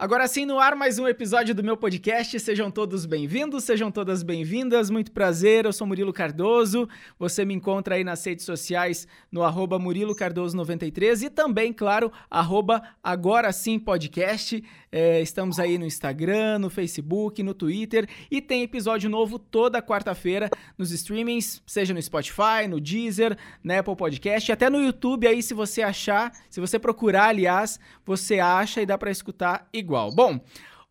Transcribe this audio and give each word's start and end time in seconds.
Agora 0.00 0.28
sim, 0.28 0.46
no 0.46 0.60
ar 0.60 0.76
mais 0.76 0.96
um 1.00 1.08
episódio 1.08 1.52
do 1.52 1.64
meu 1.64 1.76
podcast. 1.76 2.38
Sejam 2.38 2.70
todos 2.70 3.04
bem-vindos, 3.04 3.64
sejam 3.64 3.90
todas 3.90 4.22
bem-vindas. 4.22 4.90
Muito 4.90 5.10
prazer, 5.10 5.64
eu 5.64 5.72
sou 5.72 5.88
Murilo 5.88 6.12
Cardoso. 6.12 6.88
Você 7.18 7.44
me 7.44 7.52
encontra 7.52 7.96
aí 7.96 8.04
nas 8.04 8.24
redes 8.24 8.44
sociais 8.44 9.08
no 9.28 9.42
arroba 9.42 9.76
Murilo 9.76 10.14
Cardoso93 10.14 11.22
e 11.24 11.30
também, 11.30 11.72
claro, 11.72 12.12
arroba 12.30 12.80
Agora 13.02 13.50
Sim 13.50 13.76
Podcast. 13.76 14.62
É, 14.92 15.20
estamos 15.20 15.58
aí 15.58 15.76
no 15.76 15.84
Instagram, 15.84 16.60
no 16.60 16.70
Facebook, 16.70 17.42
no 17.42 17.52
Twitter 17.52 18.08
e 18.30 18.40
tem 18.40 18.62
episódio 18.62 19.10
novo 19.10 19.36
toda 19.36 19.82
quarta-feira 19.82 20.48
nos 20.78 20.92
streamings, 20.92 21.60
seja 21.66 21.92
no 21.92 22.00
Spotify, 22.00 22.68
no 22.68 22.80
Deezer, 22.80 23.36
na 23.64 23.80
Apple 23.80 23.96
Podcast, 23.96 24.52
até 24.52 24.70
no 24.70 24.80
YouTube 24.80 25.26
aí, 25.26 25.42
se 25.42 25.54
você 25.54 25.82
achar, 25.82 26.32
se 26.48 26.60
você 26.60 26.78
procurar, 26.78 27.30
aliás, 27.30 27.80
você 28.06 28.38
acha 28.38 28.80
e 28.80 28.86
dá 28.86 28.96
para 28.96 29.10
escutar 29.10 29.68
igual 29.72 29.87
igual. 29.88 30.14
Bom, 30.14 30.38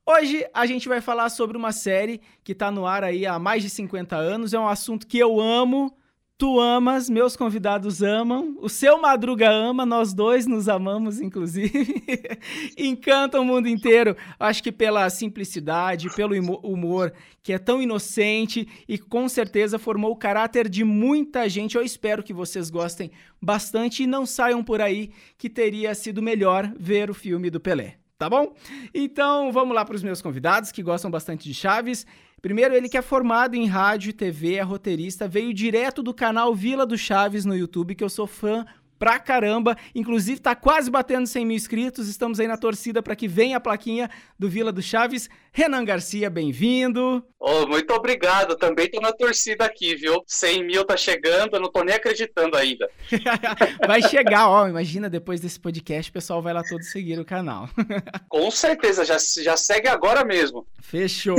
hoje 0.03 0.43
a 0.51 0.65
gente 0.65 0.89
vai 0.89 0.99
falar 0.99 1.29
sobre 1.29 1.55
uma 1.55 1.71
série 1.71 2.19
que 2.43 2.53
está 2.53 2.71
no 2.71 2.87
ar 2.87 3.03
aí 3.03 3.27
há 3.27 3.37
mais 3.37 3.61
de 3.61 3.69
50 3.69 4.15
anos. 4.15 4.55
É 4.55 4.59
um 4.59 4.67
assunto 4.67 5.05
que 5.05 5.19
eu 5.19 5.39
amo, 5.39 5.95
tu 6.35 6.59
amas, 6.59 7.07
meus 7.07 7.35
convidados 7.35 8.01
amam, 8.01 8.57
o 8.59 8.67
seu 8.67 8.99
Madruga 8.99 9.51
ama, 9.51 9.85
nós 9.85 10.15
dois 10.15 10.47
nos 10.47 10.67
amamos, 10.67 11.21
inclusive. 11.21 12.03
Encanta 12.75 13.39
o 13.39 13.45
mundo 13.45 13.67
inteiro. 13.67 14.17
Acho 14.39 14.63
que 14.63 14.71
pela 14.71 15.07
simplicidade, 15.11 16.09
pelo 16.15 16.35
humor 16.63 17.13
que 17.43 17.53
é 17.53 17.59
tão 17.59 17.79
inocente 17.79 18.67
e 18.89 18.97
com 18.97 19.29
certeza 19.29 19.77
formou 19.77 20.11
o 20.11 20.17
caráter 20.17 20.67
de 20.67 20.83
muita 20.83 21.47
gente. 21.47 21.75
Eu 21.75 21.83
espero 21.83 22.23
que 22.23 22.33
vocês 22.33 22.71
gostem 22.71 23.11
bastante 23.39 24.01
e 24.01 24.07
não 24.07 24.25
saiam 24.25 24.63
por 24.63 24.81
aí 24.81 25.11
que 25.37 25.51
teria 25.51 25.93
sido 25.93 26.19
melhor 26.19 26.73
ver 26.79 27.11
o 27.11 27.13
filme 27.13 27.51
do 27.51 27.59
Pelé 27.59 27.99
tá 28.17 28.29
bom? 28.29 28.53
Então 28.93 29.51
vamos 29.51 29.75
lá 29.75 29.85
para 29.85 29.95
os 29.95 30.03
meus 30.03 30.21
convidados 30.21 30.71
que 30.71 30.83
gostam 30.83 31.11
bastante 31.11 31.47
de 31.47 31.53
Chaves. 31.53 32.05
Primeiro, 32.41 32.75
ele 32.75 32.87
que 32.87 32.97
é 32.97 33.01
formado 33.01 33.55
em 33.55 33.65
rádio 33.65 34.09
e 34.09 34.13
TV, 34.13 34.55
é 34.55 34.61
roteirista, 34.61 35.27
veio 35.27 35.53
direto 35.53 36.03
do 36.03 36.13
canal 36.13 36.53
Vila 36.53 36.85
do 36.85 36.97
Chaves 36.97 37.45
no 37.45 37.55
YouTube, 37.55 37.95
que 37.95 38.03
eu 38.03 38.09
sou 38.09 38.27
fã 38.27 38.65
pra 38.97 39.19
caramba. 39.19 39.77
Inclusive, 39.93 40.39
tá 40.39 40.55
quase 40.55 40.89
batendo 40.89 41.27
100 41.27 41.45
mil 41.45 41.55
inscritos. 41.55 42.07
Estamos 42.07 42.39
aí 42.39 42.47
na 42.47 42.57
torcida 42.57 43.01
para 43.01 43.15
que 43.15 43.27
venha 43.27 43.57
a 43.57 43.59
plaquinha 43.59 44.09
do 44.37 44.49
Vila 44.49 44.71
do 44.71 44.81
Chaves. 44.81 45.29
Renan 45.57 45.83
Garcia, 45.83 46.29
bem-vindo. 46.29 47.25
Oh, 47.39 47.65
muito 47.65 47.91
obrigado. 47.91 48.55
Também 48.55 48.91
tô 48.91 49.01
na 49.01 49.11
torcida 49.11 49.65
aqui, 49.65 49.95
viu? 49.95 50.21
100 50.27 50.63
mil 50.63 50.85
tá 50.85 50.95
chegando, 50.95 51.55
eu 51.55 51.59
não 51.59 51.71
tô 51.71 51.83
nem 51.83 51.95
acreditando 51.95 52.55
ainda. 52.55 52.87
vai 53.87 53.99
chegar, 54.03 54.49
ó. 54.49 54.67
Imagina, 54.67 55.09
depois 55.09 55.41
desse 55.41 55.59
podcast, 55.59 56.11
o 56.11 56.13
pessoal 56.13 56.43
vai 56.43 56.53
lá 56.53 56.61
todo 56.61 56.83
seguir 56.83 57.19
o 57.19 57.25
canal. 57.25 57.67
Com 58.29 58.51
certeza, 58.51 59.03
já, 59.03 59.17
já 59.41 59.57
segue 59.57 59.87
agora 59.87 60.23
mesmo. 60.23 60.63
Fechou. 60.79 61.37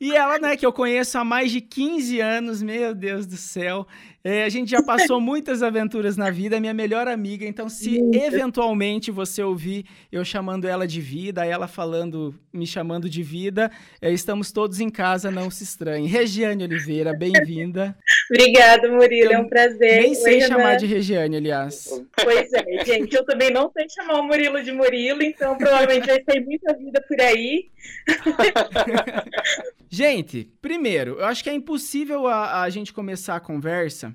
E 0.00 0.16
ela, 0.16 0.36
né, 0.40 0.56
que 0.56 0.66
eu 0.66 0.72
conheço 0.72 1.16
há 1.18 1.24
mais 1.24 1.52
de 1.52 1.60
15 1.60 2.20
anos, 2.20 2.60
meu 2.60 2.92
Deus 2.92 3.24
do 3.24 3.36
céu. 3.36 3.86
É, 4.22 4.44
a 4.44 4.48
gente 4.50 4.70
já 4.70 4.82
passou 4.82 5.18
muitas 5.20 5.62
aventuras 5.62 6.16
na 6.16 6.30
vida, 6.30 6.60
minha 6.60 6.74
melhor 6.74 7.08
amiga, 7.08 7.46
então 7.46 7.68
se 7.68 7.98
eventualmente 8.12 9.10
você 9.10 9.42
ouvir 9.42 9.86
eu 10.12 10.24
chamando 10.24 10.66
ela 10.66 10.86
de 10.86 11.00
vida, 11.00 11.44
ela 11.44 11.66
falando, 11.66 12.34
me 12.52 12.66
chamando 12.66 13.08
de 13.08 13.22
vida, 13.22 13.59
é, 14.00 14.12
estamos 14.12 14.52
todos 14.52 14.78
em 14.78 14.88
casa, 14.88 15.30
não 15.30 15.50
se 15.50 15.64
estranhe. 15.64 16.06
Regiane 16.06 16.62
Oliveira, 16.62 17.12
bem-vinda. 17.12 17.96
Obrigada, 18.30 18.88
Murilo, 18.88 19.32
eu 19.32 19.38
é 19.38 19.38
um 19.40 19.48
prazer. 19.48 20.02
Nem 20.02 20.14
sei 20.14 20.36
Oi, 20.36 20.40
chamar 20.42 20.76
de 20.76 20.86
Regiane, 20.86 21.36
aliás. 21.36 21.88
Pois 22.22 22.52
é, 22.52 22.84
gente, 22.84 23.14
eu 23.14 23.24
também 23.24 23.50
não 23.50 23.70
sei 23.72 23.86
chamar 23.88 24.20
o 24.20 24.22
Murilo 24.22 24.62
de 24.62 24.70
Murilo, 24.70 25.22
então 25.22 25.58
provavelmente 25.58 26.06
vai 26.06 26.20
ter 26.20 26.40
muita 26.40 26.72
vida 26.74 27.04
por 27.08 27.20
aí. 27.20 27.68
gente, 29.90 30.48
primeiro, 30.62 31.18
eu 31.18 31.24
acho 31.24 31.42
que 31.42 31.50
é 31.50 31.54
impossível 31.54 32.28
a, 32.28 32.62
a 32.62 32.70
gente 32.70 32.92
começar 32.92 33.34
a 33.34 33.40
conversa 33.40 34.14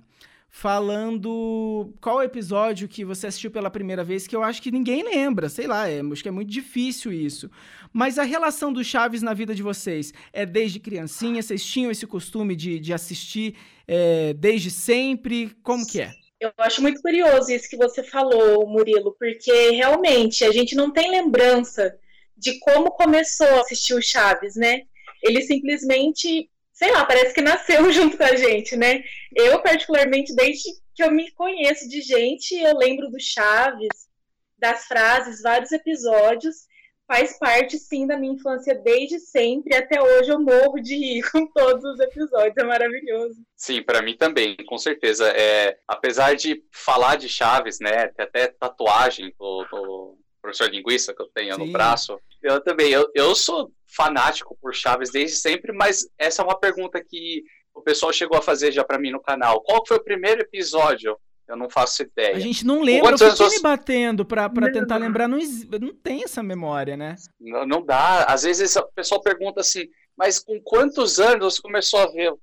falando 0.56 1.94
qual 2.00 2.24
episódio 2.24 2.88
que 2.88 3.04
você 3.04 3.28
assistiu 3.28 3.52
pela 3.52 3.70
primeira 3.70 4.06
vez, 4.06 4.26
que 4.26 4.34
eu 4.34 4.42
acho 4.42 4.62
que 4.62 4.72
ninguém 4.72 5.04
lembra, 5.04 5.50
sei 5.50 5.68
lá, 5.68 5.90
é, 5.90 6.00
acho 6.00 6.24
que 6.24 6.30
é 6.30 6.32
muito 6.32 6.50
difícil 6.50 7.12
isso. 7.12 7.52
Mas 7.96 8.20
a 8.20 8.24
relação 8.24 8.74
do 8.74 8.84
Chaves 8.84 9.22
na 9.22 9.34
vida 9.34 9.56
de 9.56 9.64
vocês 9.64 10.12
é 10.34 10.46
desde 10.46 10.82
criancinha? 10.82 11.42
Vocês 11.42 11.66
tinham 11.66 11.90
esse 11.90 12.06
costume 12.06 12.54
de, 12.54 12.78
de 12.78 12.92
assistir 12.92 13.56
é, 13.88 14.34
desde 14.34 14.70
sempre? 14.70 15.56
Como 15.64 15.88
que 15.88 16.02
é? 16.02 16.12
Eu 16.38 16.52
acho 16.58 16.82
muito 16.82 17.02
curioso 17.02 17.50
isso 17.50 17.70
que 17.70 17.78
você 17.78 18.04
falou, 18.04 18.68
Murilo, 18.68 19.16
porque 19.18 19.70
realmente 19.70 20.44
a 20.44 20.52
gente 20.52 20.76
não 20.76 20.92
tem 20.92 21.10
lembrança 21.10 21.98
de 22.36 22.60
como 22.60 22.92
começou 22.92 23.48
a 23.48 23.62
assistir 23.62 23.94
o 23.94 24.02
Chaves, 24.02 24.58
né? 24.58 24.82
Ele 25.24 25.42
simplesmente 25.42 26.50
sei 26.74 26.92
lá, 26.92 27.06
parece 27.06 27.34
que 27.34 27.42
nasceu 27.42 27.90
junto 27.94 28.18
com 28.18 28.26
a 28.26 28.36
gente, 28.36 28.76
né? 28.76 29.06
Eu, 29.34 29.62
particularmente, 29.62 30.36
desde 30.36 30.64
que 30.94 31.02
eu 31.02 31.12
me 31.12 31.32
conheço 31.32 31.88
de 31.88 32.02
gente, 32.02 32.56
eu 32.56 32.78
lembro 32.78 33.10
do 33.10 33.22
Chaves, 33.22 34.10
das 34.58 34.84
frases, 34.84 35.42
vários 35.42 35.72
episódios. 35.72 36.68
Faz 37.08 37.38
parte, 37.38 37.78
sim, 37.78 38.08
da 38.08 38.18
minha 38.18 38.34
infância 38.34 38.74
desde 38.74 39.20
sempre. 39.20 39.76
Até 39.76 40.02
hoje 40.02 40.32
eu 40.32 40.40
morro 40.40 40.80
de 40.82 40.96
rir 40.96 41.22
com 41.32 41.46
todos 41.48 41.84
os 41.84 42.00
episódios. 42.00 42.58
É 42.58 42.64
maravilhoso. 42.64 43.36
Sim, 43.56 43.84
para 43.84 44.02
mim 44.02 44.18
também, 44.18 44.56
com 44.66 44.78
certeza. 44.78 45.28
É, 45.30 45.78
apesar 45.88 46.36
de 46.36 46.64
falar 46.72 47.16
de 47.16 47.30
Chaves, 47.30 47.80
né? 47.80 48.08
Tem 48.08 48.26
até 48.26 48.48
tatuagem 48.48 49.32
do, 49.40 49.66
do 49.66 50.18
professor 50.42 50.70
linguista 50.70 51.14
que 51.14 51.22
eu 51.22 51.30
tenho 51.34 51.56
sim. 51.56 51.66
no 51.66 51.72
braço. 51.72 52.20
Eu 52.42 52.60
também. 52.62 52.92
Eu, 52.92 53.08
eu 53.14 53.36
sou 53.36 53.72
fanático 53.88 54.58
por 54.60 54.74
Chaves 54.74 55.12
desde 55.12 55.38
sempre, 55.38 55.72
mas 55.72 56.08
essa 56.18 56.42
é 56.42 56.46
uma 56.46 56.60
pergunta 56.60 57.04
que 57.04 57.44
o 57.74 57.82
pessoal 57.82 58.12
chegou 58.12 58.38
a 58.38 58.42
fazer 58.42 58.72
já 58.72 58.84
para 58.84 58.98
mim 58.98 59.12
no 59.12 59.22
canal. 59.22 59.62
Qual 59.62 59.86
foi 59.86 59.98
o 59.98 60.04
primeiro 60.04 60.42
episódio? 60.42 61.16
Eu 61.48 61.56
não 61.56 61.70
faço 61.70 62.02
ideia. 62.02 62.36
A 62.36 62.40
gente 62.40 62.66
não 62.66 62.82
lembra, 62.82 63.12
eu 63.12 63.18
fiquei 63.18 63.50
me 63.50 63.62
batendo 63.62 64.26
pra, 64.26 64.50
pra 64.50 64.72
tentar 64.72 64.98
lembrar, 64.98 65.28
não, 65.28 65.38
não 65.80 65.94
tem 65.94 66.24
essa 66.24 66.42
memória, 66.42 66.98
né? 66.98 67.16
Não, 67.40 67.66
não 67.66 67.86
dá. 67.86 68.24
Às 68.26 68.44
vezes 68.44 68.76
o 68.76 68.84
pessoal 68.96 69.22
pergunta 69.22 69.62
assim, 69.62 69.88
mas 70.18 70.40
com 70.40 70.60
quantos 70.62 71.20
anos 71.20 71.56
você 71.56 71.62
começou 71.62 72.00
a 72.00 72.08
ver? 72.08 72.34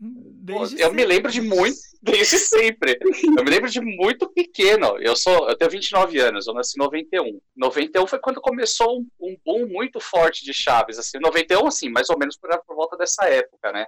Desde 0.00 0.76
eu 0.76 0.88
sempre. 0.88 0.96
me 0.96 1.04
lembro 1.04 1.30
de 1.30 1.40
muito, 1.40 1.78
desde 2.00 2.38
sempre. 2.38 2.98
Eu 3.36 3.44
me 3.44 3.50
lembro 3.50 3.68
de 3.68 3.80
muito 3.80 4.28
pequeno. 4.32 4.96
Eu 5.00 5.16
sou, 5.16 5.48
eu 5.48 5.56
tenho 5.56 5.70
29 5.70 6.18
anos, 6.20 6.46
eu 6.46 6.54
nasci 6.54 6.74
em 6.76 6.82
91. 6.82 7.40
91 7.56 8.06
foi 8.06 8.18
quando 8.18 8.40
começou 8.40 9.00
um, 9.00 9.06
um 9.20 9.36
boom 9.44 9.66
muito 9.66 10.00
forte 10.00 10.44
de 10.44 10.52
Chaves, 10.52 10.98
assim, 10.98 11.18
91 11.20 11.66
assim, 11.66 11.88
mais 11.88 12.08
ou 12.10 12.18
menos 12.18 12.36
por, 12.36 12.50
por 12.64 12.76
volta 12.76 12.96
dessa 12.96 13.24
época, 13.28 13.72
né? 13.72 13.86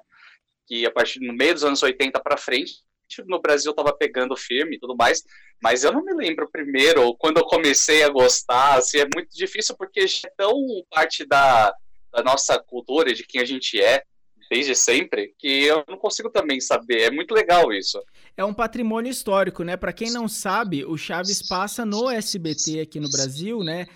Que 0.67 0.85
a 0.87 0.91
partir 0.91 1.21
do 1.21 1.33
meio 1.33 1.55
dos 1.55 1.65
anos 1.65 1.83
80 1.83 2.21
para 2.21 2.37
frente, 2.37 2.83
no 3.27 3.41
Brasil 3.41 3.73
tava 3.75 3.93
pegando 3.93 4.37
firme 4.37 4.77
e 4.77 4.79
tudo 4.79 4.97
mais, 4.97 5.23
mas 5.63 5.85
eu 5.85 5.93
não 5.93 6.05
me 6.05 6.15
lembro 6.15 6.51
primeiro, 6.51 7.15
quando 7.17 7.39
eu 7.39 7.45
comecei 7.45 8.03
a 8.03 8.09
gostar, 8.09 8.79
assim, 8.79 8.99
é 8.99 9.07
muito 9.15 9.37
difícil 9.37 9.77
porque 9.77 10.01
é 10.01 10.31
tão 10.37 10.55
parte 10.91 11.25
da, 11.25 11.75
da 12.13 12.23
nossa 12.23 12.59
cultura, 12.59 13.13
de 13.13 13.25
quem 13.25 13.41
a 13.41 13.45
gente 13.45 13.81
é, 13.81 14.03
desde 14.51 14.75
sempre, 14.75 15.33
que 15.39 15.65
eu 15.65 15.85
não 15.89 15.97
consigo 15.97 16.29
também 16.29 16.61
saber. 16.61 17.03
É 17.03 17.11
muito 17.11 17.33
legal 17.33 17.73
isso. 17.73 18.03
É 18.37 18.45
um 18.45 18.53
patrimônio 18.53 19.09
histórico, 19.09 19.63
né? 19.63 19.77
Para 19.77 19.93
quem 19.93 20.11
não 20.11 20.27
sabe, 20.27 20.85
o 20.85 20.97
Chaves 20.97 21.47
passa 21.49 21.87
no 21.87 22.11
SBT 22.11 22.81
aqui 22.81 22.99
no 22.99 23.09
Brasil, 23.09 23.63
né? 23.63 23.87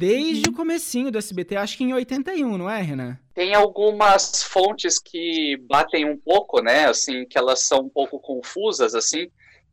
Desde 0.00 0.48
o 0.48 0.52
comecinho 0.52 1.12
do 1.12 1.18
SBT, 1.18 1.56
acho 1.56 1.78
que 1.78 1.84
em 1.84 1.94
81, 1.94 2.58
não 2.58 2.68
é, 2.68 2.82
Renan? 2.82 3.16
Tem 3.32 3.54
algumas 3.54 4.42
fontes 4.42 4.98
que 4.98 5.56
batem 5.68 6.04
um 6.04 6.16
pouco, 6.16 6.60
né? 6.60 6.86
Assim, 6.86 7.24
que 7.24 7.38
elas 7.38 7.62
são 7.62 7.82
um 7.82 7.88
pouco 7.88 8.18
confusas, 8.18 8.96
assim 8.96 9.30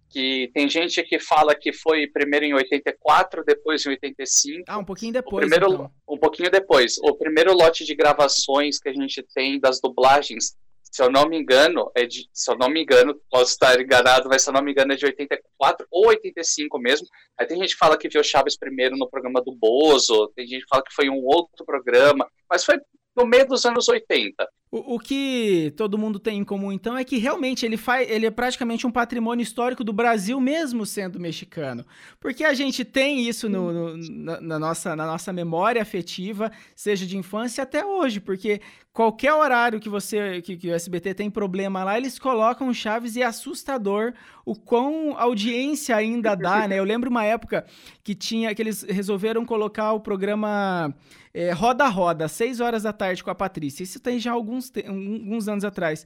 que 0.10 0.50
tem 0.54 0.70
gente 0.70 1.04
que 1.04 1.20
fala 1.20 1.56
que 1.56 1.74
foi 1.74 2.08
primeiro 2.08 2.46
em 2.46 2.54
84, 2.54 3.44
depois 3.46 3.86
em 3.86 3.90
85. 3.90 4.64
Ah, 4.68 4.78
um 4.78 4.86
pouquinho 4.86 5.14
depois. 5.14 5.46
O 5.46 5.50
primeiro, 5.50 5.74
então. 5.74 5.92
Um 6.08 6.18
pouquinho 6.18 6.50
depois. 6.50 6.98
O 7.00 7.16
primeiro 7.16 7.54
lote 7.54 7.86
de 7.86 7.96
gravações 7.96 8.80
que 8.80 8.90
a 8.90 8.94
gente 8.94 9.24
tem 9.34 9.60
das 9.60 9.80
dublagens, 9.82 10.56
se 10.84 11.04
eu 11.04 11.12
não 11.12 11.28
me 11.28 11.38
engano, 11.38 11.92
é 11.96 12.06
de, 12.06 12.28
se 12.34 12.50
eu 12.50 12.58
não 12.58 12.70
me 12.70 12.82
engano, 12.82 13.20
posso 13.30 13.52
estar 13.52 13.80
enganado, 13.80 14.30
mas 14.30 14.42
se 14.42 14.50
eu 14.50 14.54
não 14.54 14.62
me 14.62 14.72
engano 14.72 14.94
é 14.94 14.96
de 14.96 15.06
84 15.06 15.86
ou 15.92 16.08
85 16.08 16.80
mesmo. 16.80 17.08
Aí 17.38 17.46
tem 17.46 17.58
gente 17.58 17.74
que 17.74 17.80
fala 17.80 17.98
que 17.98 18.10
viu 18.10 18.24
Chaves 18.24 18.58
primeiro 18.58 18.96
no 18.96 19.10
programa 19.10 19.42
do 19.42 19.54
Bozo, 19.54 20.32
tem 20.36 20.48
gente 20.48 20.64
que 20.64 20.70
fala 20.70 20.84
que 20.84 20.94
foi 20.94 21.06
em 21.06 21.12
um 21.12 21.24
outro 21.26 21.66
programa, 21.66 22.28
mas 22.50 22.64
foi 22.64 22.80
no 23.16 23.26
meio 23.26 23.48
dos 23.48 23.66
anos 23.66 23.90
80. 23.90 24.48
O, 24.70 24.96
o, 24.96 25.00
que 25.00 25.74
todo 25.78 25.98
mundo 25.98 26.20
tem 26.20 26.40
em 26.40 26.44
comum, 26.44 26.74
então, 26.74 26.98
é 26.98 27.04
que 27.06 27.18
realmente 27.18 27.66
ele, 27.66 27.78
faz, 27.78 28.10
ele 28.10 28.26
é 28.26 28.32
praticamente 28.32 28.86
um 28.86 28.92
patrimônio 28.92 29.42
histórico 29.42 29.82
do 29.82 29.94
Brasil, 29.94 30.42
mesmo 30.42 30.86
sendo 30.86 31.18
mexicano. 31.20 31.86
Porque 32.20 32.44
a 32.44 32.54
gente 32.54 32.84
tem 32.84 33.26
isso 33.28 33.48
no, 33.48 33.72
no, 33.72 33.98
na, 33.98 34.42
na, 34.42 34.60
nossa, 34.60 34.94
na 34.94 35.06
nossa 35.06 35.32
memória 35.32 35.82
afetiva, 35.82 36.52
seja 36.76 37.06
de 37.06 37.18
infância 37.18 37.64
até 37.64 37.86
hoje, 37.86 38.20
porque 38.20 38.60
qualquer 38.92 39.32
horário 39.32 39.80
que 39.80 39.88
você 39.88 40.42
que, 40.42 40.58
que, 40.58 40.70
o 40.70 40.74
SBT 40.74 41.14
tem 41.14 41.30
problema 41.30 41.84
lá, 41.84 41.98
eles 41.98 42.18
colocam 42.18 42.74
Chaves 42.74 43.16
e 43.16 43.22
é 43.22 43.26
assustador 43.26 44.12
o 44.44 44.56
quão 44.56 45.16
audiência 45.18 45.96
ainda 45.96 46.34
dá, 46.34 46.68
né? 46.68 46.80
Eu 46.80 46.84
lembro 46.84 47.10
uma 47.10 47.24
época 47.24 47.64
que 48.04 48.16
tinha 48.16 48.54
que 48.56 48.62
eles 48.62 48.82
resolveram 48.82 49.46
colocar 49.46 49.94
o 49.94 50.00
programa 50.00 50.94
é, 51.32 51.52
Roda 51.52 51.86
Roda, 51.88 52.28
6 52.28 52.60
horas 52.60 52.82
da 52.82 52.92
tarde 52.92 53.24
com 53.24 53.30
a 53.30 53.36
Patrícia. 53.36 53.84
Isso 53.84 54.00
tem 54.00 54.18
já 54.18 54.32
alguns, 54.58 54.72
alguns 54.86 55.48
anos 55.48 55.64
atrás. 55.64 56.06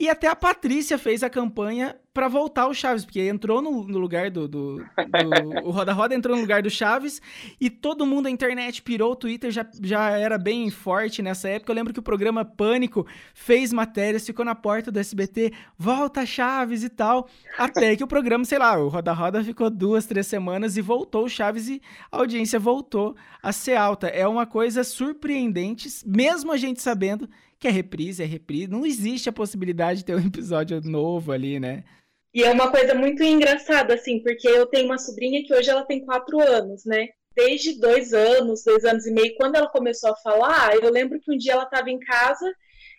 E 0.00 0.08
até 0.08 0.28
a 0.28 0.36
Patrícia 0.36 0.96
fez 0.96 1.24
a 1.24 1.30
campanha 1.30 1.96
para 2.14 2.28
voltar 2.28 2.68
o 2.68 2.74
Chaves, 2.74 3.04
porque 3.04 3.20
entrou 3.28 3.60
no, 3.60 3.84
no 3.84 3.98
lugar 3.98 4.30
do, 4.30 4.46
do, 4.46 4.76
do, 4.76 4.84
O 5.66 5.70
Roda 5.70 5.92
Roda 5.92 6.14
entrou 6.14 6.36
no 6.36 6.42
lugar 6.42 6.62
do 6.62 6.70
Chaves 6.70 7.20
e 7.60 7.68
todo 7.68 8.06
mundo, 8.06 8.26
a 8.26 8.30
internet 8.30 8.80
pirou, 8.80 9.12
o 9.12 9.16
Twitter 9.16 9.50
já, 9.50 9.66
já 9.82 10.10
era 10.10 10.38
bem 10.38 10.70
forte 10.70 11.20
nessa 11.20 11.48
época. 11.48 11.72
Eu 11.72 11.76
lembro 11.76 11.92
que 11.92 11.98
o 11.98 12.02
programa 12.02 12.44
Pânico 12.44 13.06
fez 13.34 13.72
matérias, 13.72 14.24
ficou 14.24 14.44
na 14.44 14.54
porta 14.54 14.92
do 14.92 15.00
SBT, 15.00 15.52
volta 15.76 16.24
Chaves 16.24 16.84
e 16.84 16.88
tal. 16.88 17.28
Até 17.56 17.96
que 17.96 18.04
o 18.04 18.08
programa, 18.08 18.44
sei 18.44 18.58
lá, 18.58 18.78
o 18.78 18.86
Roda 18.86 19.12
Roda 19.12 19.42
ficou 19.42 19.68
duas, 19.68 20.06
três 20.06 20.28
semanas 20.28 20.76
e 20.76 20.80
voltou 20.80 21.24
o 21.24 21.28
Chaves 21.28 21.68
e 21.68 21.82
a 22.10 22.18
audiência 22.18 22.60
voltou 22.60 23.16
a 23.42 23.50
ser 23.50 23.74
alta. 23.74 24.06
É 24.06 24.26
uma 24.28 24.46
coisa 24.46 24.84
surpreendente, 24.84 25.88
mesmo 26.06 26.52
a 26.52 26.56
gente 26.56 26.80
sabendo 26.80 27.28
que 27.58 27.68
é 27.68 27.70
reprise, 27.70 28.22
é 28.22 28.26
reprise. 28.26 28.68
Não 28.68 28.86
existe 28.86 29.28
a 29.28 29.32
possibilidade 29.32 30.00
de 30.00 30.04
ter 30.04 30.14
um 30.14 30.26
episódio 30.26 30.80
novo 30.82 31.32
ali, 31.32 31.58
né? 31.58 31.84
E 32.32 32.42
é 32.44 32.50
uma 32.50 32.70
coisa 32.70 32.94
muito 32.94 33.22
engraçada, 33.22 33.94
assim, 33.94 34.22
porque 34.22 34.46
eu 34.46 34.66
tenho 34.66 34.86
uma 34.86 34.98
sobrinha 34.98 35.42
que 35.44 35.54
hoje 35.54 35.70
ela 35.70 35.84
tem 35.84 36.04
quatro 36.04 36.38
anos, 36.40 36.84
né? 36.84 37.08
Desde 37.34 37.80
dois 37.80 38.12
anos, 38.12 38.64
dois 38.64 38.84
anos 38.84 39.06
e 39.06 39.10
meio, 39.12 39.34
quando 39.36 39.56
ela 39.56 39.68
começou 39.68 40.10
a 40.10 40.16
falar, 40.16 40.74
eu 40.74 40.90
lembro 40.90 41.20
que 41.20 41.32
um 41.32 41.36
dia 41.36 41.52
ela 41.52 41.64
estava 41.64 41.90
em 41.90 41.98
casa 41.98 42.52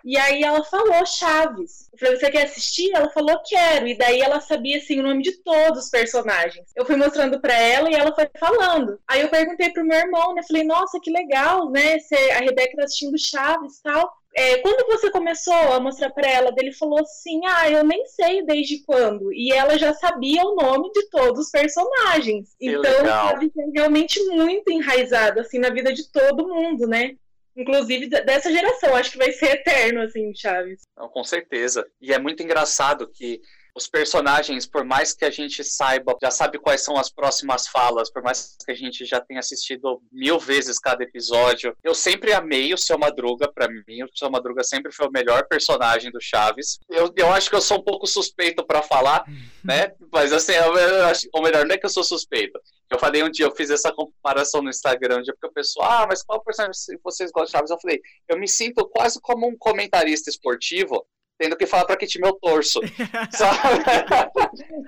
e 0.03 0.17
aí 0.17 0.43
ela 0.43 0.63
falou 0.63 1.05
Chaves. 1.05 1.89
Eu 1.91 1.99
falei, 1.99 2.17
você 2.17 2.31
quer 2.31 2.43
assistir? 2.43 2.91
Ela 2.93 3.09
falou, 3.09 3.41
quero. 3.43 3.87
E 3.87 3.97
daí 3.97 4.21
ela 4.21 4.39
sabia, 4.39 4.77
assim, 4.77 4.99
o 4.99 5.03
nome 5.03 5.21
de 5.21 5.43
todos 5.43 5.85
os 5.85 5.89
personagens. 5.89 6.65
Eu 6.75 6.85
fui 6.85 6.95
mostrando 6.95 7.39
para 7.39 7.53
ela 7.53 7.89
e 7.89 7.95
ela 7.95 8.13
foi 8.15 8.29
falando. 8.39 8.99
Aí 9.07 9.21
eu 9.21 9.29
perguntei 9.29 9.71
pro 9.71 9.85
meu 9.85 9.97
irmão, 9.97 10.33
né? 10.33 10.41
Falei, 10.43 10.63
nossa, 10.63 10.99
que 11.01 11.11
legal, 11.11 11.69
né? 11.69 11.97
a 12.35 12.39
Rebeca 12.39 12.77
tá 12.77 12.83
assistindo 12.83 13.17
Chaves 13.17 13.77
e 13.77 13.83
tal. 13.83 14.18
É, 14.39 14.57
quando 14.59 14.87
você 14.87 15.11
começou 15.11 15.53
a 15.53 15.81
mostrar 15.81 16.11
para 16.11 16.29
ela, 16.29 16.53
ele 16.57 16.71
falou 16.71 17.01
assim: 17.01 17.41
Ah, 17.45 17.69
eu 17.69 17.83
nem 17.83 18.05
sei 18.05 18.41
desde 18.41 18.81
quando. 18.85 19.33
E 19.33 19.51
ela 19.51 19.77
já 19.77 19.93
sabia 19.93 20.45
o 20.45 20.55
nome 20.55 20.89
de 20.93 21.09
todos 21.09 21.47
os 21.47 21.51
personagens. 21.51 22.55
Que 22.57 22.69
então, 22.69 22.89
é 22.89 23.71
realmente 23.73 24.23
muito 24.27 24.71
enraizado 24.71 25.41
assim 25.41 25.59
na 25.59 25.69
vida 25.69 25.91
de 25.91 26.09
todo 26.09 26.47
mundo, 26.47 26.87
né? 26.87 27.15
inclusive 27.53 28.07
dessa 28.07 28.49
geração. 28.49 28.95
Acho 28.95 29.11
que 29.11 29.17
vai 29.17 29.33
ser 29.33 29.55
eterno, 29.55 30.01
assim, 30.01 30.33
Chaves. 30.33 30.83
Não, 30.95 31.09
com 31.09 31.25
certeza. 31.25 31.85
E 31.99 32.13
é 32.13 32.17
muito 32.17 32.41
engraçado 32.41 33.11
que 33.11 33.41
os 33.75 33.87
personagens, 33.87 34.65
por 34.65 34.83
mais 34.83 35.13
que 35.13 35.25
a 35.25 35.29
gente 35.29 35.63
saiba, 35.63 36.15
já 36.21 36.31
sabe 36.31 36.59
quais 36.59 36.81
são 36.81 36.97
as 36.97 37.09
próximas 37.09 37.67
falas, 37.67 38.11
por 38.11 38.21
mais 38.21 38.55
que 38.65 38.71
a 38.71 38.75
gente 38.75 39.05
já 39.05 39.19
tenha 39.19 39.39
assistido 39.39 40.01
mil 40.11 40.39
vezes 40.39 40.79
cada 40.79 41.03
episódio, 41.03 41.75
eu 41.83 41.93
sempre 41.93 42.33
amei 42.33 42.73
o 42.73 42.77
Seu 42.77 42.97
Madruga, 42.97 43.51
para 43.51 43.67
mim, 43.67 44.03
o 44.03 44.09
Seu 44.17 44.29
Madruga 44.29 44.63
sempre 44.63 44.91
foi 44.91 45.07
o 45.07 45.11
melhor 45.11 45.47
personagem 45.47 46.11
do 46.11 46.21
Chaves. 46.21 46.79
Eu, 46.89 47.11
eu 47.15 47.31
acho 47.31 47.49
que 47.49 47.55
eu 47.55 47.61
sou 47.61 47.77
um 47.77 47.83
pouco 47.83 48.05
suspeito 48.07 48.65
para 48.65 48.81
falar, 48.81 49.23
né? 49.63 49.93
Mas 50.11 50.33
assim, 50.33 50.53
eu, 50.53 50.75
eu 50.75 51.05
acho, 51.05 51.27
ou 51.33 51.41
melhor, 51.41 51.65
não 51.65 51.75
é 51.75 51.77
que 51.77 51.85
eu 51.85 51.89
sou 51.89 52.03
suspeito. 52.03 52.59
Eu 52.89 52.97
falei 52.97 53.23
um 53.23 53.29
dia, 53.29 53.45
eu 53.45 53.55
fiz 53.55 53.69
essa 53.69 53.93
comparação 53.93 54.61
no 54.61 54.69
Instagram, 54.69 55.19
um 55.19 55.21
dia, 55.21 55.33
porque 55.33 55.47
o 55.47 55.53
pessoal, 55.53 55.91
ah, 55.91 56.07
mas 56.09 56.23
qual 56.23 56.43
personagem 56.43 56.73
vocês 57.03 57.31
gostam 57.31 57.45
de 57.45 57.51
Chaves? 57.51 57.71
Eu 57.71 57.79
falei, 57.79 58.01
eu 58.27 58.39
me 58.39 58.47
sinto 58.47 58.87
quase 58.87 59.19
como 59.21 59.47
um 59.47 59.55
comentarista 59.55 60.29
esportivo 60.29 61.05
tendo 61.39 61.55
que 61.55 61.65
falar 61.65 61.85
para 61.85 61.95
que 61.95 62.05
time 62.05 62.27
eu 62.27 62.33
torço. 62.33 62.81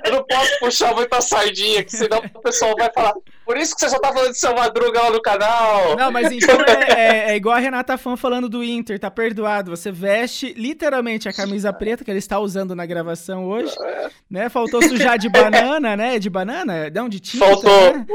eu 0.03 0.11
não 0.11 0.23
posso 0.25 0.59
puxar 0.59 0.93
muita 0.93 1.21
sardinha, 1.21 1.81
que 1.81 1.95
senão 1.95 2.19
o 2.35 2.41
pessoal 2.41 2.75
vai 2.77 2.91
falar. 2.91 3.13
Por 3.45 3.55
isso 3.55 3.73
que 3.73 3.79
você 3.79 3.89
só 3.89 3.97
tá 3.97 4.11
falando 4.11 4.31
de 4.31 4.37
seu 4.37 4.53
Madruga 4.53 5.01
lá 5.01 5.11
no 5.11 5.21
canal. 5.21 5.95
Não, 5.95 6.11
mas 6.11 6.29
então 6.29 6.59
é, 6.61 6.91
é, 6.91 7.31
é, 7.31 7.35
igual 7.37 7.55
a 7.55 7.59
Renata 7.59 7.97
Fã 7.97 8.17
falando 8.17 8.49
do 8.49 8.61
Inter, 8.61 8.99
tá 8.99 9.09
perdoado. 9.09 9.71
Você 9.71 9.91
veste 9.91 10.53
literalmente 10.53 11.29
a 11.29 11.33
camisa 11.33 11.71
preta 11.71 12.03
que 12.03 12.11
ele 12.11 12.19
está 12.19 12.37
usando 12.37 12.75
na 12.75 12.85
gravação 12.85 13.47
hoje. 13.47 13.73
É. 13.81 14.09
Né? 14.29 14.49
Faltou 14.49 14.81
sujar 14.83 15.17
de 15.17 15.29
banana, 15.29 15.95
né? 15.95 16.19
De 16.19 16.29
banana? 16.29 16.89
Não, 16.93 17.07
de 17.07 17.21
tinta. 17.21 17.45
Faltou. 17.45 17.93
Né? 17.93 18.05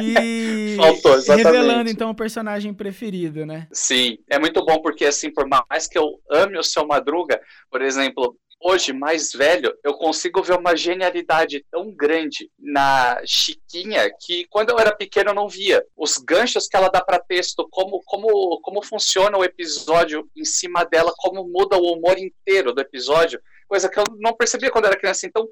E 0.00 0.76
Faltou, 0.76 1.14
exatamente. 1.14 1.46
revelando 1.46 1.90
então 1.90 2.10
o 2.10 2.14
personagem 2.14 2.72
preferido, 2.74 3.46
né? 3.46 3.66
Sim, 3.72 4.18
é 4.28 4.38
muito 4.38 4.64
bom 4.64 4.80
porque 4.80 5.04
assim, 5.04 5.30
por 5.30 5.46
mais 5.48 5.86
que 5.86 5.98
eu 5.98 6.20
ame 6.30 6.58
o 6.58 6.62
seu 6.76 6.86
Madruga, 6.86 7.40
por 7.70 7.80
exemplo, 7.80 8.36
hoje, 8.60 8.92
mais 8.92 9.32
velho, 9.32 9.72
eu 9.84 9.94
consigo 9.94 10.42
ver 10.42 10.58
uma 10.58 10.76
genialidade 10.76 11.64
tão 11.70 11.90
grande 11.90 12.50
na 12.58 13.20
Chiquinha 13.24 14.10
que 14.20 14.46
quando 14.50 14.70
eu 14.70 14.78
era 14.78 14.94
pequeno 14.94 15.30
eu 15.30 15.34
não 15.34 15.48
via. 15.48 15.84
Os 15.96 16.16
ganchos 16.18 16.66
que 16.66 16.76
ela 16.76 16.88
dá 16.88 17.02
para 17.02 17.18
texto, 17.18 17.66
como, 17.70 18.02
como, 18.04 18.60
como 18.60 18.82
funciona 18.82 19.38
o 19.38 19.44
episódio 19.44 20.28
em 20.36 20.44
cima 20.44 20.84
dela, 20.84 21.12
como 21.16 21.44
muda 21.48 21.76
o 21.76 21.92
humor 21.92 22.18
inteiro 22.18 22.72
do 22.72 22.80
episódio, 22.80 23.40
coisa 23.68 23.88
que 23.88 23.98
eu 23.98 24.04
não 24.18 24.34
percebia 24.34 24.70
quando 24.70 24.86
era 24.86 24.98
criança. 24.98 25.26
Então, 25.26 25.48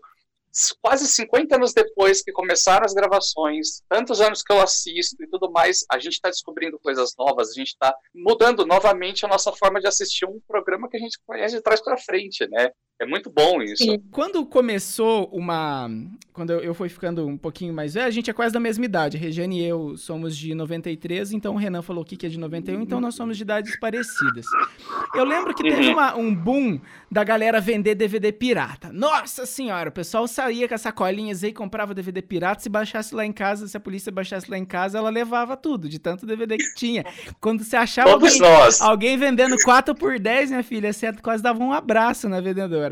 quase 0.81 1.07
50 1.09 1.57
anos 1.57 1.73
depois 1.73 2.23
que 2.23 2.33
começaram 2.33 2.85
as 2.85 2.95
gravações, 2.95 3.83
tantos 3.89 4.21
anos 4.21 4.43
que 4.43 4.53
eu 4.53 4.61
assisto 4.61 5.23
e 5.23 5.29
tudo 5.29 5.51
mais, 5.51 5.85
a 5.91 5.99
gente 5.99 6.15
está 6.15 6.29
descobrindo 6.29 6.79
coisas 6.79 7.15
novas, 7.19 7.51
a 7.51 7.55
gente 7.55 7.69
está 7.69 7.95
mudando 8.15 8.65
novamente 8.65 9.25
a 9.25 9.29
nossa 9.29 9.53
forma 9.53 9.81
de 9.81 9.89
assistir 9.89 10.27
um 10.27 10.41
programa 10.47 10.89
que 10.89 10.97
a 10.97 11.01
gente 11.01 11.19
conhece 11.27 11.57
de 11.57 11.63
trás 11.63 11.81
para 11.81 11.97
frente, 11.97 12.47
né? 12.49 12.71
É 13.01 13.05
muito 13.05 13.29
bom 13.29 13.61
isso. 13.61 13.83
Sim. 13.83 14.01
Quando 14.13 14.47
começou 14.47 15.29
uma. 15.33 15.91
Quando 16.33 16.51
eu, 16.51 16.75
fui 16.75 16.89
ficando 16.89 17.27
um 17.27 17.37
pouquinho 17.37 17.73
mais 17.73 17.95
velho, 17.95 18.07
a 18.07 18.11
gente 18.11 18.29
é 18.29 18.33
quase 18.33 18.53
da 18.53 18.59
mesma 18.59 18.85
idade. 18.85 19.17
A 19.17 19.21
Regiane 19.21 19.61
e 19.61 19.65
eu 19.65 19.97
somos 19.97 20.37
de 20.37 20.53
93, 20.53 21.33
então 21.33 21.55
o 21.55 21.57
Renan 21.57 21.81
falou 21.81 22.05
que 22.05 22.27
é 22.27 22.29
de 22.29 22.39
91, 22.39 22.83
então 22.83 23.01
nós 23.01 23.15
somos 23.15 23.37
de 23.37 23.45
idades 23.45 23.79
parecidas. 23.79 24.45
Eu 25.15 25.25
lembro 25.25 25.55
que 25.55 25.63
teve 25.63 25.87
uhum. 25.87 25.93
uma, 25.93 26.17
um 26.17 26.35
boom 26.35 26.81
da 27.09 27.23
galera 27.23 27.61
vender 27.61 27.95
DVD 27.95 28.33
pirata. 28.33 28.93
Nossa 28.93 29.47
senhora, 29.47 29.91
o 29.91 29.93
pessoal 29.93 30.27
saía 30.27 30.67
com 30.67 30.75
as 30.75 30.81
sacolinhas 30.81 31.45
aí, 31.45 31.53
comprava 31.53 31.95
DVD 31.95 32.21
pirata. 32.21 32.63
Se 32.63 32.69
baixasse 32.69 33.15
lá 33.15 33.25
em 33.25 33.33
casa, 33.33 33.69
se 33.69 33.77
a 33.77 33.81
polícia 33.81 34.11
baixasse 34.11 34.51
lá 34.51 34.59
em 34.59 34.65
casa, 34.65 34.99
ela 34.99 35.11
levava 35.11 35.57
tudo, 35.57 35.89
de 35.89 36.01
tanto 36.01 36.27
DVD 36.27 36.57
que 36.57 36.75
tinha. 36.75 37.05
Quando 37.41 37.63
você 37.63 37.77
achava 37.77 38.11
alguém, 38.11 38.41
alguém, 38.81 39.17
vendendo 39.17 39.57
4 39.63 39.95
por 39.95 40.19
10, 40.19 40.51
minha 40.51 40.65
filha, 40.65 40.93
você 40.93 41.13
quase 41.13 41.43
dava 41.43 41.63
um 41.63 41.73
abraço 41.73 42.29
na 42.29 42.41
vendedora. 42.41 42.84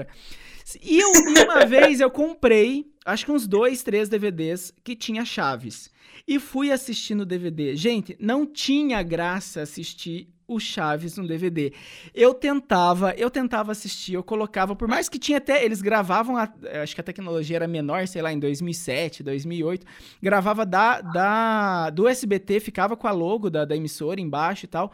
E, 0.83 1.01
eu, 1.01 1.11
uma 1.11 1.65
vez 1.67 2.01
eu 2.01 2.11
comprei, 2.11 2.91
acho 3.05 3.25
que 3.25 3.33
uns 3.33 3.47
dois, 3.47 3.83
três 3.83 4.09
DVDs 4.09 4.73
que 4.83 4.95
tinha 4.95 5.25
chaves. 5.25 5.91
E 6.27 6.39
fui 6.39 6.71
assistindo 6.71 7.23
o 7.23 7.27
DVD. 7.27 7.75
Gente, 7.75 8.17
não 8.21 8.47
tinha 8.47 9.03
graça 9.03 9.63
assistir 9.63 10.33
o 10.47 10.61
Chaves 10.61 11.17
no 11.17 11.27
DVD. 11.27 11.73
Eu 12.15 12.35
tentava, 12.35 13.13
eu 13.17 13.31
tentava 13.31 13.73
assistir, 13.73 14.15
eu 14.15 14.23
colocava, 14.23 14.77
por 14.77 14.87
mais 14.87 15.09
que 15.09 15.19
tinha 15.19 15.39
até, 15.39 15.65
eles 15.65 15.81
gravavam, 15.81 16.37
a, 16.37 16.49
acho 16.83 16.95
que 16.95 17.01
a 17.01 17.05
tecnologia 17.05 17.57
era 17.57 17.67
menor, 17.67 18.07
sei 18.07 18.23
lá, 18.23 18.33
em 18.33 18.39
2007, 18.39 19.23
2008, 19.23 19.87
gravava 20.21 20.67
da, 20.67 21.01
da 21.01 21.91
do 21.91 22.07
SBT, 22.07 22.61
ficava 22.61 22.97
com 22.97 23.09
a 23.09 23.13
logo 23.13 23.49
da, 23.49 23.65
da 23.65 23.77
emissora 23.77 24.21
embaixo 24.21 24.67
e 24.67 24.69
tal 24.69 24.93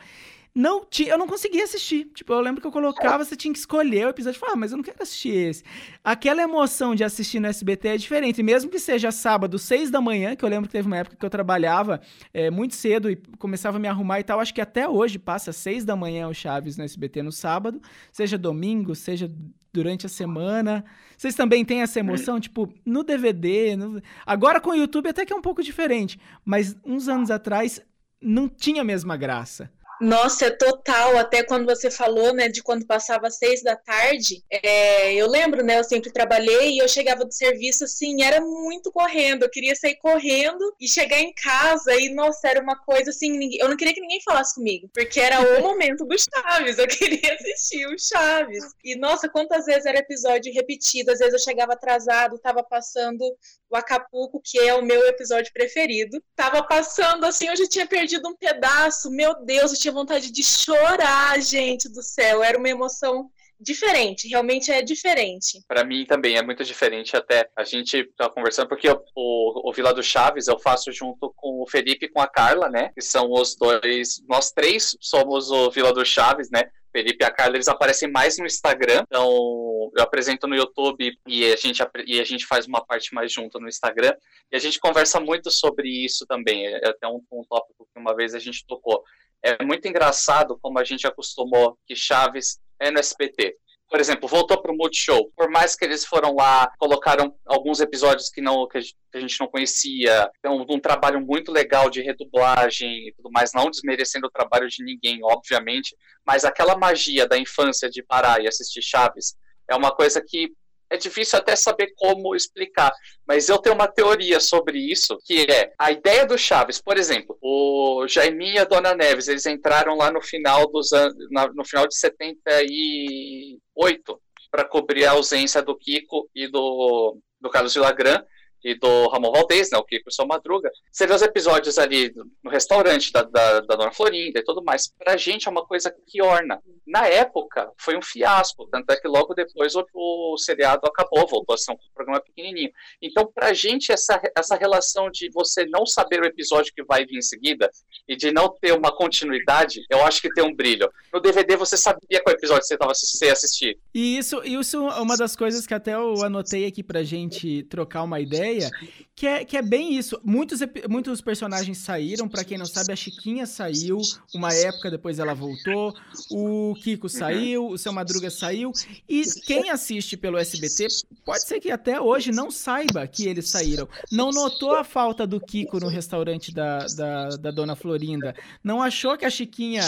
não 0.54 0.84
tinha, 0.84 1.10
eu 1.10 1.18
não 1.18 1.26
conseguia 1.26 1.64
assistir. 1.64 2.06
Tipo, 2.14 2.32
eu 2.32 2.40
lembro 2.40 2.60
que 2.60 2.66
eu 2.66 2.72
colocava, 2.72 3.24
você 3.24 3.36
tinha 3.36 3.52
que 3.52 3.58
escolher 3.58 4.06
o 4.06 4.10
episódio. 4.10 4.38
Falava, 4.38 4.56
ah, 4.56 4.60
mas 4.60 4.72
eu 4.72 4.76
não 4.76 4.84
quero 4.84 5.02
assistir 5.02 5.30
esse. 5.30 5.62
Aquela 6.02 6.42
emoção 6.42 6.94
de 6.94 7.04
assistir 7.04 7.40
no 7.40 7.46
SBT 7.46 7.88
é 7.88 7.96
diferente. 7.96 8.42
Mesmo 8.42 8.70
que 8.70 8.78
seja 8.78 9.10
sábado, 9.10 9.58
seis 9.58 9.90
da 9.90 10.00
manhã, 10.00 10.34
que 10.34 10.44
eu 10.44 10.48
lembro 10.48 10.68
que 10.68 10.72
teve 10.72 10.86
uma 10.86 10.96
época 10.96 11.16
que 11.16 11.24
eu 11.24 11.30
trabalhava 11.30 12.00
é, 12.32 12.50
muito 12.50 12.74
cedo 12.74 13.10
e 13.10 13.16
começava 13.38 13.76
a 13.76 13.80
me 13.80 13.88
arrumar 13.88 14.20
e 14.20 14.24
tal. 14.24 14.40
Acho 14.40 14.54
que 14.54 14.60
até 14.60 14.88
hoje 14.88 15.18
passa 15.18 15.52
seis 15.52 15.84
da 15.84 15.94
manhã 15.94 16.28
o 16.28 16.34
Chaves 16.34 16.76
no 16.76 16.84
SBT 16.84 17.22
no 17.22 17.32
sábado, 17.32 17.80
seja 18.12 18.36
domingo, 18.36 18.94
seja 18.94 19.30
durante 19.72 20.06
a 20.06 20.08
semana. 20.08 20.84
Vocês 21.16 21.34
também 21.34 21.64
têm 21.64 21.82
essa 21.82 22.00
emoção? 22.00 22.40
Tipo, 22.40 22.72
no 22.84 23.04
DVD. 23.04 23.76
No... 23.76 24.02
Agora 24.26 24.60
com 24.60 24.70
o 24.70 24.74
YouTube 24.74 25.08
até 25.08 25.24
que 25.24 25.32
é 25.32 25.36
um 25.36 25.42
pouco 25.42 25.62
diferente. 25.62 26.18
Mas 26.44 26.76
uns 26.84 27.08
anos 27.08 27.30
atrás 27.30 27.80
não 28.20 28.48
tinha 28.48 28.82
a 28.82 28.84
mesma 28.84 29.16
graça. 29.16 29.70
Nossa, 30.00 30.46
é 30.46 30.50
total. 30.50 31.16
Até 31.18 31.42
quando 31.42 31.66
você 31.66 31.90
falou, 31.90 32.32
né, 32.32 32.48
de 32.48 32.62
quando 32.62 32.86
passava 32.86 33.26
às 33.26 33.36
seis 33.36 33.62
da 33.62 33.76
tarde, 33.76 34.44
é, 34.50 35.14
eu 35.14 35.28
lembro, 35.28 35.64
né, 35.64 35.78
eu 35.78 35.84
sempre 35.84 36.12
trabalhei 36.12 36.72
e 36.72 36.78
eu 36.78 36.88
chegava 36.88 37.24
do 37.24 37.32
serviço 37.32 37.84
assim, 37.84 38.22
era 38.22 38.40
muito 38.40 38.92
correndo. 38.92 39.42
Eu 39.42 39.50
queria 39.50 39.74
sair 39.74 39.96
correndo 39.96 40.64
e 40.80 40.88
chegar 40.88 41.18
em 41.18 41.32
casa 41.34 41.94
e, 41.94 42.08
nossa, 42.14 42.48
era 42.48 42.62
uma 42.62 42.76
coisa 42.84 43.10
assim, 43.10 43.30
ninguém, 43.30 43.58
eu 43.60 43.68
não 43.68 43.76
queria 43.76 43.94
que 43.94 44.00
ninguém 44.00 44.20
falasse 44.22 44.54
comigo, 44.54 44.88
porque 44.94 45.20
era 45.20 45.40
o 45.40 45.62
momento 45.62 46.04
do 46.04 46.16
Chaves. 46.18 46.78
Eu 46.78 46.86
queria 46.86 47.34
assistir 47.34 47.86
o 47.86 47.98
Chaves. 47.98 48.64
E, 48.84 48.96
nossa, 48.96 49.28
quantas 49.28 49.66
vezes 49.66 49.86
era 49.86 49.98
episódio 49.98 50.52
repetido. 50.52 51.10
Às 51.10 51.18
vezes 51.18 51.34
eu 51.34 51.40
chegava 51.40 51.72
atrasado, 51.72 52.38
tava 52.38 52.62
passando 52.62 53.24
o 53.70 53.76
Acapulco, 53.76 54.40
que 54.44 54.58
é 54.58 54.74
o 54.74 54.84
meu 54.84 55.06
episódio 55.06 55.52
preferido. 55.52 56.22
Tava 56.34 56.62
passando 56.62 57.24
assim, 57.24 57.48
eu 57.48 57.56
já 57.56 57.68
tinha 57.68 57.86
perdido 57.86 58.28
um 58.28 58.36
pedaço. 58.36 59.10
Meu 59.10 59.34
Deus, 59.44 59.72
eu 59.72 59.78
tinha 59.78 59.92
vontade 59.92 60.32
de 60.32 60.42
chorar, 60.42 61.40
gente 61.40 61.88
do 61.88 62.02
céu. 62.02 62.42
Era 62.42 62.58
uma 62.58 62.68
emoção 62.68 63.30
diferente, 63.60 64.28
realmente 64.28 64.70
é 64.70 64.82
diferente. 64.82 65.60
Para 65.66 65.84
mim 65.84 66.06
também 66.06 66.36
é 66.36 66.42
muito 66.42 66.64
diferente. 66.64 67.16
Até 67.16 67.50
a 67.56 67.64
gente 67.64 68.04
tá 68.16 68.30
conversando, 68.30 68.68
porque 68.68 68.88
o, 68.88 69.68
o, 69.68 69.72
Vila 69.72 69.92
do 69.92 70.02
Chaves 70.02 70.46
eu 70.46 70.58
faço 70.58 70.92
junto 70.92 71.32
com 71.36 71.62
o 71.62 71.66
Felipe 71.68 72.06
e 72.06 72.08
com 72.08 72.20
a 72.20 72.28
Carla, 72.28 72.68
né? 72.68 72.90
Que 72.94 73.02
são 73.02 73.32
os 73.32 73.56
dois, 73.56 74.22
nós 74.28 74.52
três 74.52 74.96
somos 75.00 75.50
o 75.50 75.70
Vila 75.70 75.92
do 75.92 76.04
Chaves, 76.04 76.48
né? 76.50 76.70
Felipe 76.98 77.22
e 77.22 77.24
a 77.24 77.30
Carla, 77.30 77.54
eles 77.54 77.68
aparecem 77.68 78.10
mais 78.10 78.38
no 78.38 78.46
Instagram. 78.46 79.04
Então, 79.06 79.90
eu 79.96 80.02
apresento 80.02 80.48
no 80.48 80.56
YouTube 80.56 81.16
e 81.26 81.44
a 81.44 81.54
gente, 81.54 81.80
e 82.04 82.20
a 82.20 82.24
gente 82.24 82.44
faz 82.44 82.66
uma 82.66 82.84
parte 82.84 83.14
mais 83.14 83.32
junto 83.32 83.60
no 83.60 83.68
Instagram. 83.68 84.12
E 84.50 84.56
a 84.56 84.58
gente 84.58 84.80
conversa 84.80 85.20
muito 85.20 85.48
sobre 85.48 85.88
isso 85.88 86.26
também. 86.26 86.66
É 86.66 86.88
até 86.88 87.06
um, 87.06 87.22
um 87.30 87.44
tópico 87.48 87.86
que 87.92 88.00
uma 88.00 88.16
vez 88.16 88.34
a 88.34 88.40
gente 88.40 88.66
tocou. 88.66 89.04
É 89.40 89.64
muito 89.64 89.86
engraçado 89.86 90.58
como 90.60 90.80
a 90.80 90.84
gente 90.84 91.06
acostumou 91.06 91.78
que 91.86 91.94
Chaves 91.94 92.58
é 92.80 92.90
no 92.90 92.98
SBT 92.98 93.56
por 93.88 94.00
exemplo, 94.00 94.28
voltou 94.28 94.60
para 94.60 94.72
o 94.72 94.76
Multishow. 94.76 95.30
Por 95.36 95.50
mais 95.50 95.74
que 95.74 95.84
eles 95.84 96.04
foram 96.04 96.34
lá, 96.34 96.70
colocaram 96.78 97.34
alguns 97.46 97.80
episódios 97.80 98.28
que, 98.28 98.40
não, 98.40 98.66
que 98.68 98.78
a 98.78 99.20
gente 99.20 99.40
não 99.40 99.48
conhecia, 99.48 100.30
então 100.38 100.64
um 100.68 100.78
trabalho 100.78 101.20
muito 101.20 101.50
legal 101.50 101.88
de 101.88 102.02
redublagem 102.02 103.08
e 103.08 103.12
tudo 103.14 103.30
mais, 103.30 103.52
não 103.54 103.70
desmerecendo 103.70 104.26
o 104.26 104.30
trabalho 104.30 104.68
de 104.68 104.84
ninguém, 104.84 105.20
obviamente, 105.22 105.96
mas 106.26 106.44
aquela 106.44 106.76
magia 106.76 107.26
da 107.26 107.38
infância 107.38 107.88
de 107.88 108.02
parar 108.02 108.42
e 108.42 108.46
assistir 108.46 108.82
Chaves 108.82 109.34
é 109.68 109.74
uma 109.74 109.90
coisa 109.90 110.22
que 110.24 110.52
é 110.90 110.96
difícil 110.96 111.38
até 111.38 111.54
saber 111.54 111.92
como 111.96 112.34
explicar, 112.34 112.90
mas 113.26 113.48
eu 113.48 113.58
tenho 113.58 113.74
uma 113.74 113.88
teoria 113.88 114.40
sobre 114.40 114.78
isso, 114.78 115.18
que 115.24 115.46
é 115.50 115.72
a 115.78 115.92
ideia 115.92 116.26
do 116.26 116.38
Chaves, 116.38 116.80
por 116.80 116.96
exemplo, 116.96 117.36
o 117.42 118.06
Jaiminho 118.08 118.54
e 118.54 118.58
a 118.58 118.64
Dona 118.64 118.94
Neves, 118.94 119.28
eles 119.28 119.44
entraram 119.46 119.96
lá 119.96 120.10
no 120.10 120.22
final 120.22 120.66
dos 120.70 120.92
anos, 120.92 121.14
no 121.54 121.64
final 121.64 121.86
de 121.86 121.96
78 121.96 124.20
para 124.50 124.64
cobrir 124.64 125.04
a 125.04 125.10
ausência 125.12 125.62
do 125.62 125.76
Kiko 125.76 126.28
e 126.34 126.48
do, 126.48 127.18
do 127.40 127.50
Carlos 127.50 127.74
Villagrán, 127.74 128.22
e 128.64 128.74
do 128.74 129.08
Ramon 129.08 129.32
Valdez, 129.32 129.70
né, 129.70 129.78
o 129.78 129.84
Kiko 129.84 130.10
São 130.10 130.26
Madruga, 130.26 130.70
você 130.90 131.06
vê 131.06 131.14
os 131.14 131.22
episódios 131.22 131.78
ali 131.78 132.12
no 132.42 132.50
restaurante 132.50 133.12
da, 133.12 133.22
da, 133.22 133.60
da, 133.60 133.76
Dona 133.76 133.92
Florinda 133.92 134.38
e 134.38 134.44
tudo 134.44 134.62
mais. 134.62 134.92
Pra 134.98 135.16
gente 135.16 135.48
é 135.48 135.50
uma 135.50 135.64
coisa 135.64 135.94
que 136.06 136.22
orna. 136.22 136.60
Na 136.86 137.06
época, 137.06 137.70
foi 137.76 137.96
um 137.96 138.02
fiasco, 138.02 138.66
tanto 138.70 138.90
é 138.90 138.96
que 138.96 139.06
logo 139.06 139.34
depois 139.34 139.74
o, 139.74 139.84
o 139.94 140.38
seriado 140.38 140.86
acabou, 140.86 141.26
voltou 141.26 141.54
a 141.54 141.58
ser 141.58 141.72
um 141.72 141.76
programa 141.94 142.20
pequenininho. 142.20 142.70
Então, 143.00 143.30
pra 143.32 143.52
gente, 143.52 143.92
essa, 143.92 144.20
essa 144.36 144.56
relação 144.56 145.10
de 145.10 145.30
você 145.30 145.66
não 145.66 145.84
saber 145.86 146.20
o 146.20 146.26
episódio 146.26 146.72
que 146.74 146.82
vai 146.82 147.04
vir 147.04 147.18
em 147.18 147.22
seguida 147.22 147.70
e 148.08 148.16
de 148.16 148.32
não 148.32 148.48
ter 148.48 148.72
uma 148.72 148.94
continuidade, 148.94 149.84
eu 149.90 150.02
acho 150.04 150.20
que 150.20 150.32
tem 150.32 150.44
um 150.44 150.54
brilho. 150.54 150.90
No 151.12 151.20
DVD, 151.20 151.56
você 151.56 151.76
sabia 151.76 152.22
qual 152.22 152.34
episódio 152.34 152.64
você 152.64 152.74
estava 152.74 152.92
assistindo. 152.92 153.30
assistir. 153.30 153.78
E 153.94 154.18
isso, 154.18 154.42
isso 154.44 154.76
é 154.88 155.00
uma 155.00 155.16
das 155.16 155.36
coisas 155.36 155.66
que 155.66 155.74
até 155.74 155.94
eu 155.94 156.22
anotei 156.22 156.66
aqui 156.66 156.82
pra 156.82 157.02
gente 157.02 157.62
trocar 157.64 158.02
uma 158.02 158.20
ideia 158.20 158.47
ideia, 158.48 158.70
que 159.14 159.26
é, 159.26 159.44
que 159.44 159.56
é 159.56 159.62
bem 159.62 159.96
isso. 159.96 160.18
Muitos, 160.24 160.60
muitos 160.88 161.20
personagens 161.20 161.78
saíram, 161.78 162.28
para 162.28 162.44
quem 162.44 162.56
não 162.56 162.66
sabe, 162.66 162.92
a 162.92 162.96
Chiquinha 162.96 163.46
saiu, 163.46 163.98
uma 164.34 164.52
época 164.54 164.90
depois 164.90 165.18
ela 165.18 165.34
voltou, 165.34 165.94
o 166.30 166.74
Kiko 166.82 167.08
saiu, 167.08 167.66
o 167.68 167.78
Seu 167.78 167.92
Madruga 167.92 168.30
saiu, 168.30 168.72
e 169.08 169.24
quem 169.44 169.70
assiste 169.70 170.16
pelo 170.16 170.38
SBT, 170.38 170.86
pode 171.24 171.42
ser 171.44 171.60
que 171.60 171.70
até 171.70 172.00
hoje 172.00 172.30
não 172.30 172.50
saiba 172.50 173.06
que 173.06 173.26
eles 173.26 173.48
saíram. 173.48 173.88
Não 174.10 174.30
notou 174.30 174.74
a 174.74 174.84
falta 174.84 175.26
do 175.26 175.40
Kiko 175.40 175.80
no 175.80 175.88
restaurante 175.88 176.52
da, 176.52 176.86
da, 176.96 177.28
da 177.30 177.50
Dona 177.50 177.74
Florinda, 177.74 178.34
não 178.62 178.82
achou 178.82 179.16
que 179.16 179.24
a 179.24 179.30
Chiquinha 179.30 179.82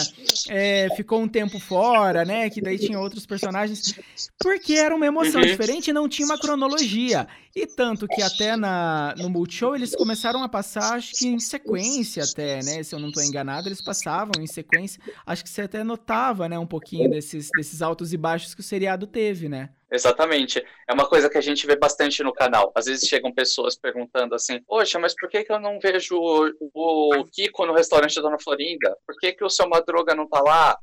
é, 0.49 0.89
ficou 0.95 1.21
um 1.21 1.27
tempo 1.27 1.59
fora, 1.59 2.25
né, 2.25 2.49
que 2.49 2.61
daí 2.61 2.77
tinha 2.77 2.99
outros 2.99 3.25
personagens, 3.25 3.95
porque 4.39 4.73
era 4.73 4.95
uma 4.95 5.05
emoção 5.05 5.41
uhum. 5.41 5.47
diferente 5.47 5.89
e 5.89 5.93
não 5.93 6.09
tinha 6.09 6.25
uma 6.25 6.37
cronologia. 6.37 7.27
E 7.55 7.67
tanto 7.67 8.07
que 8.07 8.21
até 8.21 8.50
na, 8.55 9.15
no 9.17 9.29
Multishow 9.29 9.75
eles 9.75 9.95
começaram 9.95 10.43
a 10.43 10.49
passar, 10.49 10.95
acho 10.95 11.13
que 11.13 11.27
em 11.27 11.39
sequência 11.39 12.23
até, 12.23 12.63
né? 12.63 12.83
Se 12.83 12.93
eu 12.95 12.99
não 12.99 13.09
estou 13.09 13.23
enganado, 13.23 13.67
eles 13.67 13.81
passavam 13.81 14.41
em 14.41 14.47
sequência. 14.47 15.01
Acho 15.25 15.43
que 15.43 15.49
você 15.49 15.63
até 15.63 15.83
notava, 15.83 16.47
né, 16.47 16.57
um 16.57 16.67
pouquinho 16.67 17.09
desses, 17.09 17.49
desses 17.55 17.81
altos 17.81 18.13
e 18.13 18.17
baixos 18.17 18.53
que 18.53 18.61
o 18.61 18.63
seriado 18.63 19.07
teve, 19.07 19.49
né? 19.49 19.69
Exatamente. 19.91 20.65
É 20.87 20.93
uma 20.93 21.05
coisa 21.05 21.29
que 21.29 21.37
a 21.37 21.41
gente 21.41 21.67
vê 21.67 21.75
bastante 21.75 22.23
no 22.23 22.31
canal. 22.31 22.71
Às 22.73 22.85
vezes 22.85 23.09
chegam 23.09 23.33
pessoas 23.33 23.75
perguntando 23.75 24.33
assim: 24.33 24.61
Poxa, 24.65 24.97
mas 24.97 25.13
por 25.13 25.29
que, 25.29 25.43
que 25.43 25.51
eu 25.51 25.59
não 25.59 25.79
vejo 25.79 26.15
o, 26.15 26.49
o 26.73 27.25
Kiko 27.25 27.65
no 27.65 27.73
restaurante 27.73 28.15
da 28.15 28.21
Dona 28.21 28.39
Florinda? 28.39 28.95
Por 29.05 29.17
que, 29.19 29.33
que 29.33 29.43
o 29.43 29.49
seu 29.49 29.67
Madruga 29.67 30.15
não 30.15 30.29
tá 30.29 30.41
lá? 30.41 30.77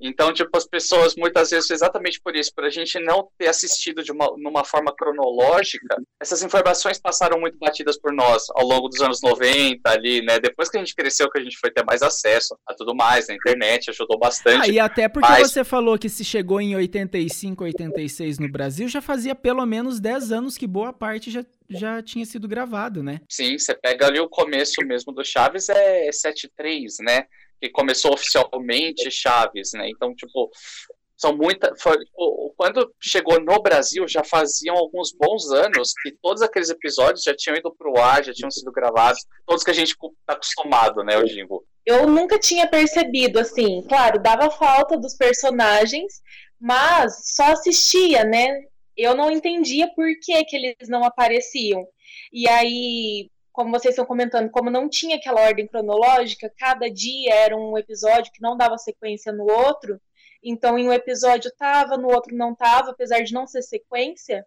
Então, 0.00 0.32
tipo, 0.32 0.56
as 0.56 0.66
pessoas 0.66 1.14
muitas 1.16 1.50
vezes, 1.50 1.70
exatamente 1.70 2.20
por 2.20 2.34
isso, 2.34 2.52
por 2.54 2.64
a 2.64 2.70
gente 2.70 2.98
não 3.00 3.28
ter 3.38 3.48
assistido 3.48 4.02
de 4.02 4.12
uma 4.12 4.24
numa 4.36 4.64
forma 4.64 4.94
cronológica, 4.94 5.96
essas 6.20 6.42
informações 6.42 6.98
passaram 6.98 7.38
muito 7.40 7.58
batidas 7.58 7.98
por 7.98 8.12
nós 8.12 8.44
ao 8.54 8.66
longo 8.66 8.88
dos 8.88 9.00
anos 9.00 9.20
90 9.22 9.88
ali, 9.88 10.22
né? 10.22 10.38
Depois 10.38 10.68
que 10.68 10.76
a 10.76 10.80
gente 10.80 10.94
cresceu, 10.94 11.30
que 11.30 11.38
a 11.38 11.42
gente 11.42 11.58
foi 11.58 11.70
ter 11.70 11.84
mais 11.84 12.02
acesso 12.02 12.56
a 12.66 12.74
tudo 12.74 12.94
mais, 12.94 13.28
na 13.28 13.34
internet, 13.34 13.90
ajudou 13.90 14.18
bastante. 14.18 14.70
Ah, 14.70 14.72
e 14.72 14.78
até 14.78 15.08
porque 15.08 15.28
mas... 15.28 15.50
você 15.50 15.64
falou 15.64 15.98
que 15.98 16.08
se 16.08 16.24
chegou 16.24 16.60
em 16.60 16.74
85, 16.74 17.64
86 17.64 18.38
no 18.38 18.50
Brasil, 18.50 18.88
já 18.88 19.00
fazia 19.00 19.34
pelo 19.34 19.64
menos 19.64 20.00
10 20.00 20.32
anos 20.32 20.56
que 20.56 20.66
boa 20.66 20.92
parte 20.92 21.30
já 21.30 21.44
já 21.68 22.02
tinha 22.02 22.26
sido 22.26 22.46
gravado, 22.46 23.02
né? 23.02 23.20
Sim, 23.28 23.58
você 23.58 23.74
pega 23.74 24.06
ali 24.06 24.20
o 24.20 24.28
começo 24.28 24.84
mesmo 24.84 25.12
do 25.12 25.24
Chaves 25.24 25.68
é 25.68 26.10
73, 26.12 26.96
né? 27.00 27.24
Que 27.64 27.70
começou 27.70 28.12
oficialmente 28.12 29.10
Chaves, 29.10 29.70
né? 29.72 29.88
Então, 29.88 30.14
tipo, 30.14 30.50
são 31.16 31.34
muitas. 31.34 31.70
Quando 32.56 32.92
chegou 33.00 33.40
no 33.40 33.62
Brasil, 33.62 34.06
já 34.06 34.22
faziam 34.22 34.76
alguns 34.76 35.12
bons 35.12 35.50
anos 35.50 35.92
que 36.02 36.12
todos 36.20 36.42
aqueles 36.42 36.68
episódios 36.68 37.22
já 37.22 37.34
tinham 37.34 37.56
ido 37.56 37.74
para 37.74 37.90
o 37.90 37.98
ar, 37.98 38.22
já 38.22 38.32
tinham 38.32 38.50
sido 38.50 38.70
gravados, 38.70 39.20
todos 39.46 39.64
que 39.64 39.70
a 39.70 39.74
gente 39.74 39.90
está 39.92 40.34
acostumado, 40.34 41.02
né, 41.02 41.16
o 41.16 41.26
Jimbo? 41.26 41.64
Eu 41.86 42.06
nunca 42.06 42.38
tinha 42.38 42.68
percebido, 42.68 43.38
assim, 43.38 43.82
claro, 43.88 44.20
dava 44.20 44.50
falta 44.50 44.98
dos 44.98 45.14
personagens, 45.16 46.20
mas 46.60 47.34
só 47.34 47.52
assistia, 47.52 48.24
né? 48.24 48.48
Eu 48.96 49.14
não 49.14 49.30
entendia 49.30 49.90
por 49.94 50.06
que, 50.22 50.44
que 50.44 50.56
eles 50.56 50.88
não 50.88 51.04
apareciam. 51.04 51.86
E 52.32 52.48
aí, 52.48 53.30
como 53.54 53.70
vocês 53.70 53.92
estão 53.92 54.04
comentando, 54.04 54.50
como 54.50 54.68
não 54.68 54.88
tinha 54.88 55.14
aquela 55.14 55.40
ordem 55.40 55.68
cronológica, 55.68 56.52
cada 56.58 56.90
dia 56.90 57.32
era 57.32 57.56
um 57.56 57.78
episódio 57.78 58.32
que 58.32 58.42
não 58.42 58.56
dava 58.56 58.76
sequência 58.76 59.32
no 59.32 59.44
outro, 59.44 60.00
então 60.42 60.76
em 60.76 60.88
um 60.88 60.92
episódio 60.92 61.52
tava, 61.56 61.96
no 61.96 62.08
outro 62.08 62.36
não 62.36 62.52
tava, 62.52 62.90
apesar 62.90 63.22
de 63.22 63.32
não 63.32 63.46
ser 63.46 63.62
sequência, 63.62 64.44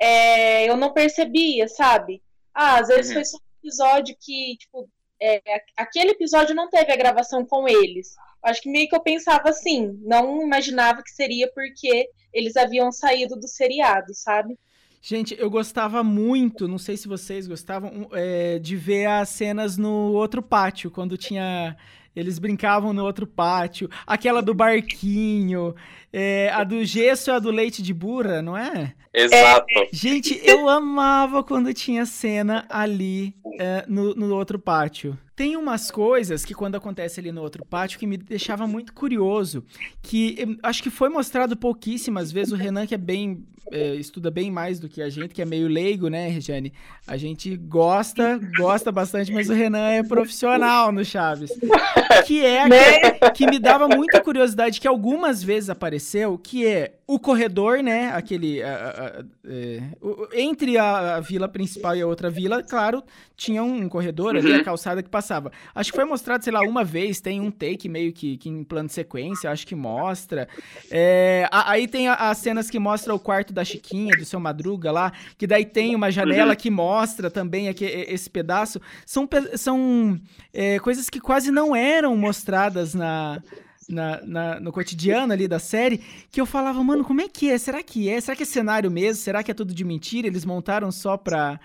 é, 0.00 0.64
eu 0.64 0.74
não 0.74 0.94
percebia, 0.94 1.68
sabe? 1.68 2.22
Ah, 2.54 2.80
às 2.80 2.88
vezes 2.88 3.08
uhum. 3.08 3.14
foi 3.16 3.24
só 3.26 3.36
um 3.36 3.58
episódio 3.62 4.16
que, 4.18 4.56
tipo, 4.56 4.88
é, 5.20 5.42
aquele 5.76 6.12
episódio 6.12 6.54
não 6.54 6.70
teve 6.70 6.90
a 6.90 6.96
gravação 6.96 7.44
com 7.44 7.68
eles. 7.68 8.16
Acho 8.42 8.62
que 8.62 8.70
meio 8.70 8.88
que 8.88 8.96
eu 8.96 9.02
pensava 9.02 9.50
assim, 9.50 9.98
não 10.00 10.40
imaginava 10.40 11.02
que 11.02 11.10
seria 11.10 11.52
porque 11.52 12.08
eles 12.32 12.56
haviam 12.56 12.90
saído 12.90 13.36
do 13.36 13.46
seriado, 13.46 14.14
sabe? 14.14 14.58
Gente, 15.02 15.34
eu 15.38 15.48
gostava 15.48 16.04
muito, 16.04 16.68
não 16.68 16.76
sei 16.76 16.94
se 16.94 17.08
vocês 17.08 17.46
gostavam, 17.46 18.08
é, 18.12 18.58
de 18.58 18.76
ver 18.76 19.06
as 19.06 19.30
cenas 19.30 19.78
no 19.78 20.12
outro 20.12 20.42
pátio, 20.42 20.90
quando 20.90 21.16
tinha. 21.16 21.76
Eles 22.14 22.38
brincavam 22.40 22.92
no 22.92 23.04
outro 23.04 23.26
pátio. 23.26 23.88
Aquela 24.06 24.42
do 24.42 24.52
barquinho. 24.52 25.74
É, 26.12 26.50
a 26.52 26.64
do 26.64 26.84
gesso 26.84 27.30
e 27.30 27.32
a 27.32 27.38
do 27.38 27.50
leite 27.50 27.82
de 27.82 27.94
burra, 27.94 28.42
não 28.42 28.56
é? 28.56 28.94
Exato. 29.12 29.66
É, 29.76 29.88
gente, 29.92 30.40
eu 30.44 30.68
amava 30.68 31.42
quando 31.42 31.72
tinha 31.74 32.06
cena 32.06 32.64
ali 32.68 33.34
é, 33.58 33.84
no, 33.88 34.14
no 34.14 34.34
outro 34.34 34.58
pátio. 34.58 35.18
Tem 35.34 35.56
umas 35.56 35.90
coisas 35.90 36.44
que 36.44 36.54
quando 36.54 36.74
acontece 36.74 37.18
ali 37.18 37.32
no 37.32 37.40
outro 37.40 37.64
pátio 37.64 37.98
que 37.98 38.06
me 38.06 38.16
deixava 38.16 38.66
muito 38.66 38.92
curioso, 38.92 39.64
que 40.02 40.58
acho 40.62 40.82
que 40.82 40.90
foi 40.90 41.08
mostrado 41.08 41.56
pouquíssimas 41.56 42.30
vezes, 42.30 42.52
o 42.52 42.56
Renan 42.56 42.86
que 42.86 42.94
é 42.94 42.98
bem, 42.98 43.46
é, 43.72 43.94
estuda 43.94 44.30
bem 44.30 44.50
mais 44.50 44.78
do 44.78 44.88
que 44.88 45.00
a 45.00 45.08
gente, 45.08 45.32
que 45.32 45.40
é 45.40 45.46
meio 45.46 45.66
leigo, 45.66 46.08
né, 46.08 46.28
Regiane? 46.28 46.72
A 47.06 47.16
gente 47.16 47.56
gosta, 47.56 48.38
gosta 48.58 48.92
bastante, 48.92 49.32
mas 49.32 49.48
o 49.48 49.54
Renan 49.54 49.88
é 49.88 50.02
profissional 50.02 50.92
no 50.92 51.04
Chaves. 51.04 51.50
Que 52.26 52.44
é 52.44 52.68
né? 52.68 53.10
que, 53.12 53.30
que 53.30 53.46
me 53.46 53.58
dava 53.58 53.88
muita 53.88 54.20
curiosidade, 54.20 54.80
que 54.80 54.86
algumas 54.86 55.42
vezes 55.42 55.70
apareceu, 55.70 55.99
que 56.38 56.66
é 56.66 56.94
o 57.06 57.18
corredor, 57.18 57.82
né, 57.82 58.12
aquele, 58.14 58.62
a, 58.62 58.72
a, 58.72 59.06
a, 59.06 59.24
é, 59.44 59.82
entre 60.32 60.78
a, 60.78 61.18
vila 61.18 61.48
principal 61.48 61.96
e 61.96 62.00
a 62.00 62.06
outra 62.06 62.30
vila, 62.30 62.62
claro, 62.62 63.02
tinha 63.36 63.64
um 63.64 63.88
corredor 63.88 64.36
ali, 64.36 64.52
uhum. 64.52 64.60
a 64.60 64.64
calçada 64.64 65.02
que 65.02 65.08
passava. 65.08 65.50
Acho 65.74 65.90
que 65.90 65.96
foi 65.96 66.04
mostrado, 66.04 66.44
sei 66.44 66.52
lá, 66.52 66.60
uma 66.60 66.84
vez, 66.84 67.20
tem 67.20 67.40
um 67.40 67.50
take 67.50 67.88
meio 67.88 68.12
que, 68.12 68.36
que 68.36 68.48
em 68.48 68.62
plano 68.62 68.86
de 68.86 68.94
sequência, 68.94 69.50
acho 69.50 69.66
que 69.66 69.74
mostra. 69.74 70.48
É, 70.88 71.48
aí 71.50 71.88
tem 71.88 72.06
as 72.08 72.38
cenas 72.38 72.70
que 72.70 72.78
mostra 72.78 73.12
o 73.12 73.18
quarto 73.18 73.52
da 73.52 73.64
Chiquinha, 73.64 74.16
do 74.16 74.24
seu 74.24 74.38
Madruga 74.38 74.92
lá, 74.92 75.12
que 75.36 75.48
daí 75.48 75.64
tem 75.64 75.96
uma 75.96 76.12
janela 76.12 76.50
uhum. 76.50 76.56
que 76.56 76.70
mostra 76.70 77.28
também 77.28 77.68
aqui, 77.68 77.84
esse 77.84 78.30
pedaço. 78.30 78.80
São, 79.04 79.28
são 79.56 80.20
é, 80.54 80.78
coisas 80.78 81.10
que 81.10 81.18
quase 81.18 81.50
não 81.50 81.74
eram 81.74 82.16
mostradas 82.16 82.94
na 82.94 83.42
na, 83.90 84.20
na, 84.22 84.60
no 84.60 84.72
cotidiano 84.72 85.32
ali 85.32 85.46
da 85.46 85.58
série, 85.58 85.98
que 86.30 86.40
eu 86.40 86.46
falava, 86.46 86.82
mano, 86.82 87.04
como 87.04 87.20
é 87.20 87.28
que 87.28 87.50
é? 87.50 87.58
Será 87.58 87.82
que 87.82 88.08
é? 88.08 88.20
Será 88.20 88.36
que 88.36 88.44
é 88.44 88.46
cenário 88.46 88.90
mesmo? 88.90 89.22
Será 89.22 89.42
que 89.42 89.50
é 89.50 89.54
tudo 89.54 89.74
de 89.74 89.84
mentira? 89.84 90.26
Eles 90.26 90.44
montaram 90.44 90.90
só 90.90 91.16
pra, 91.16 91.60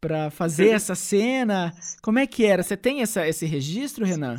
pra 0.00 0.30
fazer 0.30 0.70
essa 0.70 0.94
cena? 0.94 1.74
Como 2.02 2.18
é 2.18 2.26
que 2.26 2.44
era? 2.44 2.62
Você 2.62 2.76
tem 2.76 3.02
essa, 3.02 3.26
esse 3.26 3.46
registro, 3.46 4.04
Renan? 4.04 4.36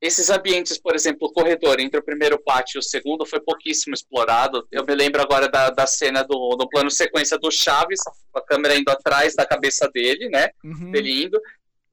Esses 0.00 0.30
ambientes, 0.30 0.76
por 0.78 0.96
exemplo, 0.96 1.28
o 1.28 1.32
corredor 1.32 1.78
entre 1.78 2.00
o 2.00 2.02
primeiro 2.02 2.36
pátio 2.36 2.78
e 2.78 2.80
o 2.80 2.82
segundo 2.82 3.24
foi 3.24 3.38
pouquíssimo 3.38 3.94
explorado. 3.94 4.66
Eu 4.72 4.84
me 4.84 4.96
lembro 4.96 5.22
agora 5.22 5.48
da, 5.48 5.70
da 5.70 5.86
cena 5.86 6.24
do, 6.24 6.56
do 6.56 6.68
plano 6.68 6.90
sequência 6.90 7.38
do 7.38 7.52
Chaves, 7.52 8.00
com 8.32 8.38
a 8.40 8.44
câmera 8.44 8.76
indo 8.76 8.90
atrás 8.90 9.36
da 9.36 9.46
cabeça 9.46 9.88
dele, 9.88 10.28
né? 10.28 10.50
Uhum. 10.64 10.90
Dele 10.90 11.24
indo. 11.24 11.40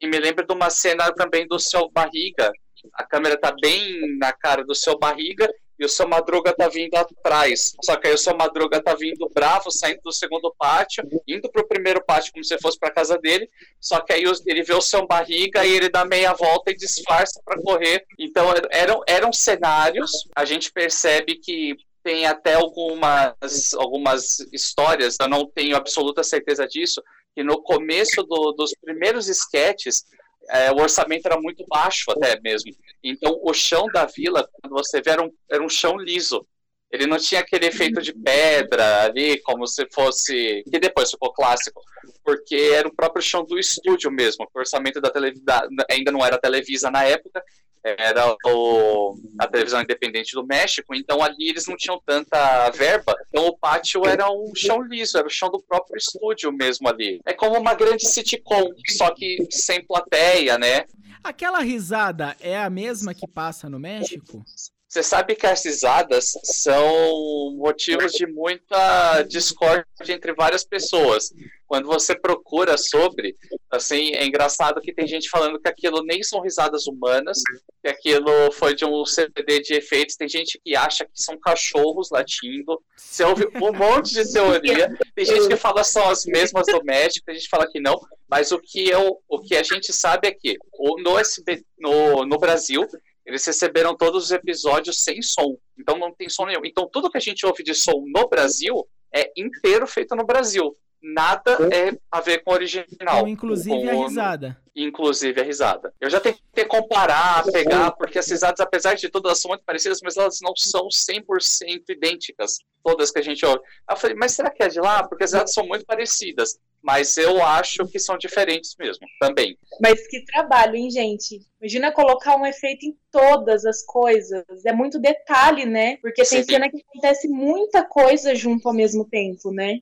E 0.01 0.08
me 0.08 0.17
lembro 0.17 0.43
de 0.43 0.51
uma 0.51 0.72
cena 0.72 1.12
também 1.12 1.46
do 1.48 1.60
seu 1.60 1.88
barriga, 1.91 2.51
a 2.94 3.04
câmera 3.04 3.40
tá 3.40 3.54
bem 3.60 4.18
na 4.18 4.32
cara 4.32 4.64
do 4.64 4.76
seu 4.76 4.98
barriga 4.98 5.50
e 5.80 5.86
o 5.86 5.90
seu 5.90 6.08
Madruga 6.08 6.54
tá 6.54 6.68
vindo 6.68 6.96
atrás. 6.96 7.74
Só 7.82 7.96
que 7.96 8.08
aí 8.08 8.14
o 8.14 8.18
seu 8.18 8.36
Madruga 8.36 8.84
tá 8.84 8.94
vindo 8.94 9.30
bravo, 9.34 9.72
saindo 9.72 10.02
do 10.04 10.12
segundo 10.12 10.54
pátio, 10.58 11.04
indo 11.26 11.50
pro 11.50 11.68
primeiro 11.68 12.04
pátio 12.04 12.34
como 12.34 12.44
se 12.44 12.60
fosse 12.60 12.78
pra 12.78 12.92
casa 12.92 13.18
dele. 13.18 13.50
Só 13.80 14.02
que 14.02 14.12
aí 14.12 14.24
ele 14.46 14.64
vê 14.64 14.74
o 14.74 14.82
seu 14.82 15.08
barriga 15.08 15.66
e 15.66 15.74
ele 15.74 15.90
dá 15.90 16.04
meia 16.04 16.34
volta 16.34 16.72
e 16.72 16.76
disfarça 16.76 17.42
para 17.46 17.62
correr. 17.62 18.06
Então 18.20 18.54
eram, 18.70 19.02
eram 19.08 19.32
cenários. 19.32 20.12
A 20.36 20.44
gente 20.44 20.70
percebe 20.70 21.36
que 21.36 21.78
tem 22.04 22.26
até 22.26 22.56
algumas, 22.56 23.74
algumas 23.74 24.40
histórias, 24.52 25.18
eu 25.20 25.28
não 25.28 25.46
tenho 25.46 25.76
absoluta 25.76 26.24
certeza 26.24 26.66
disso, 26.68 27.04
que 27.36 27.44
no 27.44 27.62
começo 27.62 28.24
do, 28.24 28.52
dos 28.54 28.74
primeiros 28.82 29.28
esquetes 29.28 30.04
é, 30.50 30.72
o 30.72 30.77
orçamento 30.77 31.25
era 31.25 31.39
muito 31.39 31.65
baixo 31.68 32.12
até 32.12 32.39
mesmo. 32.41 32.72
Então, 33.03 33.39
o 33.44 33.53
chão 33.53 33.86
da 33.94 34.06
vila, 34.06 34.48
quando 34.53 34.74
você 34.74 35.01
vê, 35.01 35.12
era 35.12 35.24
um, 35.24 35.32
era 35.50 35.63
um 35.63 35.70
chão 35.70 35.98
liso. 35.98 36.46
Ele 36.91 37.06
não 37.06 37.18
tinha 37.18 37.41
aquele 37.41 37.68
efeito 37.68 38.01
de 38.01 38.12
pedra 38.13 39.03
ali, 39.03 39.39
como 39.41 39.68
se 39.68 39.88
fosse. 39.94 40.63
que 40.70 40.79
depois 40.79 41.12
ficou 41.12 41.32
clássico, 41.32 41.82
porque 42.24 42.56
era 42.56 42.88
o 42.88 42.96
próprio 42.96 43.22
chão 43.22 43.46
do 43.46 43.60
estúdio 43.60 44.12
mesmo. 44.12 44.48
O 44.53 44.60
orçamento 44.60 45.00
da 45.00 45.12
televisão 45.12 45.44
ainda 45.89 46.12
não 46.12 46.25
era 46.25 46.39
Televisa 46.39 46.89
na 46.89 47.03
época, 47.03 47.44
era 47.84 48.36
o, 48.46 49.16
a 49.40 49.48
televisão 49.48 49.82
independente 49.82 50.34
do 50.34 50.46
México, 50.46 50.94
então 50.94 51.24
ali 51.24 51.50
eles 51.50 51.68
não 51.68 51.78
tinham 51.78 52.02
tanta 52.06 52.70
verba, 52.72 53.16
então 53.30 53.48
o 53.48 53.58
pátio 53.58 54.06
era 54.06 54.30
um 54.30 54.54
chão 54.56 54.82
liso, 54.82 55.18
era 55.18 55.28
o 55.28 55.32
chão 55.32 55.50
do 55.50 55.62
próprio 55.62 55.98
estúdio 55.98 56.52
mesmo 56.52 56.88
ali. 56.88 57.20
É 57.26 57.34
como 57.34 57.58
uma 57.58 57.74
grande 57.74 58.08
sitcom, 58.08 58.70
só 58.90 59.14
que 59.14 59.48
sem 59.50 59.86
plateia, 59.86 60.58
né? 60.58 60.86
Aquela 61.24 61.60
risada 61.60 62.36
é 62.40 62.58
a 62.58 62.70
mesma 62.70 63.14
que 63.14 63.28
passa 63.28 63.70
no 63.70 63.80
México? 63.80 64.44
Você 64.89 65.03
sabe 65.03 65.36
que 65.36 65.46
as 65.46 65.63
risadas 65.63 66.31
são 66.43 67.55
motivos 67.55 68.12
de 68.12 68.25
muita 68.25 69.22
discórdia 69.22 69.86
entre 70.10 70.34
várias 70.34 70.63
pessoas. 70.63 71.31
Quando 71.67 71.86
você 71.86 72.19
procura 72.19 72.75
sobre, 72.75 73.36
assim, 73.69 74.15
é 74.15 74.25
engraçado 74.25 74.81
que 74.81 74.91
tem 74.91 75.05
gente 75.05 75.29
falando 75.29 75.60
que 75.60 75.69
aquilo 75.69 76.01
nem 76.03 76.24
são 76.24 76.41
risadas 76.41 76.88
humanas, 76.88 77.38
que 77.84 77.88
aquilo 77.88 78.51
foi 78.51 78.74
de 78.74 78.84
um 78.84 79.05
CD 79.05 79.62
de 79.62 79.75
efeitos. 79.75 80.15
Tem 80.15 80.27
gente 80.27 80.60
que 80.65 80.75
acha 80.75 81.05
que 81.05 81.22
são 81.22 81.38
cachorros 81.39 82.10
latindo. 82.10 82.81
Você 82.98 83.24
ouve 83.24 83.48
um 83.62 83.72
monte 83.72 84.15
de 84.15 84.34
teoria. 84.34 84.89
Tem 85.13 85.24
gente 85.24 85.48
que 85.48 85.55
fala 85.55 85.84
são 85.84 86.10
as 86.10 86.25
mesmas 86.25 86.65
do 86.65 86.84
México, 86.84 87.27
tem 87.27 87.36
gente 87.36 87.43
que 87.43 87.51
fala 87.51 87.69
que 87.69 87.79
não. 87.79 87.96
Mas 88.27 88.51
o 88.51 88.60
que, 88.60 88.89
eu, 88.89 89.19
o 89.29 89.39
que 89.39 89.55
a 89.55 89.62
gente 89.62 89.93
sabe 89.93 90.29
é 90.29 90.31
que 90.31 90.58
no, 91.03 91.19
SB, 91.19 91.63
no, 91.77 92.25
no 92.25 92.39
Brasil 92.39 92.88
eles 93.30 93.46
receberam 93.46 93.96
todos 93.96 94.26
os 94.26 94.32
episódios 94.32 95.04
sem 95.04 95.22
som. 95.22 95.56
Então 95.78 95.98
não 95.98 96.12
tem 96.12 96.28
som 96.28 96.46
nenhum. 96.46 96.66
Então 96.66 96.90
tudo 96.92 97.10
que 97.10 97.18
a 97.18 97.22
gente 97.22 97.46
ouve 97.46 97.64
de 97.64 97.76
som 97.76 98.04
no 98.08 98.28
Brasil 98.28 98.88
é 99.14 99.32
inteiro 99.38 99.86
feito 99.86 100.16
no 100.16 100.26
Brasil. 100.26 100.76
Nada 101.01 101.58
é 101.74 101.98
a 102.12 102.20
ver 102.20 102.44
com 102.44 102.51
o 102.51 102.53
original. 102.53 102.88
Então, 102.91 103.27
inclusive 103.27 103.89
com... 103.89 103.89
a 103.89 104.08
risada. 104.08 104.58
Inclusive 104.75 105.41
a 105.41 105.44
risada. 105.44 105.94
Eu 106.00 106.10
já 106.10 106.20
tentei 106.20 106.65
comparar, 106.65 107.44
pegar, 107.51 107.91
porque 107.91 108.20
as 108.20 108.29
risadas, 108.29 108.60
apesar 108.60 108.96
de 108.96 109.10
tudo, 109.10 109.27
elas 109.27 109.39
são 109.39 109.50
muito 109.50 109.63
parecidas, 109.63 110.00
mas 110.01 110.18
elas 110.18 110.39
não 110.41 110.56
são 110.56 110.88
100% 110.88 111.84
idênticas. 111.89 112.58
Todas 112.84 113.12
que 113.12 113.19
a 113.19 113.24
gente 113.24 113.45
ouve. 113.45 113.62
Eu 113.89 113.97
falei, 113.97 114.15
mas 114.15 114.34
será 114.34 114.50
que 114.50 114.63
é 114.63 114.67
de 114.67 114.80
lá? 114.80 115.08
Porque 115.08 115.24
as 115.24 115.32
risadas 115.32 115.54
são 115.54 115.65
muito 115.65 115.86
parecidas 115.86 116.58
mas 116.82 117.17
eu 117.17 117.43
acho 117.43 117.86
que 117.88 118.00
são 118.00 118.17
diferentes 118.17 118.76
mesmo, 118.78 119.06
também. 119.19 119.58
Mas 119.82 120.08
que 120.08 120.24
trabalho, 120.24 120.76
hein, 120.76 120.89
gente? 120.89 121.41
Imagina 121.60 121.91
colocar 121.91 122.38
um 122.38 122.45
efeito 122.45 122.86
em 122.86 122.97
todas 123.12 123.65
as 123.65 123.84
coisas. 123.84 124.43
É 124.65 124.71
muito 124.71 125.00
detalhe, 125.00 125.65
né? 125.65 125.97
Porque 125.97 126.24
tem 126.24 126.43
Sim. 126.43 126.52
cena 126.52 126.69
que 126.69 126.82
acontece 126.82 127.28
muita 127.28 127.84
coisa 127.84 128.34
junto 128.34 128.67
ao 128.67 128.74
mesmo 128.74 129.06
tempo, 129.06 129.52
né? 129.52 129.80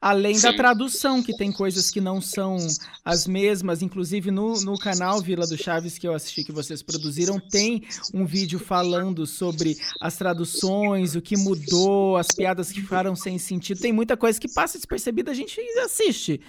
Além 0.00 0.34
Sim. 0.34 0.42
da 0.42 0.52
tradução, 0.52 1.20
que 1.22 1.36
tem 1.36 1.50
coisas 1.50 1.90
que 1.90 2.00
não 2.00 2.20
são 2.20 2.56
as 3.04 3.26
mesmas. 3.26 3.82
Inclusive, 3.82 4.30
no, 4.30 4.60
no 4.60 4.78
canal 4.78 5.20
Vila 5.20 5.44
do 5.46 5.56
Chaves, 5.56 5.98
que 5.98 6.06
eu 6.06 6.14
assisti 6.14 6.44
que 6.44 6.52
vocês 6.52 6.82
produziram, 6.82 7.40
tem 7.40 7.82
um 8.14 8.24
vídeo 8.24 8.60
falando 8.60 9.26
sobre 9.26 9.76
as 10.00 10.16
traduções, 10.16 11.16
o 11.16 11.20
que 11.20 11.36
mudou, 11.36 12.16
as 12.16 12.28
piadas 12.28 12.70
que 12.70 12.80
ficaram 12.80 13.16
sem 13.16 13.38
sentido. 13.38 13.80
Tem 13.80 13.92
muita 13.92 14.16
coisa 14.16 14.38
que 14.38 14.48
passa 14.48 14.78
despercebida, 14.78 15.32
a 15.32 15.34
gente 15.34 15.60
assiste. 15.80 16.40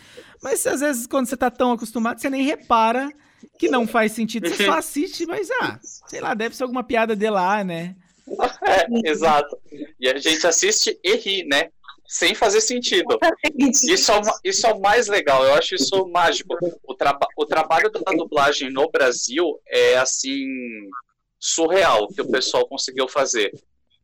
Mas 0.43 0.65
às 0.67 0.81
vezes, 0.81 1.07
quando 1.07 1.25
você 1.25 1.35
tá 1.35 1.49
tão 1.49 1.71
acostumado, 1.71 2.21
você 2.21 2.29
nem 2.29 2.43
repara 2.43 3.11
que 3.57 3.67
não 3.67 3.87
faz 3.87 4.11
sentido. 4.11 4.47
Você 4.47 4.65
só 4.65 4.77
assiste, 4.77 5.25
mas 5.25 5.49
ah, 5.61 5.79
sei 5.81 6.21
lá, 6.21 6.35
deve 6.35 6.55
ser 6.55 6.63
alguma 6.63 6.83
piada 6.83 7.15
de 7.15 7.29
lá, 7.29 7.63
né? 7.63 7.95
É, 8.61 9.09
exato. 9.09 9.57
E 9.99 10.07
a 10.07 10.15
gente 10.19 10.45
assiste 10.45 10.99
e 11.03 11.15
ri, 11.15 11.43
né? 11.45 11.71
Sem 12.09 12.33
fazer 12.33 12.59
sentido. 12.59 13.19
Isso 13.87 14.11
é, 14.11 14.17
o, 14.17 14.21
isso 14.43 14.65
é 14.65 14.73
o 14.73 14.79
mais 14.79 15.07
legal, 15.07 15.45
eu 15.45 15.53
acho 15.53 15.75
isso 15.75 16.07
mágico. 16.07 16.57
O, 16.83 16.95
traba 16.95 17.27
o 17.37 17.45
trabalho 17.45 17.91
da 17.91 18.11
dublagem 18.11 18.71
no 18.71 18.89
Brasil 18.89 19.61
é 19.67 19.95
assim 19.95 20.43
surreal 21.37 22.07
que 22.07 22.19
o 22.19 22.31
pessoal 22.31 22.67
conseguiu 22.67 23.07
fazer. 23.07 23.51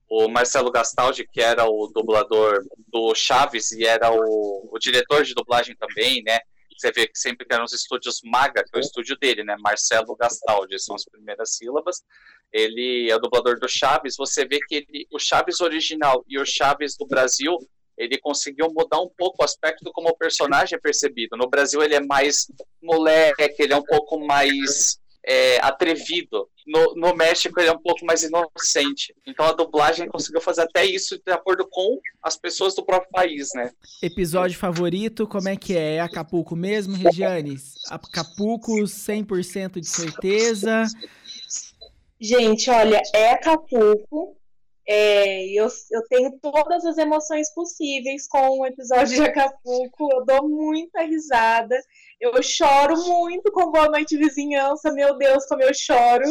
O 0.07 0.27
Marcelo 0.27 0.71
Gastaldi, 0.71 1.27
que 1.27 1.41
era 1.41 1.65
o 1.65 1.87
dublador 1.87 2.63
do 2.89 3.15
Chaves 3.15 3.71
e 3.71 3.85
era 3.85 4.11
o, 4.11 4.69
o 4.71 4.77
diretor 4.77 5.23
de 5.23 5.33
dublagem 5.33 5.75
também, 5.75 6.21
né? 6.21 6.37
Você 6.77 6.91
vê 6.91 7.07
que 7.07 7.17
sempre 7.17 7.47
que 7.47 7.55
eram 7.55 7.63
os 7.63 7.73
estúdios 7.73 8.19
Maga, 8.23 8.63
que 8.63 8.69
é 8.75 8.77
o 8.77 8.81
estúdio 8.81 9.17
dele, 9.17 9.43
né? 9.43 9.55
Marcelo 9.59 10.15
Gastaldi, 10.15 10.77
são 10.77 10.93
as 10.93 11.05
primeiras 11.05 11.55
sílabas. 11.55 12.03
Ele 12.53 13.09
é 13.09 13.15
o 13.15 13.19
dublador 13.19 13.59
do 13.59 13.67
Chaves. 13.67 14.15
Você 14.15 14.45
vê 14.45 14.59
que 14.59 14.75
ele, 14.75 15.07
o 15.11 15.17
Chaves 15.17 15.59
original 15.59 16.23
e 16.27 16.37
o 16.37 16.45
Chaves 16.45 16.95
do 16.95 17.07
Brasil 17.07 17.57
ele 17.97 18.17
conseguiu 18.17 18.67
mudar 18.71 18.99
um 18.99 19.09
pouco 19.17 19.41
o 19.41 19.45
aspecto 19.45 19.91
como 19.93 20.09
o 20.09 20.17
personagem 20.17 20.75
é 20.75 20.79
percebido. 20.79 21.37
No 21.37 21.49
Brasil 21.49 21.81
ele 21.81 21.95
é 21.95 22.01
mais 22.01 22.47
moleque, 22.81 23.61
ele 23.61 23.73
é 23.73 23.77
um 23.77 23.83
pouco 23.83 24.19
mais 24.19 24.99
é, 25.25 25.57
atrevido. 25.63 26.47
No, 26.67 26.95
no, 26.95 27.15
México 27.15 27.59
ele 27.59 27.69
é 27.69 27.71
um 27.71 27.81
pouco 27.81 28.05
mais 28.05 28.23
inocente. 28.23 29.13
Então 29.25 29.45
a 29.45 29.53
dublagem 29.53 30.07
conseguiu 30.07 30.41
fazer 30.41 30.61
até 30.61 30.85
isso 30.85 31.19
de 31.23 31.31
acordo 31.31 31.67
com 31.69 31.99
as 32.21 32.37
pessoas 32.37 32.75
do 32.75 32.85
próprio 32.85 33.11
país, 33.11 33.49
né? 33.53 33.71
Episódio 34.01 34.57
favorito, 34.57 35.27
como 35.27 35.47
é 35.47 35.55
que 35.55 35.75
é? 35.75 35.95
É 35.95 35.99
Acapulco 36.01 36.55
mesmo, 36.55 36.95
Regiane? 36.95 37.55
Acapulco 37.89 38.73
100% 38.73 39.79
de 39.79 39.87
certeza? 39.87 40.85
Gente, 42.19 42.69
olha, 42.69 43.01
é 43.13 43.31
Acapulco 43.31 44.35
É, 44.87 45.47
eu, 45.47 45.67
eu 45.91 46.01
tenho 46.07 46.37
todas 46.39 46.85
as 46.85 46.97
emoções 46.97 47.51
possíveis 47.53 48.27
com 48.27 48.59
o 48.59 48.65
episódio 48.65 49.15
de 49.15 49.21
Acapulco. 49.23 50.09
Eu 50.11 50.23
dou 50.23 50.47
muita 50.47 51.01
risada. 51.01 51.75
Eu 52.21 52.41
choro 52.43 52.95
muito 53.03 53.51
com 53.51 53.71
Boa 53.71 53.89
Noite 53.89 54.15
Vizinhança. 54.15 54.91
Meu 54.93 55.17
Deus, 55.17 55.45
como 55.47 55.63
eu 55.63 55.73
choro. 55.73 56.25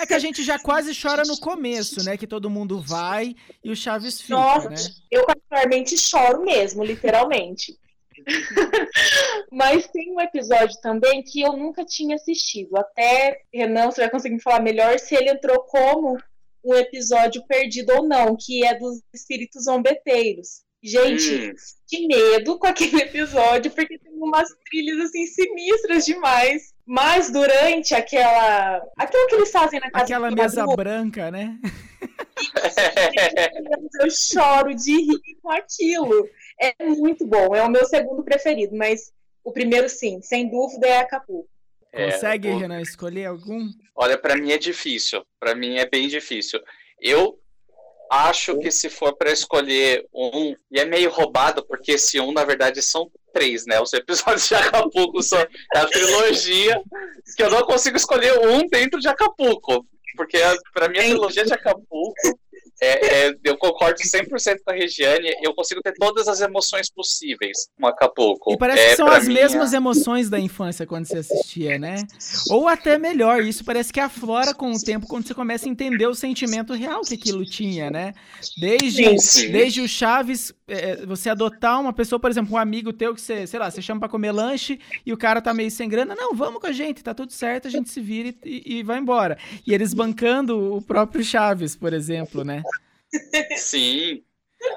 É 0.00 0.04
que 0.04 0.14
a 0.14 0.18
gente 0.18 0.42
já 0.42 0.58
quase 0.58 0.92
chora 1.00 1.22
no 1.22 1.38
começo, 1.38 2.04
né? 2.04 2.16
Que 2.16 2.26
todo 2.26 2.50
mundo 2.50 2.80
vai 2.80 3.36
e 3.62 3.70
o 3.70 3.76
Chaves 3.76 4.20
fica, 4.20 4.34
Nossa, 4.34 4.68
né? 4.68 4.76
Eu 5.10 5.24
particularmente 5.24 5.96
choro 5.96 6.42
mesmo, 6.42 6.82
literalmente. 6.82 7.78
Mas 9.50 9.86
tem 9.88 10.12
um 10.12 10.20
episódio 10.20 10.78
também 10.80 11.22
que 11.22 11.40
eu 11.40 11.52
nunca 11.56 11.84
tinha 11.84 12.16
assistido. 12.16 12.76
Até, 12.76 13.42
Renan, 13.52 13.90
você 13.90 14.02
vai 14.02 14.10
conseguir 14.10 14.40
falar 14.40 14.60
melhor 14.60 14.98
se 14.98 15.14
ele 15.14 15.30
entrou 15.30 15.62
como 15.64 16.18
um 16.64 16.74
episódio 16.74 17.44
perdido 17.46 17.92
ou 17.92 18.06
não, 18.06 18.36
que 18.38 18.64
é 18.64 18.78
dos 18.78 19.00
espíritos 19.12 19.64
zombeteiros. 19.64 20.62
Gente, 20.84 21.52
hum. 21.52 21.54
que 21.86 22.08
medo 22.08 22.58
com 22.58 22.66
aquele 22.66 23.02
episódio, 23.02 23.70
porque 23.70 23.98
tem 23.98 24.12
umas 24.14 24.48
trilhas 24.68 25.06
assim 25.06 25.26
sinistras 25.26 26.04
demais. 26.04 26.72
Mas 26.84 27.30
durante 27.30 27.94
aquela. 27.94 28.82
Aquilo 28.98 29.28
que 29.28 29.34
eles 29.36 29.52
fazem 29.52 29.78
na 29.78 29.90
casa 29.90 30.04
Aquela 30.04 30.30
mesa 30.32 30.66
branca, 30.66 31.30
né? 31.30 31.56
eu 34.00 34.10
choro 34.10 34.74
de 34.74 34.96
rir 34.96 35.38
com 35.40 35.50
aquilo. 35.50 36.28
É 36.60 36.74
muito 36.84 37.24
bom, 37.24 37.54
é 37.54 37.62
o 37.62 37.70
meu 37.70 37.84
segundo 37.84 38.24
preferido, 38.24 38.76
mas 38.76 39.12
o 39.44 39.52
primeiro, 39.52 39.88
sim, 39.88 40.20
sem 40.22 40.50
dúvida, 40.50 40.86
é 40.86 40.98
Acapulco. 40.98 41.48
Consegue, 41.92 42.48
é, 42.48 42.54
Renan, 42.54 42.80
escolher 42.80 43.26
algum? 43.26 43.68
Olha, 43.94 44.16
para 44.16 44.36
mim 44.36 44.50
é 44.50 44.58
difícil. 44.58 45.24
Para 45.38 45.54
mim 45.54 45.76
é 45.76 45.86
bem 45.86 46.08
difícil. 46.08 46.60
Eu 47.00 47.38
acho 48.10 48.58
que 48.58 48.70
se 48.70 48.88
for 48.88 49.14
para 49.16 49.30
escolher 49.30 50.06
um, 50.12 50.54
e 50.70 50.78
é 50.78 50.84
meio 50.84 51.10
roubado, 51.10 51.64
porque 51.66 51.92
esse 51.92 52.20
um, 52.20 52.32
na 52.32 52.44
verdade, 52.44 52.82
são 52.82 53.10
três, 53.32 53.66
né? 53.66 53.80
Os 53.80 53.92
episódios 53.92 54.48
de 54.48 54.54
Acapulco 54.54 55.22
são 55.22 55.38
a 55.74 55.86
trilogia, 55.86 56.82
que 57.36 57.42
eu 57.42 57.50
não 57.50 57.62
consigo 57.62 57.96
escolher 57.96 58.38
um 58.38 58.66
dentro 58.68 59.00
de 59.00 59.08
Acapulco. 59.08 59.86
Porque 60.16 60.38
para 60.74 60.88
mim 60.88 60.98
a 60.98 61.02
trilogia 61.02 61.44
de 61.44 61.54
Acapulco 61.54 62.14
é, 62.80 63.28
é, 63.28 63.34
eu 63.44 63.56
concordo 63.56 63.98
100% 64.00 64.58
com 64.64 64.72
a 64.72 64.74
Regiane. 64.74 65.32
Eu 65.42 65.54
consigo 65.54 65.80
ter 65.80 65.92
todas 65.92 66.26
as 66.26 66.40
emoções 66.40 66.90
possíveis 66.90 67.68
com 67.80 67.86
Acapulco. 67.86 68.52
E 68.52 68.56
parece 68.56 68.82
é, 68.82 68.90
que 68.90 68.96
são 68.96 69.06
as 69.06 69.28
mesmas 69.28 69.72
emoções 69.72 70.28
da 70.28 70.38
infância 70.38 70.86
quando 70.86 71.06
você 71.06 71.18
assistia, 71.18 71.78
né? 71.78 71.96
Ou 72.50 72.66
até 72.66 72.98
melhor, 72.98 73.42
isso 73.42 73.64
parece 73.64 73.92
que 73.92 74.00
aflora 74.00 74.52
com 74.52 74.72
o 74.72 74.80
tempo 74.80 75.06
quando 75.06 75.26
você 75.26 75.34
começa 75.34 75.66
a 75.66 75.70
entender 75.70 76.06
o 76.06 76.14
sentimento 76.14 76.72
real 76.74 77.02
que 77.02 77.14
aquilo 77.14 77.44
tinha, 77.44 77.90
né? 77.90 78.14
Desde, 78.58 79.18
sim, 79.20 79.52
desde 79.52 79.80
o 79.80 79.88
Chaves, 79.88 80.52
é, 80.66 81.04
você 81.06 81.30
adotar 81.30 81.80
uma 81.80 81.92
pessoa, 81.92 82.18
por 82.18 82.30
exemplo, 82.30 82.54
um 82.54 82.58
amigo 82.58 82.92
teu 82.92 83.14
que 83.14 83.20
você, 83.20 83.46
sei 83.46 83.60
lá, 83.60 83.70
você 83.70 83.80
chama 83.80 84.00
para 84.00 84.08
comer 84.08 84.32
lanche 84.32 84.80
e 85.06 85.12
o 85.12 85.16
cara 85.16 85.40
tá 85.40 85.54
meio 85.54 85.70
sem 85.70 85.88
grana. 85.88 86.14
Não, 86.16 86.34
vamos 86.34 86.60
com 86.60 86.66
a 86.66 86.72
gente, 86.72 87.02
tá 87.02 87.14
tudo 87.14 87.32
certo, 87.32 87.68
a 87.68 87.70
gente 87.70 87.90
se 87.90 88.00
vira 88.00 88.34
e, 88.44 88.78
e 88.78 88.82
vai 88.82 88.98
embora. 88.98 89.38
E 89.66 89.72
eles 89.72 89.94
bancando 89.94 90.76
o 90.76 90.82
próprio 90.82 91.22
Chaves, 91.22 91.76
por 91.76 91.92
exemplo, 91.92 92.42
né? 92.42 92.62
Sim, 93.54 94.24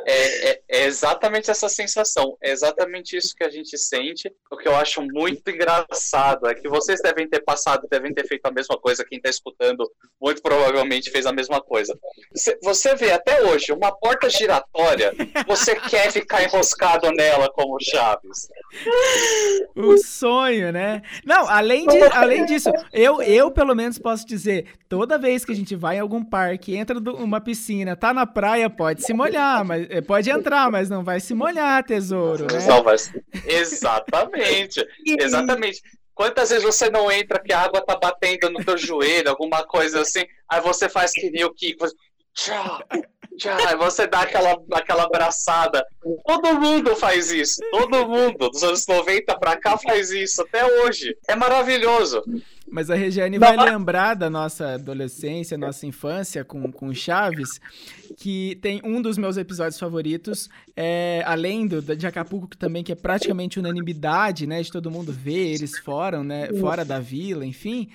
é, 0.05 0.49
é, 0.49 0.61
é, 0.67 0.85
exatamente 0.85 1.49
essa 1.49 1.69
sensação, 1.69 2.37
é 2.41 2.51
exatamente 2.51 3.15
isso 3.15 3.35
que 3.35 3.43
a 3.43 3.49
gente 3.49 3.77
sente. 3.77 4.31
O 4.51 4.57
que 4.57 4.67
eu 4.67 4.75
acho 4.75 5.01
muito 5.01 5.49
engraçado 5.49 6.47
é 6.47 6.55
que 6.55 6.67
vocês 6.67 7.01
devem 7.01 7.27
ter 7.27 7.41
passado, 7.41 7.87
devem 7.89 8.13
ter 8.13 8.27
feito 8.27 8.45
a 8.45 8.51
mesma 8.51 8.77
coisa. 8.77 9.05
Quem 9.05 9.17
está 9.17 9.29
escutando, 9.29 9.89
muito 10.21 10.41
provavelmente 10.41 11.09
fez 11.09 11.25
a 11.25 11.33
mesma 11.33 11.61
coisa. 11.61 11.97
Você 12.61 12.95
vê 12.95 13.11
até 13.11 13.43
hoje 13.43 13.71
uma 13.71 13.91
porta 13.91 14.29
giratória, 14.29 15.13
você 15.47 15.75
quer 15.75 16.11
ficar 16.11 16.43
enroscado 16.43 17.11
nela 17.11 17.49
como 17.51 17.79
Chaves. 17.79 18.47
O 19.75 19.97
sonho, 19.97 20.71
né? 20.71 21.01
Não, 21.25 21.47
além, 21.47 21.85
de, 21.85 22.01
além 22.11 22.45
disso, 22.45 22.69
eu, 22.93 23.21
eu 23.21 23.51
pelo 23.51 23.75
menos 23.75 23.97
posso 23.97 24.25
dizer: 24.25 24.65
toda 24.87 25.17
vez 25.17 25.43
que 25.43 25.51
a 25.51 25.55
gente 25.55 25.75
vai 25.75 25.97
em 25.97 25.99
algum 25.99 26.23
parque, 26.23 26.75
entra 26.75 26.99
numa 26.99 27.41
piscina, 27.41 27.95
tá 27.95 28.13
na 28.13 28.25
praia, 28.25 28.69
pode 28.69 29.03
se 29.03 29.13
molhar, 29.13 29.63
mas 29.65 29.74
mas 29.75 29.87
eh, 29.89 30.01
pode 30.01 30.29
entrar, 30.29 30.71
mas 30.71 30.89
não 30.89 31.03
vai 31.03 31.19
se 31.19 31.33
molhar, 31.33 31.83
tesouro, 31.83 32.47
né? 32.51 32.65
Não 32.67 32.83
vai. 32.83 32.95
Exatamente. 33.45 34.85
Exatamente. 35.05 35.81
Quantas 36.13 36.49
vezes 36.49 36.63
você 36.63 36.89
não 36.89 37.11
entra 37.11 37.41
que 37.43 37.51
a 37.51 37.59
água 37.59 37.81
tá 37.81 37.97
batendo 37.97 38.49
no 38.49 38.63
teu 38.63 38.77
joelho, 38.77 39.29
alguma 39.29 39.65
coisa 39.65 40.01
assim, 40.01 40.23
aí 40.49 40.61
você 40.61 40.87
faz 40.87 41.11
que 41.11 41.29
nem 41.29 41.43
o 41.43 41.53
Kiko, 41.53 41.85
tchau, 42.33 42.81
tchau, 43.37 43.57
aí 43.67 43.75
você 43.75 44.07
dá 44.07 44.21
aquela, 44.21 44.55
aquela 44.71 45.03
abraçada. 45.03 45.85
Todo 46.25 46.53
mundo 46.53 46.95
faz 46.95 47.31
isso, 47.31 47.59
todo 47.69 48.07
mundo, 48.07 48.49
dos 48.49 48.63
anos 48.63 48.87
90 48.87 49.37
pra 49.37 49.57
cá 49.57 49.77
faz 49.77 50.09
isso, 50.09 50.41
até 50.41 50.65
hoje. 50.65 51.17
É 51.27 51.35
maravilhoso. 51.35 52.23
Mas 52.69 52.89
a 52.89 52.95
Regiane 52.95 53.37
vai 53.37 53.55
lembrar 53.55 54.15
da 54.15 54.29
nossa 54.29 54.73
adolescência, 54.73 55.57
nossa 55.57 55.85
infância 55.85 56.43
com, 56.43 56.71
com 56.71 56.93
Chaves, 56.93 57.61
que 58.17 58.57
tem 58.61 58.81
um 58.83 59.01
dos 59.01 59.17
meus 59.17 59.37
episódios 59.37 59.79
favoritos, 59.79 60.49
é, 60.75 61.23
além 61.25 61.67
do 61.67 61.81
de 61.81 62.07
Acapulco, 62.07 62.47
que 62.47 62.57
também 62.57 62.83
que 62.83 62.91
é 62.91 62.95
praticamente 62.95 63.59
unanimidade, 63.59 64.47
né? 64.47 64.61
De 64.61 64.71
todo 64.71 64.91
mundo 64.91 65.11
ver 65.13 65.53
eles 65.53 65.77
fora, 65.77 66.23
né? 66.23 66.47
Fora 66.59 66.83
da 66.83 66.99
vila, 66.99 67.45
enfim. 67.45 67.89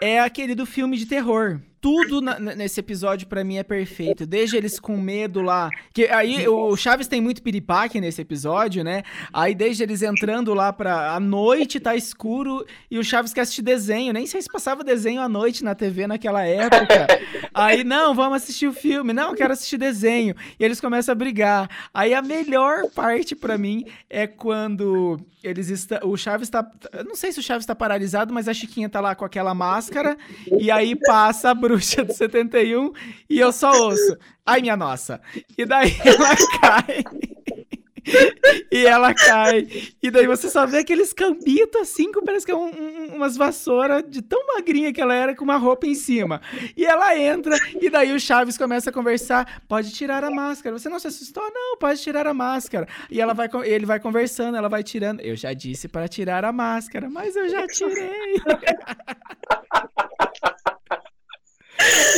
É 0.00 0.20
aquele 0.20 0.54
do 0.54 0.66
filme 0.66 0.96
de 0.96 1.06
terror 1.06 1.60
tudo 1.82 2.20
na, 2.20 2.38
nesse 2.38 2.78
episódio 2.78 3.26
para 3.26 3.42
mim 3.42 3.56
é 3.56 3.64
perfeito. 3.64 4.24
Desde 4.24 4.56
eles 4.56 4.78
com 4.78 4.96
medo 4.96 5.42
lá. 5.42 5.68
Que 5.92 6.04
aí 6.06 6.46
o 6.46 6.76
Chaves 6.76 7.08
tem 7.08 7.20
muito 7.20 7.42
piripaque 7.42 8.00
nesse 8.00 8.22
episódio, 8.22 8.84
né? 8.84 9.02
Aí 9.32 9.52
desde 9.52 9.82
eles 9.82 10.00
entrando 10.00 10.54
lá 10.54 10.72
pra. 10.72 11.12
A 11.12 11.18
noite 11.18 11.80
tá 11.80 11.96
escuro 11.96 12.64
e 12.88 12.98
o 12.98 13.04
Chaves 13.04 13.34
quer 13.34 13.40
assistir 13.40 13.62
desenho. 13.62 14.12
Nem 14.12 14.26
sei 14.28 14.40
se 14.40 14.48
passava 14.48 14.84
desenho 14.84 15.20
à 15.20 15.28
noite 15.28 15.64
na 15.64 15.74
TV 15.74 16.06
naquela 16.06 16.44
época. 16.44 17.08
Aí, 17.52 17.82
não, 17.82 18.14
vamos 18.14 18.36
assistir 18.36 18.68
o 18.68 18.72
filme. 18.72 19.12
Não, 19.12 19.34
quero 19.34 19.52
assistir 19.52 19.76
desenho. 19.76 20.36
E 20.58 20.64
eles 20.64 20.80
começam 20.80 21.12
a 21.12 21.16
brigar. 21.16 21.68
Aí 21.92 22.14
a 22.14 22.22
melhor 22.22 22.88
parte 22.94 23.34
para 23.34 23.58
mim 23.58 23.84
é 24.08 24.28
quando 24.28 25.20
eles 25.42 25.68
está, 25.68 26.00
o 26.04 26.16
Chaves 26.16 26.48
tá, 26.48 26.64
não 27.04 27.16
sei 27.16 27.32
se 27.32 27.40
o 27.40 27.42
Chaves 27.42 27.66
tá 27.66 27.74
paralisado, 27.74 28.32
mas 28.32 28.46
a 28.46 28.54
Chiquinha 28.54 28.88
tá 28.88 29.00
lá 29.00 29.14
com 29.14 29.24
aquela 29.24 29.52
máscara 29.52 30.16
e 30.58 30.70
aí 30.70 30.94
passa 30.94 31.50
a 31.50 31.54
bruxa 31.72 32.04
do 32.04 32.12
71 32.12 32.92
e 33.28 33.38
eu 33.38 33.50
só 33.50 33.72
ouço. 33.72 34.16
Ai, 34.44 34.60
minha 34.60 34.76
nossa. 34.76 35.20
E 35.56 35.64
daí 35.64 35.96
ela 36.04 36.36
cai. 36.60 37.04
e 38.70 38.84
ela 38.84 39.14
cai. 39.14 39.68
E 40.02 40.10
daí 40.10 40.26
você 40.26 40.50
só 40.50 40.66
vê 40.66 40.78
aqueles 40.78 41.12
cambitos 41.12 41.80
assim, 41.80 42.12
que 42.12 42.20
parece 42.22 42.44
que 42.44 42.52
é 42.52 42.56
um, 42.56 42.66
um, 42.66 43.16
umas 43.16 43.36
vassouras 43.36 44.04
de 44.06 44.20
tão 44.20 44.46
magrinha 44.48 44.92
que 44.92 45.00
ela 45.00 45.14
era, 45.14 45.34
com 45.34 45.44
uma 45.44 45.56
roupa 45.56 45.86
em 45.86 45.94
cima. 45.94 46.42
E 46.76 46.84
ela 46.84 47.16
entra, 47.16 47.56
e 47.80 47.88
daí 47.88 48.12
o 48.12 48.20
Chaves 48.20 48.58
começa 48.58 48.90
a 48.90 48.92
conversar. 48.92 49.62
Pode 49.66 49.92
tirar 49.92 50.22
a 50.24 50.30
máscara. 50.30 50.78
Você 50.78 50.90
não 50.90 50.98
se 50.98 51.06
assustou? 51.06 51.44
Não, 51.54 51.78
pode 51.78 52.02
tirar 52.02 52.26
a 52.26 52.34
máscara. 52.34 52.86
E 53.10 53.20
ela 53.20 53.32
vai, 53.32 53.48
ele 53.64 53.86
vai 53.86 53.98
conversando, 53.98 54.56
ela 54.56 54.68
vai 54.68 54.82
tirando. 54.82 55.20
Eu 55.20 55.36
já 55.36 55.54
disse 55.54 55.88
para 55.88 56.06
tirar 56.08 56.44
a 56.44 56.52
máscara, 56.52 57.08
mas 57.08 57.34
eu 57.34 57.48
já 57.48 57.66
tirei. 57.66 58.34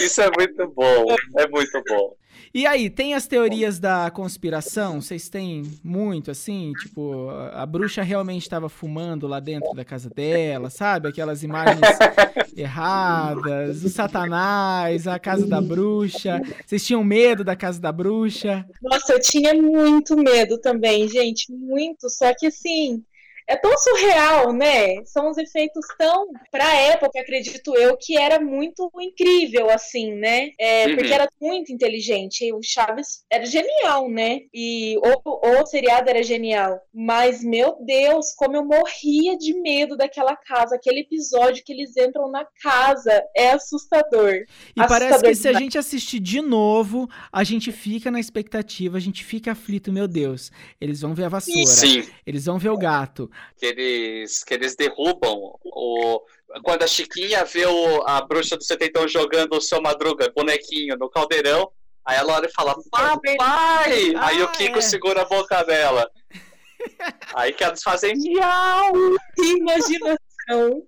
Isso 0.05 0.21
é 0.21 0.31
muito 0.37 0.69
bom, 0.69 1.17
é 1.37 1.49
muito 1.49 1.83
bom. 1.89 2.17
E 2.55 2.69
aí, 2.69 2.89
tem 2.89 3.15
as 3.15 3.27
teorias 3.27 3.81
da 3.81 4.09
conspiração? 4.13 5.01
Vocês 5.01 5.29
têm 5.29 5.63
muito, 5.83 6.31
assim? 6.31 6.73
Tipo, 6.81 7.29
a, 7.53 7.67
bruxa 7.67 8.01
realmente 8.01 8.43
estava 8.43 8.69
fumando 8.69 9.27
lá 9.27 9.41
dentro 9.41 9.75
da 9.75 9.85
casa 9.85 10.09
dela, 10.09 10.71
sabe? 10.71 11.09
Aquelas 11.09 11.43
imagens 11.43 11.81
erradas, 12.57 13.83
o 13.83 13.89
satanás, 13.89 15.09
a 15.09 15.19
casa 15.19 15.49
da 15.49 15.61
bruxa. 15.61 16.41
Vocês 16.65 16.87
tinham 16.87 17.03
medo 17.03 17.43
da 17.43 17.57
casa 17.57 17.81
da 17.81 17.91
bruxa? 17.91 18.65
Nossa, 18.81 19.15
eu 19.15 19.21
tinha 19.21 19.53
muito 19.53 20.17
medo 20.17 20.57
também, 20.57 21.09
gente, 21.09 21.51
muito. 21.51 22.09
Só 22.09 22.33
que, 22.39 22.47
assim, 22.47 23.03
é 23.47 23.57
tão 23.57 23.77
surreal, 23.77 24.53
né? 24.53 25.05
São 25.05 25.31
os 25.31 25.37
efeitos 25.37 25.85
tão, 25.99 26.29
para 26.51 26.67
a 26.67 26.75
época, 26.75 27.21
acredito 27.21 27.77
eu, 27.77 27.97
que 27.97 28.17
era 28.17 28.41
muito 28.41 28.91
incrível, 28.99 29.71
assim, 29.71 30.15
né? 30.15 30.51
É, 30.59 30.87
uhum. 30.87 30.97
Porque 30.97 31.13
era 31.13 31.29
muito 31.41 31.73
inteligente. 31.73 32.53
o 32.53 32.63
Chaves 32.63 33.25
era 33.31 33.45
genial, 33.45 34.09
né? 34.09 34.41
E 34.53 34.97
o, 34.99 35.61
o 35.61 35.67
seriado 35.67 36.09
era 36.09 36.23
genial. 36.23 36.81
Mas, 36.93 37.45
meu 37.45 37.77
Deus, 37.85 38.35
como 38.37 38.57
eu 38.57 38.65
morria 38.65 39.37
de 39.37 39.55
medo 39.61 39.97
daquela 39.97 40.37
casa. 40.37 40.77
Aquele 40.77 41.01
episódio 41.01 41.63
que 41.65 41.73
eles 41.73 41.97
entram 41.97 42.31
na 42.31 42.47
casa 42.63 43.23
é 43.37 43.51
assustador. 43.51 44.33
E 44.33 44.81
assustador 44.81 44.89
parece 44.89 45.23
que 45.23 45.35
se 45.35 45.49
a 45.49 45.53
gente 45.53 45.77
assistir 45.77 46.21
de 46.21 46.41
novo, 46.41 47.09
a 47.33 47.45
gente 47.45 47.71
fica 47.71 48.11
na 48.11 48.21
expectativa, 48.21 48.97
a 48.97 49.01
gente 49.01 49.25
fica 49.25 49.53
aflito, 49.53 49.93
meu 49.93 50.09
Deus. 50.09 50.51
Eles 50.81 51.01
vão 51.03 51.15
ver 51.15 51.25
a 51.25 51.29
vassoura. 51.29 51.67
Sim. 51.67 52.05
Eles 52.27 52.47
vão 52.47 52.59
ver 52.59 52.71
o 52.71 52.79
gato 52.79 53.31
que 53.57 53.67
eles, 53.67 54.45
que 54.45 54.55
eles 54.55 54.77
derrubam 54.77 55.59
o. 55.65 56.21
Quando 56.63 56.83
a 56.83 56.87
Chiquinha 56.87 57.45
vê 57.45 57.67
o, 57.67 58.03
a 58.07 58.21
bruxa 58.21 58.57
do 58.57 58.63
setentão 58.63 59.09
jogando 59.09 59.57
o 59.57 59.61
seu 59.61 59.83
Madruga, 59.83 60.33
bonequinho, 60.35 60.97
no 60.97 61.11
caldeirão, 61.11 61.71
Aí 62.07 62.19
a 62.19 62.23
Lore 62.23 62.51
fala, 62.53 62.75
papai! 62.91 64.15
Ah, 64.15 64.27
aí 64.27 64.43
o 64.43 64.53
Kiko 64.53 64.79
é. 64.79 64.83
segura 64.83 65.23
a 65.23 65.25
boca 65.25 65.63
dela. 65.65 66.11
aí 67.35 67.53
que 67.55 67.65
elas 67.65 67.83
fazem 67.83 68.15
miau! 68.15 68.93
Imaginação! 69.39 70.85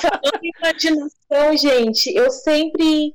Falando 0.00 0.40
em 0.42 0.50
imaginação, 0.58 1.56
gente, 1.56 2.12
eu 2.14 2.30
sempre 2.30 3.14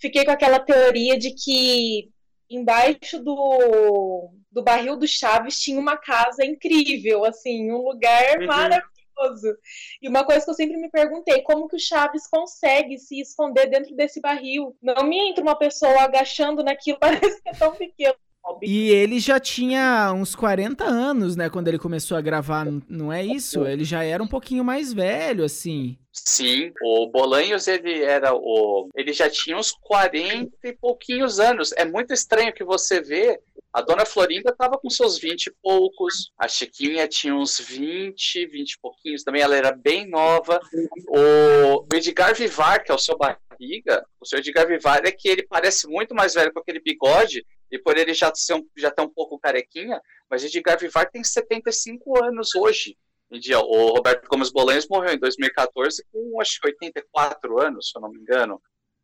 fiquei 0.00 0.24
com 0.24 0.30
aquela 0.30 0.60
teoria 0.60 1.18
de 1.18 1.34
que 1.34 2.08
embaixo 2.48 3.18
do, 3.18 4.30
do 4.52 4.62
barril 4.62 4.96
do 4.96 5.08
Chaves 5.08 5.58
tinha 5.58 5.80
uma 5.80 5.96
casa 5.96 6.44
incrível, 6.44 7.24
assim, 7.24 7.72
um 7.72 7.82
lugar 7.82 8.38
uhum. 8.38 8.46
maravilhoso. 8.46 9.56
E 10.00 10.08
uma 10.08 10.24
coisa 10.24 10.44
que 10.44 10.50
eu 10.50 10.54
sempre 10.54 10.76
me 10.76 10.90
perguntei, 10.90 11.42
como 11.42 11.68
que 11.68 11.76
o 11.76 11.80
Chaves 11.80 12.26
consegue 12.26 12.98
se 12.98 13.20
esconder 13.20 13.68
dentro 13.68 13.94
desse 13.96 14.20
barril? 14.20 14.76
Não 14.82 15.04
me 15.04 15.18
entra 15.30 15.42
uma 15.42 15.56
pessoa 15.56 16.02
agachando 16.02 16.62
naquilo, 16.62 16.98
parece 17.00 17.42
que 17.42 17.48
é 17.48 17.52
tão 17.52 17.72
pequeno. 17.72 18.14
E 18.60 18.90
ele 18.90 19.20
já 19.20 19.38
tinha 19.38 20.12
uns 20.12 20.34
40 20.34 20.84
anos, 20.84 21.36
né, 21.36 21.48
quando 21.48 21.68
ele 21.68 21.78
começou 21.78 22.16
a 22.16 22.20
gravar, 22.20 22.66
não 22.88 23.12
é 23.12 23.24
isso? 23.24 23.64
Ele 23.64 23.84
já 23.84 24.02
era 24.02 24.22
um 24.22 24.26
pouquinho 24.26 24.64
mais 24.64 24.92
velho, 24.92 25.44
assim. 25.44 25.96
Sim, 26.12 26.72
o 26.82 27.06
Bolanhos 27.06 27.66
ele 27.68 28.02
era 28.02 28.34
o, 28.34 28.88
ele 28.94 29.12
já 29.12 29.30
tinha 29.30 29.56
uns 29.56 29.70
40 29.70 30.50
e 30.64 30.72
pouquinhos 30.72 31.40
anos. 31.40 31.72
É 31.72 31.84
muito 31.84 32.12
estranho 32.12 32.52
que 32.52 32.64
você 32.64 33.00
vê 33.00 33.40
a 33.72 33.80
dona 33.80 34.04
Florinda 34.04 34.50
estava 34.50 34.76
com 34.76 34.90
seus 34.90 35.18
20 35.18 35.46
e 35.46 35.54
poucos, 35.62 36.30
a 36.38 36.46
Chiquinha 36.46 37.08
tinha 37.08 37.34
uns 37.34 37.58
20, 37.58 38.46
20 38.46 38.72
e 38.72 38.78
pouquinhos 38.78 39.24
também, 39.24 39.40
ela 39.40 39.56
era 39.56 39.72
bem 39.72 40.06
nova. 40.06 40.60
O 41.08 41.86
Edgar 41.94 42.34
Vivar, 42.34 42.84
que 42.84 42.92
é 42.92 42.94
o 42.94 42.98
seu 42.98 43.16
barriga, 43.16 44.04
o 44.20 44.26
seu 44.26 44.40
Edgar 44.40 44.66
Vivar 44.66 45.06
é 45.06 45.10
que 45.10 45.28
ele 45.28 45.46
parece 45.46 45.88
muito 45.88 46.14
mais 46.14 46.34
velho 46.34 46.52
com 46.52 46.60
aquele 46.60 46.80
bigode, 46.80 47.46
e 47.70 47.78
por 47.78 47.96
ele 47.96 48.12
já 48.12 48.30
ser 48.34 48.54
um, 48.54 48.68
já 48.76 48.90
tá 48.90 49.02
um 49.02 49.08
pouco 49.08 49.38
carequinha, 49.38 49.98
mas 50.28 50.44
Edgar 50.44 50.78
Vivar 50.78 51.10
tem 51.10 51.24
75 51.24 52.22
anos 52.22 52.54
hoje. 52.54 52.96
O 53.30 53.86
Roberto 53.96 54.28
Gomes 54.28 54.52
Bolanhos 54.52 54.86
morreu 54.90 55.14
em 55.14 55.18
2014 55.18 56.04
com 56.12 56.38
acho 56.38 56.60
que 56.60 56.66
84 56.68 57.58
anos, 57.58 57.88
se 57.88 57.96
eu 57.96 58.02
não 58.02 58.10
me 58.10 58.18
engano. 58.18 58.60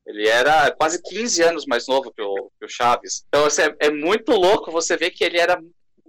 Ele 0.08 0.26
era 0.26 0.70
quase 0.70 1.02
15 1.02 1.42
anos 1.42 1.66
mais 1.66 1.86
novo 1.86 2.10
que 2.10 2.22
o, 2.22 2.50
que 2.58 2.64
o 2.64 2.68
Chaves. 2.68 3.26
Então, 3.28 3.44
assim, 3.44 3.60
é, 3.60 3.76
é, 3.80 3.90
muito 3.90 4.32
louco 4.32 4.72
você 4.72 4.96
ver 4.96 5.10
que 5.10 5.22
ele 5.22 5.38
era 5.38 5.60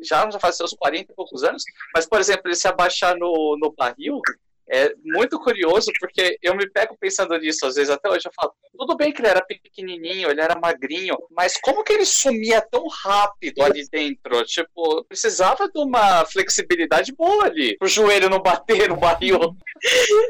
já, 0.01 0.29
já 0.31 0.39
faz 0.39 0.55
seus 0.55 0.71
40 0.71 1.11
e 1.11 1.15
poucos 1.15 1.43
anos, 1.43 1.61
mas, 1.93 2.05
por 2.05 2.21
exemplo, 2.21 2.43
ele 2.45 2.55
se 2.55 2.69
abaixar 2.69 3.17
no, 3.17 3.57
no 3.59 3.73
barril, 3.73 4.21
é 4.69 4.93
muito 5.03 5.39
curioso, 5.39 5.91
porque 5.99 6.37
eu 6.41 6.55
me 6.55 6.69
pego 6.69 6.95
pensando 6.99 7.37
nisso, 7.37 7.65
às 7.65 7.75
vezes, 7.75 7.89
até 7.89 8.09
hoje 8.09 8.27
eu 8.27 8.31
falo, 8.35 8.53
tudo 8.77 8.95
bem 8.95 9.11
que 9.11 9.21
ele 9.21 9.29
era 9.29 9.43
pequenininho, 9.43 10.29
ele 10.29 10.41
era 10.41 10.59
magrinho, 10.59 11.17
mas 11.31 11.59
como 11.61 11.83
que 11.83 11.93
ele 11.93 12.05
sumia 12.05 12.61
tão 12.61 12.87
rápido 12.87 13.61
ali 13.63 13.83
dentro? 13.89 14.43
Tipo, 14.45 15.03
precisava 15.05 15.67
de 15.67 15.79
uma 15.79 16.25
flexibilidade 16.25 17.13
boa 17.13 17.45
ali, 17.45 17.75
o 17.81 17.87
joelho 17.87 18.29
não 18.29 18.41
bater 18.41 18.89
no 18.89 18.97
barril. 18.97 19.39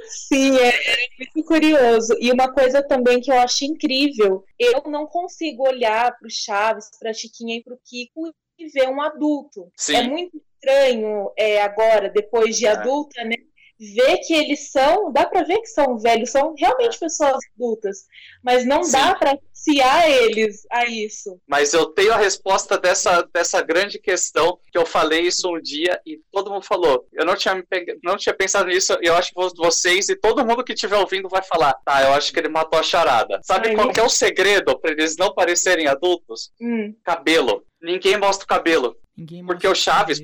Sim, 0.08 0.58
é, 0.58 0.69
é 0.69 1.08
muito 1.17 1.47
curioso. 1.47 2.15
E 2.19 2.32
uma 2.32 2.52
coisa 2.52 2.82
também 2.82 3.19
que 3.19 3.32
eu 3.32 3.39
acho 3.39 3.65
incrível, 3.65 4.43
eu 4.58 4.84
não 4.88 5.06
consigo 5.06 5.67
olhar 5.67 6.17
para 6.17 6.28
o 6.28 6.32
Chaves, 6.32 6.89
para 6.99 7.12
a 7.12 7.13
Chiquinha 7.13 7.58
e 7.58 7.63
para 7.63 7.73
o 7.73 7.80
Kiko 7.84 8.34
e 8.58 8.67
ver 8.67 8.89
um 8.89 9.02
adulto. 9.02 9.71
Sim. 9.78 9.95
É 9.95 10.04
muito 10.04 10.38
estranho 10.38 11.32
é, 11.38 11.62
agora, 11.62 12.10
depois 12.10 12.58
de 12.58 12.65
é. 12.65 12.71
adulta, 12.71 13.23
né? 13.23 13.36
Ver 13.79 14.17
que 14.19 14.33
eles 14.33 14.71
são, 14.71 15.11
dá 15.11 15.25
para 15.25 15.43
ver 15.43 15.59
que 15.59 15.67
são 15.67 15.97
velhos, 15.97 16.31
são 16.31 16.53
realmente 16.57 16.97
é. 16.97 16.99
pessoas 16.99 17.37
adultas, 17.55 18.05
mas 18.43 18.65
não 18.65 18.83
Sim. 18.83 18.91
dá 18.91 19.15
para 19.15 19.39
associar 19.53 20.09
eles 20.09 20.67
a 20.69 20.85
isso. 20.85 21.39
Mas 21.47 21.73
eu 21.73 21.85
tenho 21.85 22.11
a 22.13 22.17
resposta 22.17 22.77
dessa, 22.77 23.21
dessa 23.33 23.61
grande 23.61 23.97
questão, 23.97 24.59
que 24.69 24.77
eu 24.77 24.85
falei 24.85 25.21
isso 25.21 25.49
um 25.49 25.61
dia 25.61 25.99
e 26.05 26.19
todo 26.31 26.51
mundo 26.51 26.65
falou. 26.65 27.07
Eu 27.13 27.25
não 27.25 27.35
tinha, 27.35 27.63
não 28.03 28.17
tinha 28.17 28.33
pensado 28.33 28.67
nisso, 28.67 28.97
e 29.01 29.07
eu 29.07 29.15
acho 29.15 29.31
que 29.33 29.51
vocês 29.55 30.09
e 30.09 30.15
todo 30.15 30.45
mundo 30.45 30.63
que 30.63 30.73
estiver 30.73 30.97
ouvindo 30.97 31.29
vai 31.29 31.41
falar, 31.41 31.73
tá, 31.85 32.03
eu 32.03 32.13
acho 32.13 32.33
que 32.33 32.39
ele 32.39 32.49
matou 32.49 32.79
a 32.79 32.83
charada. 32.83 33.39
Sabe 33.43 33.69
Ai, 33.69 33.75
qual 33.75 33.91
que 33.91 33.99
é 33.99 34.03
o 34.03 34.09
segredo 34.09 34.77
para 34.77 34.91
eles 34.91 35.15
não 35.15 35.33
parecerem 35.33 35.87
adultos? 35.87 36.51
Hum. 36.61 36.93
Cabelo. 37.03 37.63
Ninguém 37.81 38.17
mostra 38.17 38.45
o 38.45 38.47
cabelo. 38.47 38.97
Porque 39.45 39.67
o 39.67 39.75
Chaves, 39.75 40.21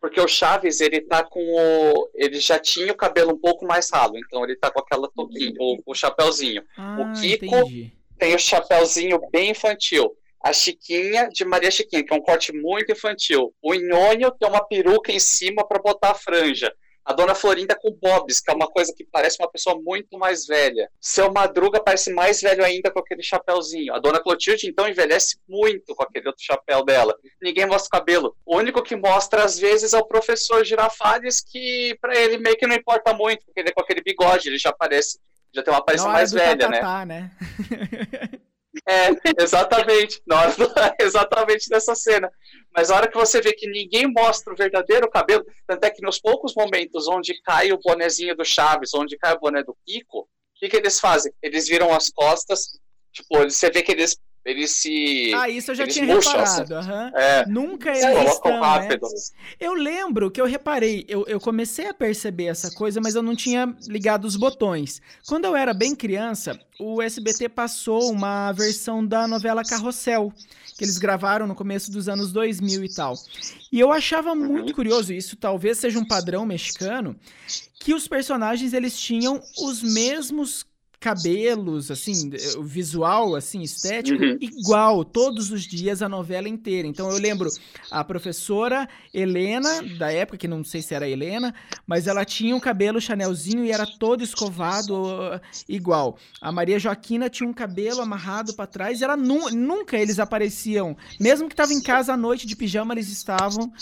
porque 0.00 0.20
o 0.20 0.28
Chaves, 0.28 0.80
ele 0.80 1.00
tá 1.02 1.22
com 1.22 1.40
o. 1.40 2.10
Ele 2.14 2.40
já 2.40 2.58
tinha 2.58 2.92
o 2.92 2.96
cabelo 2.96 3.32
um 3.32 3.38
pouco 3.38 3.66
mais 3.66 3.90
ralo, 3.90 4.16
então 4.16 4.42
ele 4.42 4.56
tá 4.56 4.70
com 4.70 4.80
aquela 4.80 5.08
touquinha, 5.08 5.54
o, 5.58 5.82
o 5.84 5.94
chapéuzinho. 5.94 6.62
Ah, 6.76 6.98
o 7.00 7.20
Kiko 7.20 7.44
entendi. 7.44 7.92
tem 8.18 8.34
o 8.34 8.38
chapéuzinho 8.38 9.20
bem 9.30 9.50
infantil. 9.50 10.10
A 10.42 10.52
Chiquinha 10.52 11.28
de 11.28 11.44
Maria 11.44 11.70
Chiquinha, 11.70 12.04
que 12.04 12.12
é 12.12 12.16
um 12.16 12.22
corte 12.22 12.52
muito 12.52 12.92
infantil. 12.92 13.52
O 13.60 13.74
Nhonho 13.74 14.30
tem 14.30 14.48
uma 14.48 14.64
peruca 14.64 15.12
em 15.12 15.18
cima 15.18 15.66
para 15.66 15.82
botar 15.82 16.12
a 16.12 16.14
franja. 16.14 16.72
A 17.08 17.14
dona 17.14 17.34
Florinda 17.34 17.74
com 17.74 17.90
Bobs, 17.90 18.38
que 18.38 18.50
é 18.50 18.54
uma 18.54 18.66
coisa 18.66 18.92
que 18.94 19.02
parece 19.02 19.38
uma 19.40 19.50
pessoa 19.50 19.80
muito 19.82 20.18
mais 20.18 20.46
velha. 20.46 20.90
Seu 21.00 21.32
Madruga 21.32 21.82
parece 21.82 22.12
mais 22.12 22.42
velho 22.42 22.62
ainda 22.62 22.90
com 22.90 22.98
aquele 22.98 23.22
chapéuzinho. 23.22 23.94
A 23.94 23.98
dona 23.98 24.20
Clotilde, 24.20 24.68
então, 24.68 24.86
envelhece 24.86 25.38
muito 25.48 25.94
com 25.94 26.02
aquele 26.02 26.26
outro 26.26 26.44
chapéu 26.44 26.84
dela. 26.84 27.16
Ninguém 27.40 27.64
mostra 27.64 27.86
o 27.86 27.98
cabelo. 27.98 28.36
O 28.44 28.58
único 28.58 28.82
que 28.82 28.94
mostra, 28.94 29.42
às 29.42 29.58
vezes, 29.58 29.94
é 29.94 29.98
o 29.98 30.04
professor 30.04 30.62
Girafales, 30.66 31.40
que 31.40 31.96
para 31.98 32.14
ele 32.14 32.36
meio 32.36 32.58
que 32.58 32.66
não 32.66 32.76
importa 32.76 33.14
muito, 33.14 33.42
porque 33.46 33.60
ele 33.60 33.70
é 33.70 33.72
com 33.72 33.80
aquele 33.80 34.02
bigode, 34.02 34.46
ele 34.46 34.58
já 34.58 34.70
parece, 34.70 35.18
já 35.50 35.62
tem 35.62 35.72
uma 35.72 35.80
aparência 35.80 36.10
mais 36.10 36.30
velha, 36.30 36.58
tatatá, 36.58 37.06
né? 37.06 37.30
né? 37.70 38.18
É, 38.88 39.10
exatamente. 39.42 40.22
Na 40.26 40.40
hora 40.40 40.54
exatamente 40.98 41.68
nessa 41.70 41.94
cena. 41.94 42.32
Mas 42.74 42.90
a 42.90 42.96
hora 42.96 43.08
que 43.08 43.18
você 43.18 43.38
vê 43.40 43.52
que 43.52 43.68
ninguém 43.68 44.06
mostra 44.06 44.52
o 44.52 44.56
verdadeiro 44.56 45.10
cabelo, 45.10 45.44
tanto 45.66 45.84
é 45.84 45.90
que 45.90 46.00
nos 46.00 46.18
poucos 46.18 46.54
momentos 46.56 47.06
onde 47.06 47.38
cai 47.42 47.70
o 47.70 47.78
bonezinho 47.78 48.34
do 48.34 48.46
Chaves, 48.46 48.94
onde 48.94 49.18
cai 49.18 49.34
o 49.34 49.40
boné 49.40 49.62
do 49.62 49.76
Kiko, 49.86 50.20
o 50.20 50.28
que, 50.56 50.70
que 50.70 50.76
eles 50.76 50.98
fazem? 50.98 51.32
Eles 51.42 51.68
viram 51.68 51.92
as 51.94 52.08
costas, 52.08 52.80
tipo, 53.12 53.38
você 53.44 53.70
vê 53.70 53.82
que 53.82 53.92
eles 53.92 54.16
eles 54.48 54.70
se. 54.70 55.30
Ah, 55.34 55.48
isso 55.48 55.70
eu 55.70 55.74
já 55.74 55.86
tinha 55.86 56.06
murcham, 56.06 56.32
reparado. 56.32 56.74
Assim. 56.74 56.90
Uhum. 56.90 57.10
É, 57.14 57.46
Nunca 57.46 57.90
eles 57.90 58.40
né? 58.42 58.58
rápido. 58.58 59.02
Né? 59.02 59.18
Eu 59.60 59.74
lembro 59.74 60.30
que 60.30 60.40
eu 60.40 60.46
reparei, 60.46 61.04
eu, 61.06 61.26
eu 61.26 61.38
comecei 61.38 61.86
a 61.86 61.92
perceber 61.92 62.46
essa 62.46 62.70
coisa, 62.70 62.98
mas 62.98 63.14
eu 63.14 63.22
não 63.22 63.36
tinha 63.36 63.76
ligado 63.86 64.24
os 64.24 64.36
botões. 64.36 65.02
Quando 65.26 65.44
eu 65.44 65.54
era 65.54 65.74
bem 65.74 65.94
criança, 65.94 66.58
o 66.80 67.02
SBT 67.02 67.50
passou 67.50 68.10
uma 68.10 68.52
versão 68.52 69.04
da 69.06 69.28
novela 69.28 69.62
Carrossel, 69.62 70.32
que 70.78 70.84
eles 70.84 70.96
gravaram 70.96 71.46
no 71.46 71.54
começo 71.54 71.90
dos 71.90 72.08
anos 72.08 72.32
2000 72.32 72.84
e 72.84 72.94
tal. 72.94 73.14
E 73.70 73.78
eu 73.78 73.92
achava 73.92 74.34
muito 74.34 74.72
curioso, 74.72 75.12
isso 75.12 75.36
talvez 75.36 75.76
seja 75.76 75.98
um 75.98 76.06
padrão 76.06 76.46
mexicano, 76.46 77.14
que 77.80 77.92
os 77.92 78.08
personagens 78.08 78.72
eles 78.72 78.98
tinham 78.98 79.42
os 79.58 79.82
mesmos 79.82 80.64
cabelos, 81.00 81.90
assim, 81.90 82.30
o 82.56 82.62
visual, 82.62 83.36
assim, 83.36 83.62
estético, 83.62 84.22
uhum. 84.22 84.36
igual 84.40 85.04
todos 85.04 85.50
os 85.50 85.62
dias 85.62 86.02
a 86.02 86.08
novela 86.08 86.48
inteira. 86.48 86.88
Então 86.88 87.08
eu 87.10 87.18
lembro 87.18 87.48
a 87.90 88.02
professora 88.02 88.88
Helena, 89.14 89.82
da 89.96 90.12
época, 90.12 90.38
que 90.38 90.48
não 90.48 90.64
sei 90.64 90.82
se 90.82 90.94
era 90.94 91.08
Helena, 91.08 91.54
mas 91.86 92.06
ela 92.06 92.24
tinha 92.24 92.54
um 92.54 92.60
cabelo 92.60 93.00
chanelzinho 93.00 93.64
e 93.64 93.70
era 93.70 93.86
todo 93.86 94.24
escovado 94.24 94.94
uh, 94.94 95.40
igual. 95.68 96.18
A 96.40 96.50
Maria 96.50 96.78
Joaquina 96.78 97.30
tinha 97.30 97.48
um 97.48 97.54
cabelo 97.54 98.00
amarrado 98.00 98.54
para 98.54 98.66
trás 98.66 99.00
e 99.00 99.04
ela 99.04 99.16
nu 99.16 99.50
nunca 99.50 99.96
eles 99.96 100.18
apareciam. 100.18 100.96
Mesmo 101.20 101.48
que 101.48 101.54
tava 101.54 101.72
em 101.72 101.80
casa 101.80 102.14
à 102.14 102.16
noite 102.16 102.46
de 102.46 102.56
pijama, 102.56 102.94
eles 102.94 103.08
estavam 103.08 103.72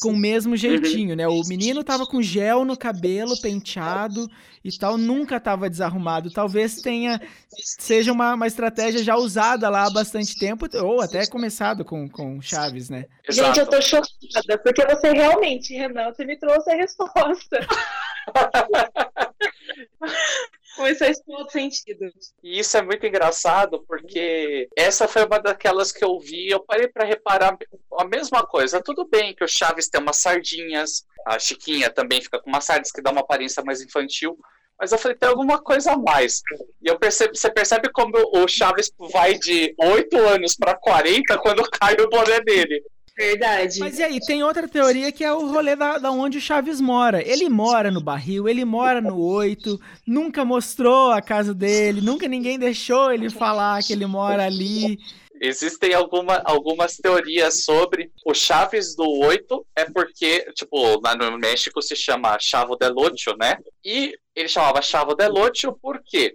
com 0.00 0.10
o 0.10 0.16
mesmo 0.16 0.56
jeitinho, 0.56 1.10
uhum. 1.10 1.16
né? 1.16 1.28
O 1.28 1.42
menino 1.46 1.82
tava 1.82 2.06
com 2.06 2.22
gel 2.22 2.64
no 2.64 2.76
cabelo, 2.76 3.40
penteado 3.40 4.28
e 4.64 4.76
tal, 4.76 4.96
nunca 4.96 5.40
tava 5.40 5.70
desarrumado. 5.70 6.30
Talvez 6.30 6.80
tenha 6.80 7.20
seja 7.48 8.12
uma, 8.12 8.34
uma 8.34 8.46
estratégia 8.46 9.02
já 9.02 9.16
usada 9.16 9.68
lá 9.68 9.86
há 9.86 9.90
bastante 9.90 10.38
tempo, 10.38 10.66
ou 10.82 11.00
até 11.00 11.26
começado 11.26 11.84
com, 11.84 12.08
com 12.08 12.40
Chaves, 12.40 12.88
né? 12.88 13.06
Exato. 13.28 13.48
Gente, 13.48 13.60
eu 13.60 13.66
tô 13.66 13.82
chocada, 13.82 14.58
porque 14.62 14.86
você 14.86 15.12
realmente, 15.12 15.74
Renan, 15.74 16.12
você 16.12 16.24
me 16.24 16.38
trouxe 16.38 16.70
a 16.70 16.76
resposta. 16.76 17.58
Faz 20.76 20.98
todo 21.26 21.50
sentido. 21.50 22.10
E 22.42 22.58
isso 22.58 22.76
é 22.76 22.82
muito 22.82 23.04
engraçado, 23.04 23.84
porque 23.86 24.68
essa 24.76 25.08
foi 25.08 25.24
uma 25.24 25.38
daquelas 25.38 25.90
que 25.90 26.04
eu 26.04 26.18
vi, 26.18 26.48
eu 26.48 26.60
parei 26.60 26.88
para 26.88 27.04
reparar 27.04 27.56
a 27.98 28.04
mesma 28.04 28.46
coisa. 28.46 28.82
Tudo 28.82 29.06
bem 29.06 29.34
que 29.34 29.44
o 29.44 29.48
Chaves 29.48 29.88
tem 29.88 30.00
umas 30.00 30.16
sardinhas, 30.16 31.04
a 31.26 31.38
Chiquinha 31.38 31.90
também 31.90 32.20
fica 32.20 32.40
com 32.40 32.48
umas 32.48 32.64
sardinhas 32.64 32.92
que 32.92 33.02
dá 33.02 33.10
uma 33.10 33.20
aparência 33.20 33.62
mais 33.62 33.82
infantil, 33.82 34.38
mas 34.78 34.92
eu 34.92 34.98
falei, 34.98 35.16
tem 35.16 35.28
alguma 35.28 35.60
coisa 35.60 35.92
a 35.92 35.98
mais. 35.98 36.40
E 36.80 36.88
eu 36.88 36.98
percebo, 36.98 37.36
você 37.36 37.50
percebe 37.50 37.90
como 37.92 38.12
o 38.32 38.48
Chaves 38.48 38.90
vai 39.12 39.34
de 39.34 39.74
8 39.78 40.16
anos 40.16 40.56
para 40.56 40.74
40 40.74 41.36
quando 41.38 41.68
cai 41.70 41.94
o 42.00 42.08
boné 42.08 42.40
dele. 42.40 42.82
Verdade. 43.20 43.78
Mas 43.80 43.98
e 43.98 44.02
aí, 44.02 44.18
tem 44.18 44.42
outra 44.42 44.66
teoria 44.66 45.12
que 45.12 45.22
é 45.22 45.30
o 45.30 45.46
rolê 45.46 45.76
da, 45.76 45.98
da 45.98 46.10
onde 46.10 46.38
o 46.38 46.40
Chaves 46.40 46.80
mora. 46.80 47.22
Ele 47.22 47.50
mora 47.50 47.90
no 47.90 48.00
barril, 48.00 48.48
ele 48.48 48.64
mora 48.64 49.00
no 49.00 49.20
oito, 49.20 49.78
nunca 50.06 50.42
mostrou 50.42 51.10
a 51.10 51.20
casa 51.20 51.52
dele, 51.52 52.00
nunca 52.00 52.26
ninguém 52.26 52.58
deixou 52.58 53.12
ele 53.12 53.28
falar 53.28 53.82
que 53.82 53.92
ele 53.92 54.06
mora 54.06 54.46
ali. 54.46 54.98
existem 55.38 55.92
alguma, 55.92 56.40
algumas 56.46 56.96
teorias 56.96 57.62
sobre 57.62 58.10
o 58.24 58.32
Chaves 58.32 58.96
do 58.96 59.06
8 59.06 59.66
é 59.76 59.84
porque, 59.84 60.50
tipo, 60.54 60.98
lá 61.04 61.14
no 61.14 61.38
México 61.38 61.82
se 61.82 61.94
chama 61.94 62.38
Chavo 62.40 62.74
del 62.74 62.94
Ocho, 62.96 63.36
né? 63.38 63.58
E 63.84 64.14
ele 64.34 64.48
chamava 64.48 64.80
Chavo 64.80 65.14
del 65.14 65.34
Ocho 65.34 65.76
porque 65.82 66.34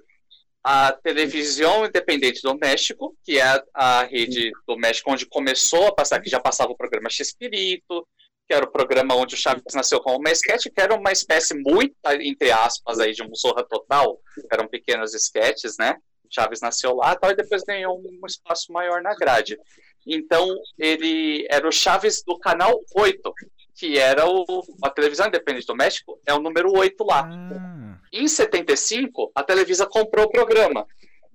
a 0.67 0.91
televisão 0.91 1.86
independente 1.86 2.41
do 2.41 2.58
México, 2.58 3.15
que 3.23 3.39
é 3.39 3.63
a 3.71 4.01
rede 4.01 4.51
do 4.67 4.75
México 4.75 5.12
onde 5.12 5.28
começou 5.28 5.86
a 5.86 5.93
passar, 5.93 6.19
que 6.19 6.28
já 6.28 6.39
passava 6.39 6.71
o 6.71 6.75
programa 6.75 7.08
X-Pirito, 7.08 8.08
que 8.47 8.54
era 8.54 8.65
o 8.65 8.71
programa 8.71 9.13
onde 9.13 9.36
o 9.36 9.38
Chaves 9.38 9.62
nasceu 9.75 9.99
como 9.99 10.17
uma 10.17 10.32
sketch, 10.32 10.65
que 10.73 10.82
era 10.82 10.95
uma 10.95 11.12
espécie 11.12 11.54
muito, 11.54 11.95
entre 12.19 12.51
aspas, 12.51 12.99
aí, 12.99 13.13
de 13.13 13.21
um 13.21 13.30
Zorra 13.36 13.63
Total, 13.63 14.19
eram 14.51 14.67
pequenos 14.67 15.13
sketches, 15.13 15.78
né? 15.78 15.97
Chaves 16.32 16.62
nasceu 16.62 16.95
lá 16.95 17.15
tal, 17.15 17.30
e 17.30 17.36
depois 17.36 17.62
ganhou 17.62 17.99
um 17.99 18.25
espaço 18.25 18.73
maior 18.73 19.04
na 19.04 19.13
grade. 19.13 19.60
Então, 20.04 20.47
ele 20.80 21.45
era 21.47 21.67
o 21.67 21.71
Chaves 21.71 22.23
do 22.25 22.39
canal 22.39 22.80
8, 22.95 23.34
que 23.76 23.98
era 23.98 24.26
o, 24.28 24.46
a 24.82 24.90
televisão 24.90 25.28
independente 25.28 25.68
do 25.68 25.76
México, 25.76 26.20
é 26.26 26.34
o 26.34 26.40
número 26.40 26.72
8 26.72 27.04
lá. 27.04 27.28
Ah. 27.30 28.00
Em 28.12 28.28
75, 28.28 29.32
a 29.36 29.44
Televisa 29.44 29.86
comprou 29.86 30.26
o 30.26 30.32
programa. 30.32 30.88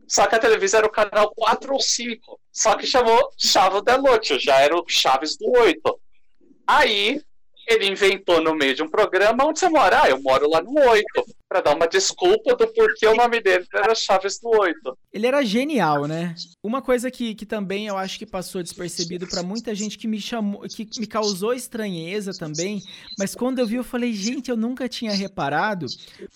Só 0.09 0.27
que 0.27 0.35
a 0.35 0.39
Televisa 0.39 0.79
era 0.79 0.87
o 0.87 0.91
canal 0.91 1.33
4 1.37 1.73
ou 1.73 1.81
5. 1.81 2.41
Só 2.51 2.75
que 2.77 2.87
chamou 2.87 3.31
Chavo 3.39 3.83
del 3.83 4.03
Ocho, 4.05 4.39
já 4.39 4.59
era 4.61 4.75
o 4.75 4.85
Chaves 4.89 5.37
do 5.37 5.51
8. 5.51 6.01
Aí 6.67 7.21
ele 7.69 7.87
inventou 7.87 8.41
no 8.41 8.55
meio 8.55 8.75
de 8.75 8.83
um 8.83 8.89
programa 8.89 9.45
onde 9.45 9.61
você 9.61 9.69
mora. 9.69 10.03
Ah, 10.03 10.11
eu 10.11 10.21
moro 10.21 10.49
lá 10.49 10.63
no 10.63 10.73
8 10.73 11.05
para 11.51 11.61
dar 11.61 11.75
uma 11.75 11.89
desculpa 11.89 12.55
do 12.55 12.69
porquê 12.69 13.09
o 13.09 13.17
nome 13.17 13.41
dele 13.41 13.67
era 13.75 13.93
Chaves 13.93 14.39
do 14.39 14.51
8. 14.51 14.97
Ele 15.13 15.27
era 15.27 15.45
genial, 15.45 16.07
né? 16.07 16.33
Uma 16.63 16.81
coisa 16.81 17.11
que, 17.11 17.35
que 17.35 17.45
também 17.45 17.89
eu 17.89 17.99
acho 17.99 18.17
que 18.21 18.25
passou 18.25 18.63
despercebido 18.63 19.27
para 19.27 19.43
muita 19.43 19.75
gente 19.75 19.99
que 19.99 20.07
me 20.07 20.21
chamou, 20.21 20.61
que 20.61 20.87
me 21.01 21.09
causou 21.09 21.53
estranheza 21.53 22.31
também, 22.33 22.81
mas 23.19 23.35
quando 23.35 23.59
eu 23.59 23.67
vi 23.67 23.75
eu 23.75 23.83
falei, 23.83 24.13
gente, 24.13 24.49
eu 24.49 24.57
nunca 24.57 24.89
tinha 24.89 25.11
reparado. 25.11 25.87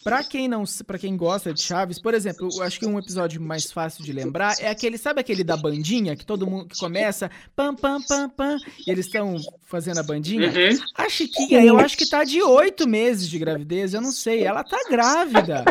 Para 0.02 0.24
quem 0.24 0.48
não, 0.48 0.64
para 0.84 0.98
quem 0.98 1.16
gosta 1.16 1.54
de 1.54 1.62
Chaves, 1.62 2.00
por 2.00 2.12
exemplo, 2.12 2.48
eu 2.52 2.64
acho 2.64 2.80
que 2.80 2.86
um 2.86 2.98
episódio 2.98 3.40
mais 3.40 3.70
fácil 3.70 4.02
de 4.02 4.12
lembrar 4.12 4.56
é 4.58 4.68
aquele, 4.68 4.98
sabe 4.98 5.20
aquele 5.20 5.44
da 5.44 5.56
bandinha 5.56 6.16
que 6.16 6.26
todo 6.26 6.44
mundo 6.44 6.66
que 6.66 6.76
começa 6.76 7.30
pam 7.54 7.76
pam 7.76 8.02
pam 8.02 8.28
pam 8.30 8.56
e 8.84 8.90
eles 8.90 9.06
estão 9.06 9.36
fazendo 9.64 10.00
a 10.00 10.02
bandinha? 10.02 10.48
Uhum. 10.48 10.78
A 10.96 11.08
Chiquinha, 11.08 11.64
eu 11.64 11.78
acho 11.78 11.96
que 11.96 12.08
tá 12.08 12.24
de 12.24 12.42
oito 12.42 12.88
meses 12.88 13.28
de 13.28 13.38
gravidez, 13.38 13.94
eu 13.94 14.00
não 14.00 14.10
sei, 14.10 14.42
ela 14.42 14.64
tá 14.64 14.78
grávida 14.90 15.03
grávida. 15.04 15.64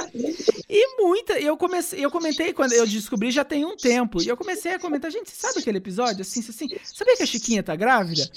E 0.70 1.02
muita. 1.02 1.34
Eu 1.34 1.58
comecei, 1.58 2.04
eu 2.04 2.10
comentei 2.10 2.54
quando 2.54 2.74
eu 2.74 2.86
descobri 2.86 3.32
já 3.32 3.44
tem 3.44 3.66
um 3.66 3.76
tempo. 3.76 4.22
E 4.22 4.28
eu 4.28 4.38
comecei 4.38 4.74
a 4.74 4.80
comentar, 4.80 5.12
gente, 5.12 5.32
sabe 5.32 5.60
aquele 5.60 5.78
episódio? 5.78 6.22
Assim, 6.22 6.40
assim, 6.40 6.68
sabia 6.84 7.18
que 7.18 7.24
a 7.24 7.28
Chiquinha 7.28 7.64
tá 7.64 7.76
grávida? 7.76 8.30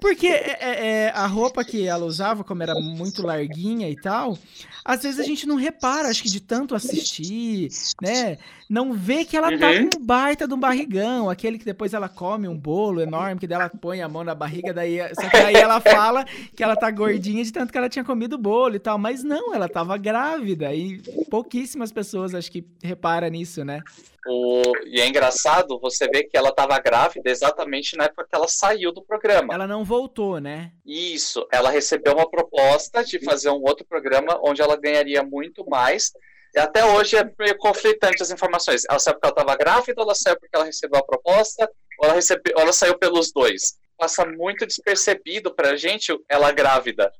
Porque 0.00 0.26
é, 0.26 0.58
é, 0.60 0.86
é, 0.86 1.12
a 1.14 1.26
roupa 1.26 1.64
que 1.64 1.86
ela 1.86 2.04
usava, 2.04 2.44
como 2.44 2.62
era 2.62 2.74
muito 2.74 3.24
larguinha 3.24 3.88
e 3.88 3.96
tal, 3.96 4.38
às 4.84 5.02
vezes 5.02 5.20
a 5.20 5.22
gente 5.22 5.46
não 5.46 5.56
repara, 5.56 6.08
acho 6.08 6.22
que 6.22 6.28
de 6.28 6.40
tanto 6.40 6.74
assistir, 6.74 7.68
né? 8.02 8.38
Não 8.68 8.92
vê 8.92 9.24
que 9.24 9.36
ela 9.36 9.56
tá 9.58 9.68
uhum. 9.68 9.88
tá 9.88 9.96
com 9.96 10.02
um 10.02 10.04
baita 10.04 10.48
de 10.48 10.54
um 10.54 10.58
barrigão, 10.58 11.28
aquele 11.28 11.58
que 11.58 11.64
depois 11.64 11.92
ela 11.92 12.08
come 12.08 12.48
um 12.48 12.56
bolo 12.56 13.00
enorme, 13.00 13.38
que 13.38 13.46
dela 13.46 13.68
põe 13.68 14.02
a 14.02 14.08
mão 14.08 14.24
na 14.24 14.34
barriga, 14.34 14.72
daí. 14.72 14.98
Só 15.14 15.28
que 15.28 15.36
aí 15.36 15.54
ela 15.54 15.80
fala 15.80 16.24
que 16.56 16.62
ela 16.62 16.74
tá 16.74 16.90
gordinha 16.90 17.44
de 17.44 17.52
tanto 17.52 17.70
que 17.70 17.78
ela 17.78 17.88
tinha 17.88 18.04
comido 18.04 18.38
bolo 18.38 18.74
e 18.74 18.78
tal. 18.78 18.98
Mas 18.98 19.22
não, 19.22 19.54
ela 19.54 19.68
tava 19.68 19.96
grávida. 19.96 20.43
E 20.52 21.00
pouquíssimas 21.30 21.92
pessoas 21.92 22.34
acho 22.34 22.50
que 22.50 22.64
reparam 22.82 23.28
nisso, 23.28 23.64
né? 23.64 23.80
O... 24.26 24.62
E 24.86 25.00
é 25.00 25.06
engraçado 25.06 25.78
você 25.78 26.08
ver 26.08 26.24
que 26.24 26.36
ela 26.36 26.48
estava 26.48 26.78
grávida 26.78 27.30
exatamente 27.30 27.96
na 27.96 28.04
época 28.04 28.26
que 28.28 28.34
ela 28.34 28.48
saiu 28.48 28.92
do 28.92 29.02
programa. 29.02 29.52
Ela 29.52 29.66
não 29.66 29.84
voltou, 29.84 30.40
né? 30.40 30.72
Isso. 30.84 31.46
Ela 31.52 31.70
recebeu 31.70 32.14
uma 32.14 32.28
proposta 32.28 33.04
de 33.04 33.22
fazer 33.22 33.50
um 33.50 33.62
outro 33.62 33.84
programa 33.86 34.40
onde 34.42 34.62
ela 34.62 34.76
ganharia 34.76 35.22
muito 35.22 35.68
mais. 35.68 36.12
E 36.54 36.58
até 36.58 36.84
hoje 36.84 37.16
é 37.16 37.24
meio 37.38 37.56
conflitante 37.58 38.22
as 38.22 38.30
informações. 38.30 38.84
Ela 38.88 38.98
saiu 38.98 39.14
porque 39.14 39.26
ela 39.26 39.34
estava 39.34 39.56
grávida, 39.56 40.00
ou 40.00 40.06
ela 40.06 40.14
saiu 40.14 40.38
porque 40.38 40.54
ela 40.54 40.64
recebeu 40.64 41.00
a 41.00 41.04
proposta, 41.04 41.68
ou 41.98 42.06
ela, 42.06 42.14
recebeu, 42.14 42.54
ou 42.56 42.62
ela 42.62 42.72
saiu 42.72 42.96
pelos 42.96 43.32
dois. 43.32 43.76
Passa 43.98 44.24
muito 44.24 44.64
despercebido 44.64 45.54
pra 45.54 45.76
gente 45.76 46.16
ela 46.28 46.52
grávida. 46.52 47.12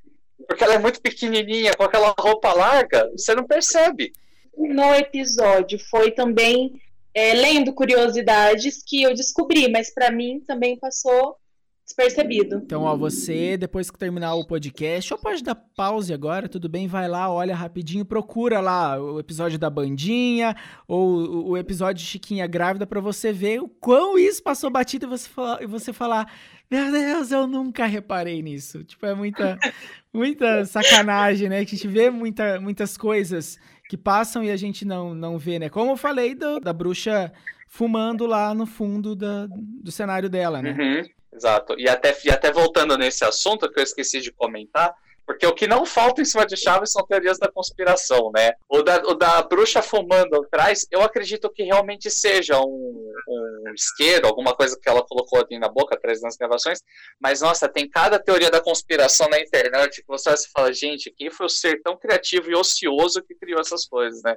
Porque 0.46 0.64
ela 0.64 0.74
é 0.74 0.78
muito 0.78 1.00
pequenininha, 1.00 1.74
com 1.74 1.84
aquela 1.84 2.14
roupa 2.18 2.52
larga, 2.52 3.10
você 3.12 3.34
não 3.34 3.44
percebe. 3.44 4.12
No 4.56 4.94
episódio 4.94 5.78
foi 5.78 6.10
também 6.10 6.80
é, 7.14 7.32
lendo 7.34 7.72
curiosidades 7.72 8.82
que 8.84 9.02
eu 9.02 9.14
descobri, 9.14 9.70
mas 9.70 9.92
para 9.92 10.10
mim 10.10 10.40
também 10.40 10.78
passou 10.78 11.36
despercebido. 11.84 12.62
Então, 12.64 12.82
ó, 12.82 12.96
você, 12.96 13.56
depois 13.56 13.90
que 13.90 13.98
terminar 13.98 14.34
o 14.34 14.46
podcast, 14.46 15.12
ou 15.12 15.18
pode 15.18 15.42
dar 15.42 15.54
pause 15.54 16.12
agora, 16.12 16.48
tudo 16.48 16.68
bem, 16.68 16.88
vai 16.88 17.06
lá, 17.06 17.30
olha 17.30 17.54
rapidinho, 17.54 18.04
procura 18.04 18.60
lá 18.60 19.00
o 19.00 19.18
episódio 19.18 19.58
da 19.58 19.68
Bandinha, 19.68 20.56
ou 20.88 21.50
o 21.50 21.56
episódio 21.56 22.02
de 22.02 22.10
Chiquinha 22.10 22.46
Grávida, 22.46 22.86
para 22.86 23.00
você 23.00 23.32
ver 23.32 23.60
o 23.60 23.68
quão 23.68 24.18
isso 24.18 24.42
passou 24.42 24.70
batido 24.70 25.06
e 25.06 25.08
você, 25.08 25.28
falar, 25.28 25.62
e 25.62 25.66
você 25.66 25.92
falar, 25.92 26.32
meu 26.70 26.90
Deus, 26.90 27.30
eu 27.30 27.46
nunca 27.46 27.86
reparei 27.86 28.42
nisso. 28.42 28.82
Tipo, 28.82 29.06
é 29.06 29.14
muita, 29.14 29.58
muita 30.12 30.64
sacanagem, 30.64 31.48
né? 31.48 31.64
Que 31.64 31.74
a 31.74 31.78
gente 31.78 31.88
vê 31.88 32.10
muita, 32.10 32.58
muitas 32.60 32.96
coisas 32.96 33.58
que 33.88 33.96
passam 33.96 34.42
e 34.42 34.50
a 34.50 34.56
gente 34.56 34.84
não, 34.84 35.14
não 35.14 35.38
vê, 35.38 35.58
né? 35.58 35.68
Como 35.68 35.92
eu 35.92 35.96
falei 35.96 36.34
do, 36.34 36.58
da 36.58 36.72
bruxa 36.72 37.30
fumando 37.68 38.24
lá 38.24 38.54
no 38.54 38.66
fundo 38.66 39.14
da, 39.14 39.46
do 39.48 39.90
cenário 39.90 40.30
dela, 40.30 40.62
né? 40.62 40.70
Uhum, 40.78 41.08
exato. 41.34 41.74
E 41.78 41.88
até, 41.88 42.16
e 42.24 42.30
até 42.30 42.50
voltando 42.50 42.96
nesse 42.96 43.24
assunto 43.24 43.70
que 43.70 43.78
eu 43.78 43.84
esqueci 43.84 44.20
de 44.20 44.32
comentar, 44.32 44.94
porque 45.26 45.46
o 45.46 45.54
que 45.54 45.66
não 45.66 45.86
falta 45.86 46.20
em 46.20 46.24
cima 46.24 46.44
de 46.44 46.56
Chaves 46.56 46.92
são 46.92 47.04
teorias 47.06 47.38
da 47.38 47.50
conspiração, 47.50 48.30
né? 48.34 48.52
O 48.68 48.82
da, 48.82 48.98
o 49.06 49.14
da 49.14 49.42
bruxa 49.42 49.80
fumando 49.80 50.36
atrás, 50.36 50.86
eu 50.90 51.00
acredito 51.00 51.50
que 51.50 51.62
realmente 51.62 52.10
seja 52.10 52.60
um, 52.60 53.12
um 53.26 53.72
isqueiro, 53.74 54.26
alguma 54.26 54.54
coisa 54.54 54.78
que 54.80 54.88
ela 54.88 55.02
colocou 55.02 55.40
ali 55.40 55.58
na 55.58 55.68
boca 55.68 55.94
atrás 55.94 56.20
das 56.20 56.36
gravações. 56.36 56.80
Mas, 57.18 57.40
nossa, 57.40 57.66
tem 57.68 57.88
cada 57.88 58.18
teoria 58.18 58.50
da 58.50 58.60
conspiração 58.60 59.26
na 59.28 59.40
internet 59.40 60.02
que 60.02 60.08
você 60.08 60.30
fala, 60.52 60.72
gente, 60.74 61.10
quem 61.16 61.30
foi 61.30 61.46
o 61.46 61.50
ser 61.50 61.80
tão 61.82 61.96
criativo 61.96 62.50
e 62.50 62.54
ocioso 62.54 63.22
que 63.22 63.34
criou 63.34 63.60
essas 63.60 63.86
coisas, 63.86 64.20
né? 64.22 64.36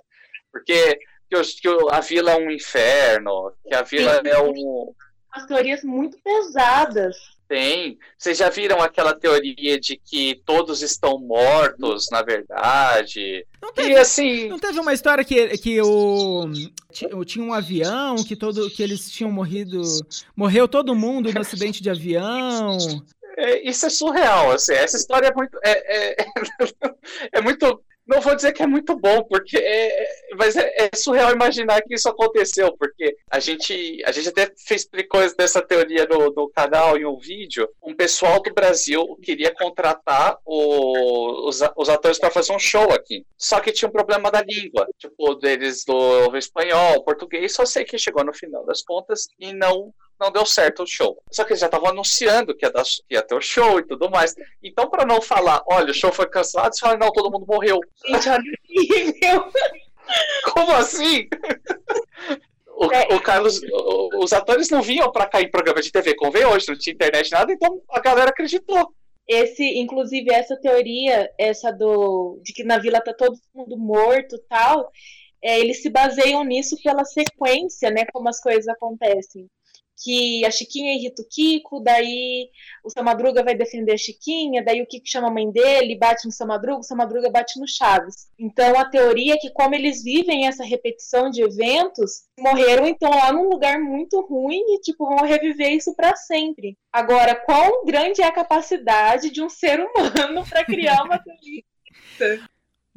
Porque 0.50 0.98
que, 1.30 1.68
a 1.92 2.00
vila 2.00 2.32
é 2.32 2.38
um 2.38 2.50
inferno, 2.50 3.52
que 3.68 3.76
a 3.76 3.82
vila 3.82 4.22
é 4.26 4.40
um. 4.40 4.94
As 5.32 5.46
teorias 5.46 5.84
muito 5.84 6.18
pesadas 6.24 7.16
tem. 7.48 7.98
Vocês 8.18 8.38
já 8.38 8.50
viram 8.50 8.82
aquela 8.82 9.14
teoria 9.14 9.80
de 9.80 9.98
que 9.98 10.42
todos 10.46 10.82
estão 10.82 11.18
mortos, 11.18 12.10
na 12.12 12.22
verdade? 12.22 13.46
Não 13.62 13.74
teve, 13.74 13.92
e, 13.92 13.98
assim... 13.98 14.48
não 14.48 14.60
teve 14.60 14.80
uma 14.80 14.94
história 14.94 15.24
que, 15.24 15.58
que 15.58 15.82
o, 15.82 16.50
tinha 17.26 17.44
um 17.44 17.54
avião, 17.54 18.16
que, 18.24 18.36
todo, 18.36 18.70
que 18.70 18.84
eles 18.84 19.10
tinham 19.10 19.32
morrido. 19.32 19.82
Morreu 20.36 20.68
todo 20.68 20.96
mundo 20.96 21.32
no 21.32 21.42
acidente 21.42 21.82
de 21.82 21.90
avião. 21.90 22.78
É, 23.38 23.68
isso 23.68 23.86
é 23.86 23.90
surreal, 23.90 24.52
assim, 24.52 24.74
essa 24.74 24.98
história 24.98 25.28
é 25.28 25.34
muito. 25.34 25.58
É, 25.64 26.14
é, 26.14 26.26
é 27.34 27.42
muito 27.42 27.82
não 28.08 28.22
vou 28.22 28.36
dizer 28.36 28.54
que 28.54 28.64
é 28.64 28.68
muito 28.68 28.96
bom, 28.98 29.24
porque 29.24 29.58
é, 29.58 30.04
é, 30.04 30.36
mas 30.36 30.56
é, 30.56 30.74
é, 30.78 30.90
surreal 30.96 31.32
imaginar 31.34 31.82
que 31.82 31.94
isso 31.94 32.10
aconteceu, 32.10 32.76
porque 32.78 33.16
a 33.30 33.40
gente, 33.40 34.02
a 34.06 34.12
gente 34.12 34.30
até 34.30 34.52
fez 34.66 34.88
explicou 34.88 35.22
dessa 35.36 35.62
teoria 35.62 36.06
no, 36.06 36.32
no 36.32 36.50
canal 36.50 36.98
em 36.98 37.06
um 37.06 37.18
vídeo. 37.18 37.68
Um 37.84 37.96
pessoal 37.96 38.42
do 38.42 38.54
Brasil 38.54 39.18
queria 39.22 39.54
contratar 39.54 40.38
o, 40.46 41.48
os, 41.48 41.62
os 41.76 41.90
atores 41.90 42.18
para 42.18 42.32
fazer 42.32 42.54
um 42.54 42.60
show 42.60 42.92
aqui. 42.92 43.26
Só 43.38 43.60
que 43.60 43.72
tinha 43.72 43.90
um 43.90 43.92
problema 43.92 44.32
da 44.32 44.42
língua, 44.42 44.88
tipo, 44.98 45.36
deles 45.36 45.84
do 45.86 46.36
espanhol, 46.38 47.04
português, 47.04 47.54
só 47.54 47.66
sei 47.66 47.84
que 47.84 47.98
chegou 47.98 48.24
no 48.24 48.34
final 48.34 48.66
das 48.66 48.82
contas 48.82 49.28
e 49.40 49.54
não 49.54 49.94
não 50.20 50.32
deu 50.32 50.46
certo 50.46 50.84
o 50.84 50.88
show. 50.88 51.22
Só 51.32 51.44
que 51.44 51.52
eles 51.52 51.60
já 51.60 51.68
estavam 51.68 51.90
anunciando 51.90 52.56
que 52.56 52.66
ia, 52.66 52.72
dar, 52.72 52.84
que 52.84 53.16
ia, 53.16 53.22
ter 53.22 53.36
o 53.36 53.42
show 53.42 53.80
e 53.80 53.84
tudo 53.84 54.10
mais. 54.10 54.36
Então, 54.64 54.90
para 54.90 55.06
não 55.06 55.22
falar, 55.22 55.62
olha, 55.68 55.92
o 55.92 55.94
show 55.94 56.12
foi 56.12 56.28
cancelado, 56.28 56.70
eles 56.70 56.80
falaram, 56.80 57.00
não, 57.00 57.12
todo 57.12 57.32
mundo 57.32 57.46
morreu. 57.48 57.80
Gente, 58.06 58.30
olha 58.30 58.44
Como 60.54 60.72
assim? 60.72 61.28
O, 62.78 62.92
é. 62.92 63.16
o, 63.16 63.20
Carlos, 63.20 63.60
os 64.20 64.32
atores 64.34 64.70
não 64.70 64.82
vinham 64.82 65.12
para 65.12 65.26
cair 65.26 65.46
em 65.46 65.52
programa 65.52 65.82
de 65.82 65.92
TV 65.92 66.16
como 66.16 66.32
vem 66.32 66.46
hoje, 66.46 66.68
não 66.68 66.78
tinha 66.78 66.94
internet 66.94 67.32
nada, 67.32 67.52
então 67.52 67.82
a 67.90 68.00
galera 68.00 68.30
acreditou. 68.30 68.94
Esse, 69.28 69.78
inclusive, 69.80 70.32
essa 70.32 70.56
teoria, 70.56 71.30
essa 71.38 71.72
do 71.72 72.40
de 72.44 72.54
que 72.54 72.64
na 72.64 72.78
vila 72.78 73.02
tá 73.02 73.14
todo 73.14 73.38
mundo 73.54 73.78
morto 73.78 74.38
tal, 74.48 74.90
é, 75.42 75.60
eles 75.60 75.82
se 75.82 75.90
baseiam 75.90 76.44
nisso 76.44 76.78
pela 76.82 77.04
sequência, 77.04 77.90
né, 77.90 78.06
como 78.14 78.30
as 78.30 78.40
coisas 78.40 78.68
acontecem. 78.68 79.48
Que 79.98 80.46
a 80.46 80.52
Chiquinha 80.52 80.96
irrita 80.96 81.22
o 81.22 81.26
Kiko, 81.26 81.80
daí 81.80 82.50
o 82.84 82.90
Seu 82.90 83.04
Madruga 83.04 83.44
vai 83.44 83.56
defender 83.56 83.94
a 83.94 83.98
Chiquinha, 83.98 84.64
daí 84.64 84.82
o 84.82 84.86
Kiko 84.86 85.08
chama 85.08 85.28
a 85.28 85.32
mãe 85.32 85.50
dele, 85.52 85.98
bate 85.98 86.26
no 86.26 86.32
Seu 86.32 86.46
Madruga, 86.46 86.80
o 86.80 86.84
Seu 86.84 86.96
Madruga 86.96 87.30
bate 87.30 87.60
no 87.60 87.68
Chaves. 87.68 88.28
Então 88.38 88.78
a 88.80 88.86
teoria 88.86 89.34
é 89.34 89.38
que 89.38 89.50
como 89.50 89.74
eles 89.74 90.04
vivem 90.04 90.48
essa 90.48 90.64
repetição 90.64 91.30
de 91.30 91.42
eventos, 91.42 92.24
morreram 92.40 92.88
então 92.88 93.10
lá 93.10 93.32
num 93.32 93.50
lugar 93.50 93.80
muito 93.80 94.22
ruim 94.22 94.62
e 94.76 94.82
tipo 94.82 95.06
vão 95.06 95.26
reviver 95.26 95.72
isso 95.72 95.96
para 95.96 96.16
sempre. 96.16 96.78
Agora, 96.92 97.36
quão 97.36 97.86
grande 97.86 98.22
é 98.22 98.26
a 98.26 98.32
capacidade 98.32 99.30
de 99.30 99.42
um 99.42 99.50
ser 99.50 99.80
humano 99.80 100.46
para 100.48 100.64
criar 100.64 101.04
uma 101.04 101.18
teoria? 101.20 101.64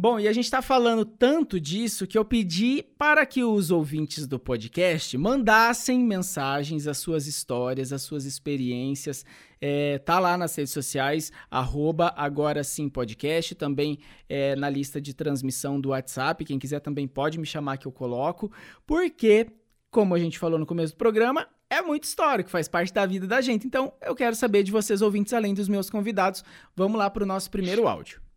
Bom, 0.03 0.19
e 0.19 0.27
a 0.27 0.33
gente 0.33 0.47
está 0.47 0.63
falando 0.63 1.05
tanto 1.05 1.61
disso 1.61 2.07
que 2.07 2.17
eu 2.17 2.25
pedi 2.25 2.83
para 2.97 3.27
que 3.27 3.45
os 3.45 3.71
ouvintes 3.71 4.27
do 4.27 4.39
podcast 4.39 5.19
mandassem 5.19 6.03
mensagens, 6.03 6.87
as 6.87 6.97
suas 6.97 7.27
histórias, 7.27 7.93
as 7.93 8.01
suas 8.01 8.25
experiências. 8.25 9.27
É, 9.61 9.99
tá 9.99 10.19
lá 10.19 10.39
nas 10.39 10.57
redes 10.57 10.73
sociais, 10.73 11.31
arroba 11.51 12.15
agora 12.17 12.65
sim 12.65 12.89
podcast, 12.89 13.55
também 13.55 13.99
é, 14.27 14.57
na 14.57 14.71
lista 14.71 15.03
de 15.03 15.13
transmissão 15.13 15.79
do 15.79 15.91
WhatsApp. 15.91 16.47
Quem 16.47 16.59
quiser 16.59 16.81
também 16.81 17.07
pode 17.07 17.39
me 17.39 17.45
chamar 17.45 17.77
que 17.77 17.87
eu 17.87 17.93
coloco, 17.93 18.51
porque, 18.87 19.49
como 19.91 20.15
a 20.15 20.19
gente 20.19 20.39
falou 20.39 20.59
no 20.59 20.65
começo 20.65 20.95
do 20.95 20.97
programa, 20.97 21.47
é 21.69 21.83
muito 21.83 22.05
histórico, 22.05 22.49
faz 22.49 22.69
parte 22.69 22.91
da 22.91 23.05
vida 23.05 23.27
da 23.27 23.43
gente. 23.43 23.67
Então, 23.67 23.93
eu 24.01 24.15
quero 24.15 24.35
saber 24.35 24.63
de 24.63 24.73
vocês, 24.73 25.03
ouvintes, 25.03 25.35
além 25.35 25.53
dos 25.53 25.69
meus 25.69 25.91
convidados. 25.91 26.43
Vamos 26.75 26.99
lá 26.99 27.11
para 27.11 27.23
o 27.23 27.27
nosso 27.27 27.51
primeiro 27.51 27.87
áudio. 27.87 28.30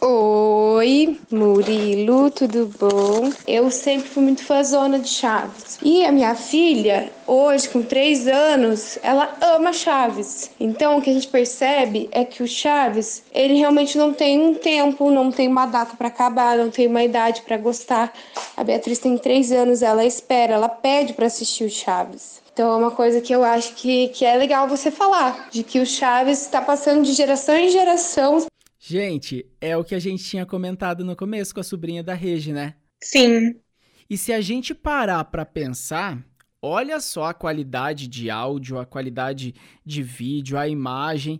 Oi, 0.00 1.18
Murilo, 1.28 2.30
tudo 2.30 2.70
bom? 2.78 3.32
Eu 3.48 3.68
sempre 3.68 4.08
fui 4.08 4.22
muito 4.22 4.44
fãzona 4.44 4.96
de 4.96 5.08
Chaves. 5.08 5.76
E 5.82 6.04
a 6.04 6.12
minha 6.12 6.36
filha, 6.36 7.10
hoje 7.26 7.68
com 7.68 7.82
três 7.82 8.28
anos, 8.28 8.96
ela 9.02 9.36
ama 9.40 9.72
Chaves. 9.72 10.52
Então 10.60 10.96
o 10.98 11.02
que 11.02 11.10
a 11.10 11.12
gente 11.12 11.26
percebe 11.26 12.08
é 12.12 12.24
que 12.24 12.44
o 12.44 12.46
Chaves, 12.46 13.24
ele 13.32 13.54
realmente 13.54 13.98
não 13.98 14.12
tem 14.12 14.40
um 14.40 14.54
tempo, 14.54 15.10
não 15.10 15.32
tem 15.32 15.48
uma 15.48 15.66
data 15.66 15.96
para 15.96 16.06
acabar, 16.06 16.56
não 16.56 16.70
tem 16.70 16.86
uma 16.86 17.02
idade 17.02 17.42
para 17.42 17.56
gostar. 17.56 18.12
A 18.56 18.62
Beatriz 18.62 19.00
tem 19.00 19.18
três 19.18 19.50
anos, 19.50 19.82
ela 19.82 20.04
espera, 20.04 20.54
ela 20.54 20.68
pede 20.68 21.12
para 21.12 21.26
assistir 21.26 21.64
o 21.64 21.70
Chaves. 21.70 22.40
Então 22.52 22.72
é 22.72 22.76
uma 22.76 22.90
coisa 22.90 23.20
que 23.20 23.32
eu 23.32 23.42
acho 23.42 23.74
que, 23.74 24.08
que 24.08 24.24
é 24.24 24.36
legal 24.36 24.68
você 24.68 24.90
falar, 24.90 25.48
de 25.50 25.64
que 25.64 25.80
o 25.80 25.86
Chaves 25.86 26.42
está 26.42 26.60
passando 26.60 27.02
de 27.02 27.12
geração 27.12 27.56
em 27.56 27.68
geração. 27.68 28.46
Gente, 28.88 29.44
é 29.60 29.76
o 29.76 29.84
que 29.84 29.94
a 29.94 29.98
gente 29.98 30.24
tinha 30.24 30.46
comentado 30.46 31.04
no 31.04 31.14
começo 31.14 31.52
com 31.52 31.60
a 31.60 31.62
sobrinha 31.62 32.02
da 32.02 32.14
Regi, 32.14 32.54
né? 32.54 32.74
Sim. 33.04 33.60
E 34.08 34.16
se 34.16 34.32
a 34.32 34.40
gente 34.40 34.74
parar 34.74 35.22
para 35.24 35.44
pensar, 35.44 36.24
olha 36.62 36.98
só 36.98 37.24
a 37.24 37.34
qualidade 37.34 38.08
de 38.08 38.30
áudio, 38.30 38.78
a 38.78 38.86
qualidade 38.86 39.54
de 39.84 40.02
vídeo, 40.02 40.56
a 40.56 40.66
imagem. 40.66 41.38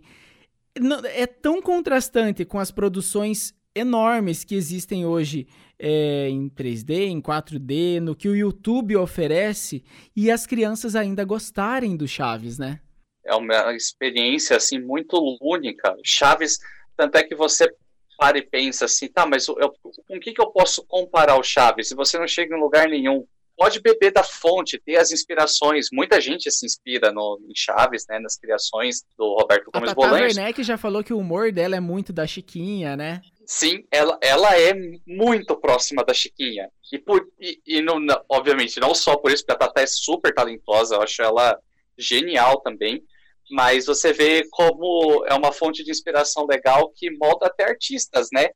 É 1.15 1.25
tão 1.25 1.59
contrastante 1.59 2.45
com 2.45 2.59
as 2.59 2.69
produções 2.69 3.55
enormes 3.73 4.43
que 4.43 4.53
existem 4.53 5.03
hoje 5.07 5.47
é, 5.79 6.29
em 6.29 6.49
3D, 6.49 7.07
em 7.07 7.19
4D, 7.19 7.99
no 7.99 8.15
que 8.15 8.29
o 8.29 8.35
YouTube 8.35 8.95
oferece, 8.95 9.83
e 10.15 10.29
as 10.29 10.45
crianças 10.45 10.95
ainda 10.95 11.25
gostarem 11.25 11.97
do 11.97 12.07
Chaves, 12.07 12.59
né? 12.59 12.79
É 13.25 13.33
uma 13.33 13.73
experiência 13.73 14.55
assim 14.55 14.79
muito 14.79 15.17
única. 15.41 15.95
Chaves 16.03 16.59
tanto 16.99 17.15
é 17.15 17.23
que 17.23 17.33
você 17.33 17.73
para 18.17 18.37
e 18.37 18.41
pensa 18.41 18.83
assim, 18.83 19.07
tá, 19.07 19.25
mas 19.25 19.47
eu, 19.47 19.55
com 19.81 20.17
o 20.17 20.19
que, 20.19 20.33
que 20.33 20.41
eu 20.41 20.51
posso 20.51 20.85
comparar 20.85 21.39
o 21.39 21.43
Chaves? 21.43 21.87
Se 21.87 21.95
você 21.95 22.19
não 22.19 22.27
chega 22.27 22.53
em 22.53 22.59
lugar 22.59 22.89
nenhum, 22.89 23.25
pode 23.55 23.79
beber 23.79 24.11
da 24.11 24.21
fonte, 24.21 24.77
ter 24.77 24.97
as 24.97 25.13
inspirações. 25.13 25.87
Muita 25.93 26.19
gente 26.19 26.51
se 26.51 26.65
inspira 26.65 27.13
no, 27.13 27.39
em 27.47 27.53
Chaves, 27.55 28.05
né, 28.09 28.19
nas 28.19 28.37
criações 28.37 29.05
do 29.17 29.37
Roberto 29.39 29.71
Gomes 29.73 29.93
Bolaños. 29.93 30.37
A 30.37 30.41
Werneck 30.41 30.61
já 30.61 30.77
falou 30.77 31.01
que 31.01 31.13
o 31.13 31.17
humor 31.17 31.53
dela 31.53 31.77
é 31.77 31.79
muito 31.79 32.11
da 32.11 32.27
Chiquinha, 32.27 32.97
né? 32.97 33.21
Sim, 33.45 33.85
ela, 33.89 34.19
ela 34.21 34.59
é 34.59 34.73
muito 35.07 35.55
próxima 35.55 36.03
da 36.03 36.13
Chiquinha. 36.13 36.69
E, 36.91 36.99
por, 36.99 37.25
e, 37.39 37.61
e 37.65 37.81
não, 37.81 38.05
obviamente, 38.27 38.81
não 38.81 38.93
só 38.93 39.15
por 39.15 39.31
isso, 39.31 39.45
porque 39.45 39.63
a 39.63 39.67
Tata 39.67 39.81
é 39.81 39.87
super 39.87 40.33
talentosa, 40.33 40.95
eu 40.95 41.01
acho 41.01 41.21
ela 41.21 41.57
genial 41.97 42.59
também, 42.59 43.01
mas 43.49 43.85
você 43.85 44.13
vê 44.13 44.43
como 44.51 45.25
é 45.25 45.33
uma 45.33 45.51
fonte 45.51 45.83
de 45.83 45.91
inspiração 45.91 46.45
legal 46.45 46.91
que 46.95 47.09
molda 47.11 47.47
até 47.47 47.65
artistas, 47.65 48.27
né? 48.33 48.49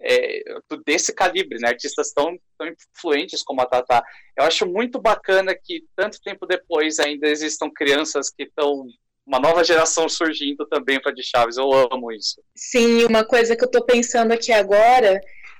É, 0.00 0.42
desse 0.84 1.14
calibre, 1.14 1.58
né? 1.58 1.68
Artistas 1.68 2.12
tão, 2.12 2.36
tão 2.58 2.68
influentes 2.68 3.42
como 3.42 3.62
a 3.62 3.66
Tata. 3.66 4.02
Eu 4.36 4.44
acho 4.44 4.66
muito 4.66 5.00
bacana 5.00 5.54
que 5.54 5.84
tanto 5.96 6.20
tempo 6.20 6.46
depois 6.46 6.98
ainda 6.98 7.28
existam 7.28 7.70
crianças 7.70 8.28
que 8.30 8.42
estão 8.42 8.86
uma 9.26 9.40
nova 9.40 9.64
geração 9.64 10.08
surgindo 10.08 10.66
também 10.66 11.00
para 11.00 11.12
de 11.12 11.22
Chaves. 11.22 11.56
Eu 11.56 11.72
amo 11.72 12.12
isso. 12.12 12.42
Sim, 12.54 13.04
uma 13.04 13.24
coisa 13.24 13.56
que 13.56 13.64
eu 13.64 13.66
estou 13.66 13.84
pensando 13.84 14.32
aqui 14.32 14.52
agora 14.52 15.18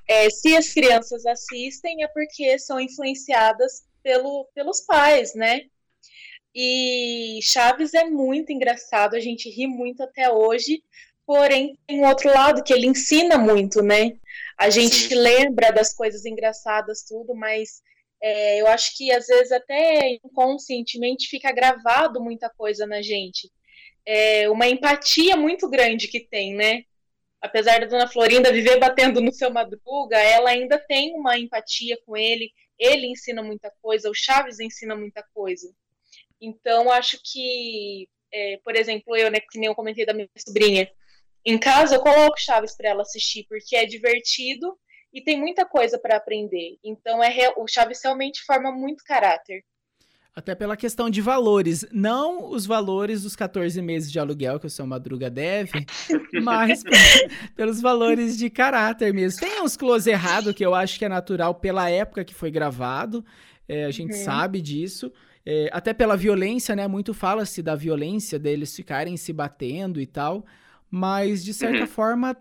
é 0.09 0.28
se 0.28 0.55
as 0.55 0.72
crianças 0.72 1.24
assistem 1.24 2.05
é 2.05 2.09
porque 2.09 2.59
são 2.59 2.78
influenciadas 2.78 3.85
pelo, 4.03 4.47
pelos 4.55 4.82
pais, 4.82 5.35
né? 5.35 5.62
E 6.55 7.41
Chaves 7.43 7.95
é 7.95 8.05
muito 8.05 8.53
engraçado, 8.53 9.17
a 9.17 9.21
gente 9.21 9.51
ri 9.51 9.67
muito 9.67 10.03
até 10.03 10.31
hoje, 10.31 10.85
porém 11.27 11.77
tem 11.87 12.01
um 12.01 12.07
outro 12.07 12.29
lado 12.29 12.63
que 12.63 12.73
ele 12.73 12.87
ensina 12.87 13.37
muito, 13.37 13.83
né? 13.83 14.17
A 14.57 14.71
gente 14.71 15.09
Sim. 15.09 15.15
lembra 15.17 15.73
das 15.73 15.93
coisas 15.93 16.25
engraçadas, 16.25 17.03
tudo, 17.03 17.35
mas 17.35 17.83
é, 18.23 18.61
eu 18.61 18.69
acho 18.69 18.97
que 18.97 19.11
às 19.13 19.27
vezes 19.27 19.51
até 19.51 20.11
inconscientemente 20.25 21.29
fica 21.29 21.51
gravado 21.51 22.23
muita 22.23 22.49
coisa 22.49 22.87
na 22.87 23.03
gente. 23.03 23.51
É 24.07 24.49
uma 24.49 24.69
empatia 24.69 25.37
muito 25.37 25.69
grande 25.69 26.09
que 26.09 26.21
tem, 26.21 26.55
né? 26.55 26.85
Apesar 27.41 27.81
da 27.81 27.87
dona 27.87 28.09
Florinda 28.09 28.53
viver 28.53 28.79
batendo 28.79 29.21
no 29.21 29.33
seu 29.33 29.51
madruga, 29.51 30.17
ela 30.19 30.51
ainda 30.51 30.79
tem 30.79 31.15
uma 31.15 31.37
empatia 31.39 31.99
com 32.07 32.17
ele. 32.17 32.53
Ele 32.79 33.07
ensina 33.07 33.43
muita 33.43 33.73
coisa, 33.83 34.09
o 34.09 34.15
Chaves 34.15 34.61
ensina 34.61 34.95
muita 34.95 35.23
coisa. 35.35 35.75
Então, 36.45 36.90
acho 36.90 37.18
que, 37.24 38.09
é, 38.32 38.59
por 38.62 38.76
exemplo, 38.76 39.16
eu, 39.16 39.30
né, 39.30 39.40
que 39.40 39.59
nem 39.59 39.68
eu 39.68 39.74
comentei 39.74 40.05
da 40.05 40.12
minha 40.12 40.28
sobrinha, 40.36 40.90
em 41.45 41.59
casa 41.59 41.97
eu 41.97 42.01
coloco 42.01 42.40
Chaves 42.40 42.76
para 42.76 42.90
ela 42.90 43.03
assistir, 43.03 43.47
porque 43.49 43.76
é 43.76 43.86
divertido 43.86 44.78
e 45.12 45.22
tem 45.22 45.38
muita 45.38 45.64
coisa 45.64 45.99
para 45.99 46.16
aprender. 46.16 46.76
Então, 46.82 47.22
é 47.22 47.53
o 47.57 47.66
Chaves 47.66 48.01
realmente 48.03 48.42
forma 48.45 48.70
muito 48.72 49.05
caráter. 49.05 49.64
Até 50.36 50.53
pela 50.53 50.76
questão 50.76 51.09
de 51.09 51.20
valores. 51.20 51.86
Não 51.92 52.51
os 52.51 52.66
valores 52.66 53.22
dos 53.22 53.36
14 53.36 53.80
meses 53.80 54.11
de 54.11 54.18
aluguel 54.18 54.59
que 54.59 54.66
o 54.66 54.70
seu 54.70 54.84
Madruga 54.84 55.30
deve, 55.30 55.86
mas 56.42 56.82
pelos 57.55 57.80
valores 57.80 58.36
de 58.36 58.51
caráter 58.51 59.14
mesmo. 59.14 59.38
Tem 59.38 59.62
uns 59.62 59.76
close 59.76 60.11
errado 60.11 60.53
que 60.53 60.66
eu 60.66 60.74
acho 60.74 60.99
que 60.99 61.05
é 61.05 61.09
natural 61.09 61.55
pela 61.55 61.88
época 61.88 62.24
que 62.24 62.34
foi 62.34 62.51
gravado. 62.51 63.24
É, 63.68 63.84
a 63.84 63.92
gente 63.92 64.12
uhum. 64.12 64.24
sabe 64.24 64.61
disso. 64.61 65.12
É, 65.47 65.68
até 65.72 65.92
pela 65.92 66.16
violência, 66.16 66.74
né? 66.74 66.86
Muito 66.88 67.12
fala-se 67.12 67.62
da 67.62 67.74
violência 67.74 68.38
deles 68.38 68.74
ficarem 68.74 69.16
se 69.16 69.32
batendo 69.32 70.01
e 70.01 70.07
tal. 70.07 70.45
Mas, 70.90 71.45
de 71.45 71.53
certa 71.53 71.80
uhum. 71.80 71.86
forma, 71.86 72.36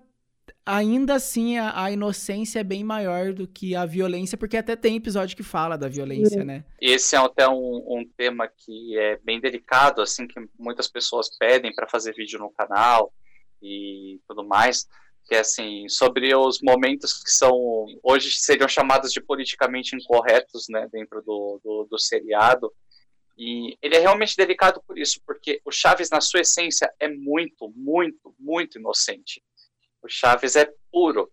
ainda 0.66 1.16
assim 1.16 1.58
a, 1.58 1.84
a, 1.84 1.92
inocência 1.92 2.60
é 2.60 2.64
bem 2.64 2.84
maior 2.84 3.34
do 3.34 3.48
que 3.48 3.76
a 3.76 3.86
violência, 3.86 4.38
porque 4.38 4.58
até 4.58 4.76
tem 4.76 4.96
episódio 4.96 5.36
que 5.36 5.44
fala 5.44 5.78
da 5.78 5.90
violência, 5.90 6.40
uhum. 6.40 6.46
né? 6.46 6.64
Esse 6.80 7.16
é 7.16 7.20
até 7.20 7.48
um, 7.48 7.84
um, 7.88 8.10
tema 8.16 8.48
que 8.48 8.98
é 8.98 9.18
bem 9.18 9.40
delicado, 9.40 10.02
assim, 10.02 10.28
que 10.28 10.40
muitas 10.58 10.88
pessoas 10.88 11.36
pedem 11.38 11.74
para 11.74 11.90
fazer 11.90 12.14
vídeo 12.14 12.40
no 12.40 12.52
canal 12.52 13.14
e 13.62 14.20
tudo 14.28 14.46
mais, 14.46 14.88
que 15.26 15.36
é 15.36 15.40
assim, 15.40 15.88
sobre 15.90 16.36
os 16.36 16.62
momentos 16.62 17.22
que 17.22 17.32
são, 17.32 17.86
hoje 18.02 18.32
seriam 18.32 18.68
chamados 18.68 19.12
de 19.12 19.22
politicamente 19.22 19.96
incorretos, 19.96 20.66
né, 20.70 20.88
dentro 20.92 21.22
do, 21.22 21.60
do, 21.64 21.88
do 21.90 22.00
seriado, 22.00 22.72
e 23.38 23.78
ele 23.82 23.96
é 23.96 24.00
realmente 24.00 24.38
delicado 24.38 24.82
por 24.86 24.98
isso, 24.98 25.20
porque 25.26 25.60
o 25.66 25.72
Chaves, 25.72 26.10
na 26.10 26.22
sua 26.22 26.42
essência, 26.42 26.94
é 27.00 27.08
muito, 27.08 27.72
muito, 27.76 28.36
muito 28.40 28.78
inocente. 28.78 29.44
O 30.02 30.08
Chaves 30.08 30.56
é 30.56 30.72
puro. 30.92 31.32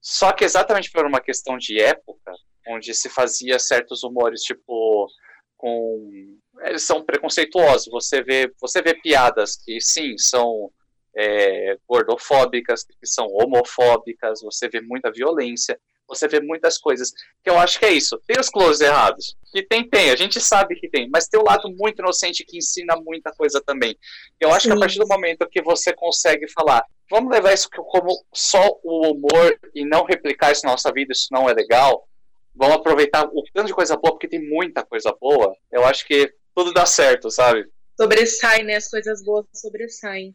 Só 0.00 0.32
que 0.32 0.44
exatamente 0.44 0.90
por 0.90 1.06
uma 1.06 1.20
questão 1.20 1.56
de 1.56 1.80
época, 1.80 2.32
onde 2.68 2.94
se 2.94 3.08
fazia 3.08 3.58
certos 3.58 4.04
humores, 4.04 4.42
tipo, 4.42 5.08
com. 5.56 6.38
Eles 6.60 6.82
são 6.82 7.04
preconceituosos. 7.04 7.88
Você 7.90 8.22
vê, 8.22 8.52
você 8.60 8.80
vê 8.80 8.94
piadas 8.94 9.56
que, 9.56 9.80
sim, 9.80 10.16
são 10.18 10.70
é, 11.16 11.78
gordofóbicas, 11.88 12.84
que 12.84 13.06
são 13.06 13.26
homofóbicas, 13.26 14.40
você 14.42 14.68
vê 14.68 14.80
muita 14.80 15.10
violência 15.10 15.80
você 16.06 16.28
vê 16.28 16.40
muitas 16.40 16.78
coisas. 16.78 17.12
Que 17.42 17.50
eu 17.50 17.58
acho 17.58 17.78
que 17.78 17.84
é 17.84 17.92
isso. 17.92 18.20
Tem 18.26 18.38
os 18.38 18.48
closes 18.48 18.80
errados. 18.80 19.36
Que 19.52 19.62
tem, 19.62 19.88
tem. 19.88 20.10
A 20.10 20.16
gente 20.16 20.40
sabe 20.40 20.74
que 20.76 20.88
tem. 20.88 21.08
Mas 21.10 21.28
tem 21.28 21.40
o 21.40 21.44
lado 21.44 21.70
muito 21.76 22.00
inocente 22.00 22.44
que 22.44 22.58
ensina 22.58 22.96
muita 22.96 23.32
coisa 23.32 23.62
também. 23.64 23.96
Eu 24.40 24.50
acho 24.50 24.62
Sim. 24.62 24.70
que 24.70 24.76
a 24.76 24.80
partir 24.80 24.98
do 24.98 25.06
momento 25.06 25.48
que 25.48 25.62
você 25.62 25.92
consegue 25.92 26.48
falar, 26.48 26.84
vamos 27.10 27.32
levar 27.32 27.52
isso 27.52 27.68
como 27.70 28.24
só 28.32 28.68
o 28.82 29.12
humor 29.12 29.58
e 29.74 29.84
não 29.84 30.04
replicar 30.04 30.52
isso 30.52 30.64
na 30.64 30.72
nossa 30.72 30.92
vida, 30.92 31.12
isso 31.12 31.28
não 31.30 31.48
é 31.48 31.52
legal. 31.52 32.08
Vamos 32.54 32.76
aproveitar 32.76 33.24
o 33.24 33.42
tanto 33.52 33.66
de 33.66 33.74
coisa 33.74 33.96
boa, 33.96 34.12
porque 34.12 34.28
tem 34.28 34.48
muita 34.48 34.84
coisa 34.84 35.14
boa. 35.20 35.54
Eu 35.72 35.84
acho 35.84 36.06
que 36.06 36.32
tudo 36.54 36.72
dá 36.72 36.86
certo, 36.86 37.30
sabe? 37.30 37.64
Sobressai, 38.00 38.62
né? 38.62 38.76
As 38.76 38.88
coisas 38.88 39.24
boas 39.24 39.46
sobressaem. 39.52 40.34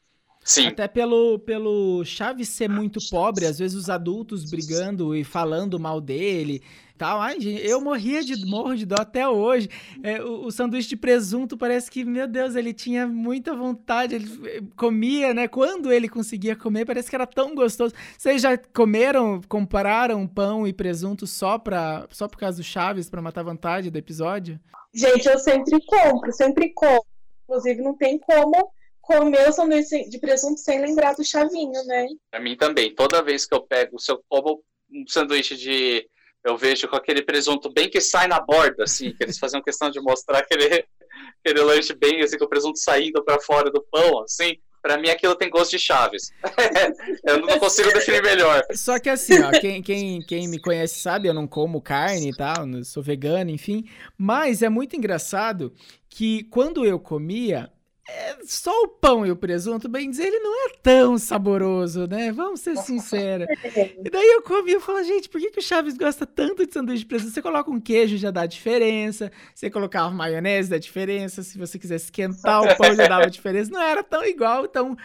Sim. 0.50 0.66
Até 0.66 0.88
pelo, 0.88 1.38
pelo 1.38 2.04
Chaves 2.04 2.50
ser 2.50 2.68
muito 2.68 3.00
pobre, 3.12 3.46
às 3.46 3.60
vezes 3.60 3.78
os 3.78 3.88
adultos 3.88 4.50
brigando 4.50 5.16
e 5.16 5.24
falando 5.24 5.80
mal 5.80 6.02
dele 6.02 6.64
tal. 6.98 7.22
Ai, 7.22 7.40
gente, 7.40 7.64
eu 7.64 7.80
morria 7.80 8.24
de 8.24 8.44
morro 8.48 8.76
de 8.76 8.84
dó 8.84 8.96
até 9.00 9.30
hoje. 9.30 9.70
É, 10.02 10.20
o, 10.24 10.46
o, 10.46 10.52
sanduíche 10.52 10.90
de 10.90 10.98
presunto 10.98 11.56
parece 11.56 11.92
que, 11.92 12.04
meu 12.04 12.28
Deus, 12.28 12.56
ele 12.56 12.74
tinha 12.74 13.06
muita 13.06 13.56
vontade, 13.56 14.16
ele 14.16 14.28
eh, 14.48 14.62
comia, 14.76 15.36
né? 15.36 15.48
Quando 15.48 15.94
ele 15.94 16.10
conseguia 16.10 16.56
comer, 16.56 16.84
parece 16.84 17.12
que 17.12 17.16
era 17.16 17.28
tão 17.28 17.54
gostoso. 17.54 17.94
Vocês 18.18 18.42
já 18.42 18.58
comeram, 18.58 19.40
compararam 19.48 20.26
pão 20.26 20.68
e 20.68 20.74
presunto 20.74 21.28
só, 21.28 21.60
pra, 21.60 22.08
só 22.10 22.28
por 22.28 22.40
causa 22.40 22.58
do 22.58 22.64
Chaves, 22.64 23.08
para 23.08 23.22
matar 23.22 23.42
a 23.42 23.46
vontade 23.46 23.92
do 23.92 23.98
episódio? 24.00 24.60
Gente, 24.92 25.28
eu 25.28 25.38
sempre 25.38 25.80
compro, 25.86 26.34
sempre 26.34 26.74
compro. 26.74 27.08
Inclusive, 27.48 27.84
não 27.84 27.96
tem 27.96 28.18
como 28.18 28.72
comer 29.10 29.50
o 29.50 29.52
sanduíche 29.52 30.08
de 30.08 30.20
presunto 30.20 30.60
sem 30.60 30.80
lembrar 30.80 31.16
do 31.16 31.26
chavinho, 31.26 31.84
né? 31.86 32.06
Pra 32.30 32.40
mim 32.40 32.56
também. 32.56 32.94
Toda 32.94 33.24
vez 33.24 33.46
que 33.46 33.56
eu 33.56 33.62
pego, 33.62 34.00
se 34.00 34.12
eu 34.12 34.24
como 34.30 34.64
um 34.92 35.04
sanduíche 35.08 35.56
de 35.56 36.08
eu 36.44 36.56
vejo 36.56 36.88
com 36.88 36.96
aquele 36.96 37.22
presunto 37.22 37.72
bem 37.72 37.90
que 37.90 38.00
sai 38.00 38.28
na 38.28 38.40
borda, 38.40 38.84
assim, 38.84 39.12
que 39.12 39.24
eles 39.24 39.38
faziam 39.38 39.62
questão 39.62 39.90
de 39.90 40.00
mostrar 40.00 40.40
aquele, 40.40 40.86
aquele 41.44 41.62
lanche 41.62 41.94
bem, 41.94 42.22
assim, 42.22 42.38
com 42.38 42.46
o 42.46 42.50
presunto 42.50 42.80
saindo 42.80 43.24
para 43.24 43.42
fora 43.42 43.70
do 43.72 43.82
pão, 43.92 44.24
assim. 44.24 44.56
Pra 44.82 44.98
mim 44.98 45.10
aquilo 45.10 45.36
tem 45.36 45.50
gosto 45.50 45.72
de 45.72 45.80
chaves. 45.80 46.32
eu 47.26 47.40
não 47.42 47.60
consigo 47.60 47.92
definir 47.92 48.24
melhor. 48.24 48.64
Só 48.72 48.98
que 48.98 49.10
assim, 49.10 49.42
ó, 49.42 49.52
quem, 49.52 49.82
quem, 49.82 50.22
quem 50.22 50.48
me 50.48 50.58
conhece 50.58 51.02
sabe, 51.02 51.28
eu 51.28 51.34
não 51.34 51.46
como 51.46 51.82
carne 51.82 52.30
e 52.30 52.34
tal, 52.34 52.66
sou 52.86 53.04
vegano, 53.04 53.50
enfim. 53.50 53.84
Mas 54.18 54.62
é 54.62 54.70
muito 54.70 54.96
engraçado 54.96 55.74
que 56.08 56.46
quando 56.46 56.86
eu 56.86 56.98
comia, 56.98 57.70
é, 58.10 58.38
só 58.44 58.72
o 58.84 58.88
pão 58.88 59.26
e 59.26 59.32
o 59.32 59.36
presunto, 59.36 59.88
bem 59.88 60.10
dizer, 60.10 60.28
ele 60.28 60.40
não 60.40 60.68
é 60.68 60.72
tão 60.82 61.18
saboroso, 61.18 62.08
né? 62.08 62.32
Vamos 62.32 62.62
ser 62.62 62.76
sinceros. 62.78 63.48
E 64.04 64.10
daí 64.10 64.28
eu 64.28 64.42
comi 64.42 64.74
e 64.74 64.80
falo, 64.80 65.04
gente, 65.04 65.30
por 65.30 65.40
que, 65.40 65.52
que 65.52 65.60
o 65.60 65.62
Chaves 65.62 65.96
gosta 65.98 66.26
tanto 66.26 66.66
de 66.66 66.74
sanduíche 66.74 67.04
de 67.04 67.06
presunto? 67.06 67.32
Você 67.32 67.42
coloca 67.42 67.70
um 67.70 67.80
queijo, 67.80 68.18
já 68.18 68.32
dá 68.32 68.46
diferença. 68.46 69.32
Você 69.54 69.70
colocava 69.70 70.10
maionese, 70.10 70.70
dá 70.70 70.78
diferença. 70.78 71.44
Se 71.44 71.58
você 71.58 71.78
quisesse 71.78 72.06
esquentar 72.06 72.62
o 72.62 72.78
pão, 72.78 72.96
já 72.96 73.08
dava 73.08 73.28
diferença. 73.30 73.72
Não 73.72 73.82
era 73.82 74.04
tão 74.04 74.26
igual, 74.26 74.66
então 74.66 74.98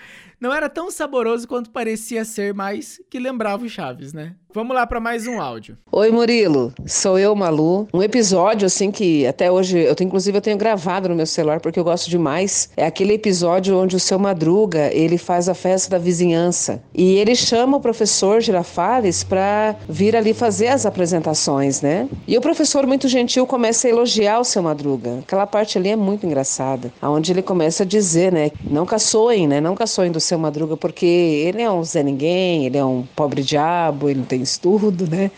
não 0.45 0.53
era 0.53 0.69
tão 0.69 0.91
saboroso 0.91 1.49
quanto 1.49 1.71
parecia 1.71 2.23
ser, 2.23 2.53
mas 2.53 3.01
que 3.11 3.19
lembrava 3.19 3.65
o 3.65 3.69
Chaves, 3.69 4.13
né? 4.13 4.35
Vamos 4.55 4.77
lá 4.77 4.87
para 4.87 5.01
mais 5.01 5.27
um 5.27 5.41
áudio. 5.41 5.77
Oi, 5.91 6.13
Murilo. 6.13 6.73
Sou 6.87 7.19
eu, 7.19 7.35
Malu. 7.35 7.89
Um 7.93 8.01
episódio, 8.01 8.67
assim, 8.67 8.93
que 8.93 9.27
até 9.27 9.51
hoje, 9.51 9.77
eu 9.81 9.97
tenho, 9.97 10.07
inclusive, 10.07 10.39
eu 10.39 10.41
tenho 10.41 10.57
gravado 10.57 11.09
no 11.09 11.15
meu 11.17 11.27
celular 11.27 11.59
porque 11.59 11.77
eu 11.77 11.83
gosto 11.83 12.09
demais. 12.09 12.71
É 12.77 12.87
aquele 12.87 13.15
episódio 13.15 13.77
onde 13.77 13.97
o 13.97 13.99
seu 13.99 14.17
Madruga, 14.17 14.95
ele 14.95 15.19
faz 15.19 15.49
a 15.49 15.55
festa 15.55 15.91
da 15.91 15.99
vizinhança. 15.99 16.81
E 16.95 17.17
ele 17.17 17.35
chama 17.35 17.79
o 17.79 17.81
professor 17.81 18.41
Girafales 18.41 19.25
para 19.25 19.75
vir 19.89 20.15
ali 20.15 20.33
fazer 20.33 20.69
as 20.69 20.87
apresentações, 20.87 21.81
né? 21.81 22.09
E 22.25 22.39
o 22.39 22.41
professor, 22.41 22.87
muito 22.87 23.09
gentil, 23.09 23.49
começa 23.49 23.89
a 23.89 23.91
elogiar 23.91 24.39
o 24.39 24.45
seu 24.45 24.63
Madruga. 24.63 25.19
Aquela 25.19 25.49
parte 25.49 25.79
ali 25.79 25.89
é 25.89 25.97
muito 25.97 26.27
engraçada. 26.27 26.93
Onde 27.03 27.33
ele 27.33 27.43
começa 27.43 27.83
a 27.83 27.87
dizer, 27.87 28.31
né? 28.31 28.53
Não 28.63 28.87
caçoem, 28.87 29.49
né? 29.49 29.61
Não 29.61 29.75
caçoem 29.75 30.13
do 30.13 30.21
seu 30.21 30.34
Madruga 30.39 30.77
porque 30.77 31.07
ele 31.07 31.63
é 31.63 31.71
um 31.71 31.83
Zé 31.85 32.03
Ninguém, 32.03 32.67
ele 32.67 32.77
é 32.77 32.85
um 32.85 33.07
pobre 33.15 33.43
diabo, 33.43 34.09
ele 34.09 34.21
não 34.21 34.27
tem 34.27 34.43
estudo, 34.43 35.09
né? 35.09 35.31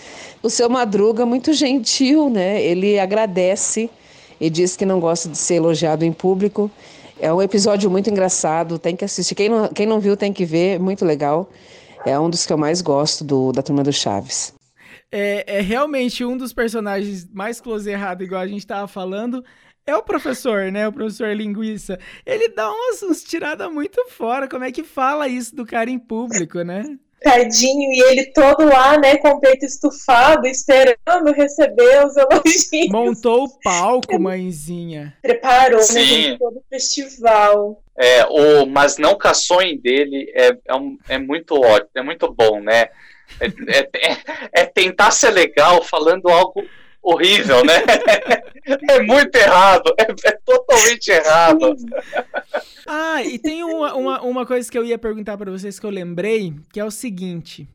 O 0.43 0.51
seu 0.51 0.69
Madruga, 0.69 1.27
muito 1.27 1.53
gentil, 1.53 2.31
né? 2.31 2.63
Ele 2.63 2.99
agradece 2.99 3.91
e 4.41 4.51
diz 4.51 4.77
que 4.77 4.85
não 4.85 5.01
gosta 5.01 5.29
de 5.29 5.39
ser 5.39 5.55
elogiado 5.55 6.05
em 6.05 6.13
público. 6.13 6.71
É 7.19 7.33
um 7.33 7.41
episódio 7.41 7.91
muito 7.91 8.11
engraçado, 8.11 8.79
tem 8.79 8.95
que 8.95 9.05
assistir. 9.05 9.35
Quem 9.35 9.49
não, 9.49 9.69
quem 9.69 9.87
não 9.87 10.01
viu 10.01 10.17
tem 10.17 10.33
que 10.33 10.45
ver, 10.45 10.79
muito 10.79 11.05
legal. 11.05 11.49
É 12.05 12.19
um 12.19 12.29
dos 12.29 12.45
que 12.47 12.53
eu 12.53 12.59
mais 12.59 12.83
gosto 12.83 13.25
do, 13.25 13.53
da 13.53 13.63
Turma 13.63 13.83
do 13.83 13.93
Chaves. 13.93 14.55
É, 15.11 15.59
é 15.59 15.61
realmente 15.61 16.25
um 16.25 16.37
dos 16.37 16.53
personagens 16.53 17.27
mais 17.33 17.61
close 17.61 17.89
errado, 17.89 18.23
igual 18.23 18.41
a 18.41 18.47
gente 18.47 18.59
estava 18.59 18.87
falando. 18.87 19.43
É 19.87 19.95
o 19.95 20.03
professor, 20.03 20.73
né? 20.73 20.89
O 20.89 20.93
professor 20.93 21.35
linguiça. 21.35 21.99
Ele 22.25 22.49
dá 22.49 22.69
umas, 22.69 23.03
umas 23.03 23.23
tiradas 23.23 23.71
muito 23.73 24.05
fora. 24.09 24.49
Como 24.49 24.65
é 24.65 24.73
que 24.73 24.83
fala 24.83 25.29
isso 25.29 25.55
do 25.55 25.65
cara 25.65 25.89
em 25.89 25.99
público, 25.99 26.63
né? 26.63 26.99
Tadinho, 27.23 27.93
e 27.93 28.01
ele 28.11 28.27
todo 28.27 28.65
lá, 28.65 28.99
né, 28.99 29.17
com 29.17 29.29
o 29.29 29.41
peito 29.41 29.65
estufado, 29.65 30.47
esperando 30.47 31.33
receber 31.35 32.05
os 32.05 32.15
elogios. 32.17 32.91
Montou 32.91 33.45
o 33.45 33.61
palco, 33.61 34.21
mãezinha. 34.21 35.17
Preparou, 35.23 35.79
né, 35.79 35.85
Sim. 35.85 36.31
né, 36.31 36.37
todo 36.39 36.59
o 36.59 36.65
festival. 36.69 37.83
É, 37.99 38.25
o 38.27 38.67
Mas 38.67 38.99
Não 38.99 39.17
Caçoem 39.17 39.79
dele 39.79 40.31
é, 40.35 40.57
é, 40.67 40.75
um, 40.75 40.99
é 41.09 41.19
muito 41.19 41.55
ótimo, 41.55 41.91
é 41.95 42.03
muito 42.03 42.31
bom, 42.33 42.61
né? 42.61 42.89
É, 43.41 43.47
é, 43.47 43.89
é, 43.95 44.17
é 44.53 44.65
tentar 44.67 45.11
ser 45.11 45.31
legal 45.31 45.83
falando 45.83 46.29
algo 46.29 46.65
horrível, 47.07 47.65
né? 47.65 47.75
É 48.91 49.01
muito 49.01 49.37
errado, 49.37 49.95
é, 49.97 50.29
é 50.29 50.33
totalmente 50.45 51.07
errado. 51.09 51.77
Ah, 52.85 53.23
e 53.23 53.39
tem 53.39 53.63
uma, 53.63 53.95
uma, 53.95 54.23
uma 54.23 54.45
coisa 54.45 54.69
que 54.69 54.77
eu 54.77 54.85
ia 54.85 54.99
perguntar 54.99 55.39
para 55.39 55.53
vocês 55.53 55.79
que 55.79 55.87
eu 55.87 55.91
lembrei, 55.91 56.53
que 56.73 56.81
é 56.81 56.85
o 56.85 56.91
seguinte: 56.91 57.69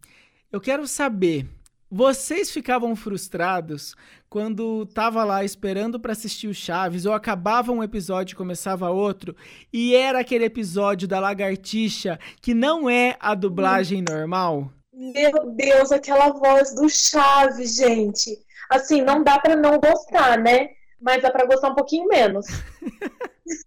eu 0.51 0.59
quero 0.59 0.86
saber, 0.86 1.47
vocês 1.89 2.51
ficavam 2.51 2.93
frustrados 2.93 3.95
quando 4.29 4.86
tava 4.88 5.23
lá 5.23 5.45
esperando 5.45 5.97
para 5.97 6.11
assistir 6.11 6.49
o 6.49 6.53
Chaves 6.53 7.05
ou 7.05 7.13
acabava 7.13 7.71
um 7.71 7.82
episódio 7.82 8.34
e 8.34 8.38
começava 8.38 8.89
outro 8.89 9.34
e 9.71 9.95
era 9.95 10.19
aquele 10.19 10.43
episódio 10.43 11.07
da 11.07 11.21
lagartixa 11.21 12.19
que 12.41 12.53
não 12.53 12.89
é 12.89 13.15
a 13.17 13.34
dublagem 13.34 14.03
normal? 14.05 14.73
Meu 14.93 15.53
Deus, 15.55 15.89
aquela 15.93 16.32
voz 16.34 16.75
do 16.75 16.89
Chaves, 16.89 17.77
gente 17.77 18.38
assim, 18.72 19.01
não 19.01 19.24
dá 19.24 19.38
para 19.39 19.55
não 19.55 19.80
gostar, 19.80 20.38
né? 20.38 20.69
Mas 20.99 21.22
dá 21.22 21.30
para 21.30 21.45
gostar 21.45 21.69
um 21.69 21.76
pouquinho 21.76 22.07
menos. 22.07 22.45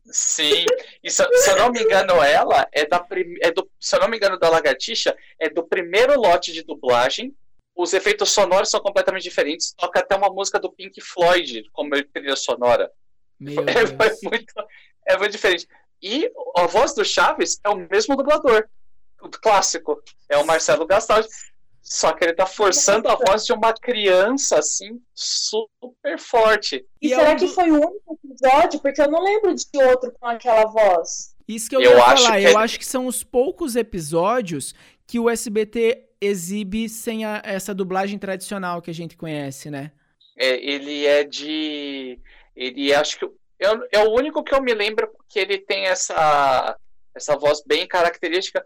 Sim, 0.07 0.65
e 1.03 1.11
se, 1.11 1.23
se, 1.23 1.51
eu 1.51 1.57
não 1.59 1.71
me 1.71 1.83
engano, 1.83 2.23
ela 2.23 2.67
é 2.73 2.87
da 2.87 3.05
é 3.43 3.51
do, 3.51 3.69
se 3.79 3.97
eu 3.97 4.01
não 4.01 4.09
me 4.09 4.17
engano, 4.17 4.39
da 4.39 4.49
Lagartixa, 4.49 5.15
é 5.39 5.51
do 5.51 5.67
primeiro 5.67 6.19
lote 6.19 6.53
de 6.53 6.63
dublagem. 6.63 7.35
Os 7.77 7.93
efeitos 7.93 8.31
sonoros 8.31 8.71
são 8.71 8.81
completamente 8.81 9.25
diferentes. 9.25 9.75
Toca 9.77 10.01
até 10.01 10.15
uma 10.17 10.31
música 10.31 10.61
do 10.61 10.73
Pink 10.73 11.01
Floyd 11.01 11.69
como 11.73 11.91
trilha 12.05 12.37
sonora. 12.37 12.91
É, 13.45 13.83
é, 13.83 14.31
muito, 14.31 14.55
é 15.09 15.19
muito 15.19 15.33
diferente. 15.33 15.67
E 16.01 16.31
a 16.57 16.67
voz 16.67 16.95
do 16.95 17.05
Chaves 17.05 17.59
é 17.65 17.69
o 17.69 17.77
mesmo 17.77 18.17
dublador, 18.17 18.65
o 19.21 19.29
clássico. 19.29 20.01
É 20.29 20.39
o 20.39 20.47
Marcelo 20.47 20.87
Gastaldi. 20.87 21.29
Só 21.85 22.15
que 22.15 22.25
ele 22.25 22.33
tá 22.33 22.47
forçando 22.47 23.09
a 23.09 23.15
voz 23.15 23.45
de 23.45 23.53
uma 23.53 23.75
criança, 23.75 24.59
assim, 24.59 24.99
super 25.15 26.19
forte. 26.19 26.83
E, 27.01 27.09
e 27.09 27.11
será 27.11 27.33
é 27.33 27.35
um... 27.35 27.37
que 27.37 27.47
foi 27.47 27.71
o 27.71 27.75
único 27.75 28.19
episódio? 28.25 28.81
Porque 28.81 29.03
eu 29.03 29.11
não 29.11 29.23
lembro 29.23 29.55
de 29.55 29.83
outro 29.83 30.11
com 30.19 30.27
aquela 30.27 30.65
voz. 30.65 31.35
Isso 31.47 31.69
que 31.69 31.77
eu, 31.77 31.83
eu 31.83 31.99
ia 31.99 32.05
acho 32.05 32.23
falar. 32.25 32.39
Que... 32.39 32.47
Eu 32.47 32.59
acho 32.59 32.79
que 32.79 32.87
são 32.87 33.07
os 33.07 33.23
poucos 33.23 33.77
episódios 33.77 34.75
que 35.07 35.21
o 35.21 35.29
SBT 35.29 36.09
exibe 36.19 36.89
sem 36.89 37.27
a, 37.27 37.43
essa 37.45 37.75
dublagem 37.75 38.19
tradicional 38.19 38.81
que 38.81 38.91
a 38.91 38.95
gente 38.95 39.15
conhece, 39.15 39.71
né? 39.71 39.93
É, 40.39 40.57
ele 40.57 41.05
é 41.05 41.23
de. 41.23 42.19
Ele 42.57 42.95
acho 42.95 43.19
que. 43.19 43.27
Eu, 43.59 43.87
é 43.93 43.99
o 44.01 44.11
único 44.11 44.43
que 44.43 44.55
eu 44.55 44.63
me 44.63 44.73
lembro 44.73 45.11
que 45.29 45.39
ele 45.39 45.59
tem 45.59 45.85
essa, 45.85 46.79
essa 47.15 47.37
voz 47.37 47.63
bem 47.67 47.87
característica. 47.87 48.65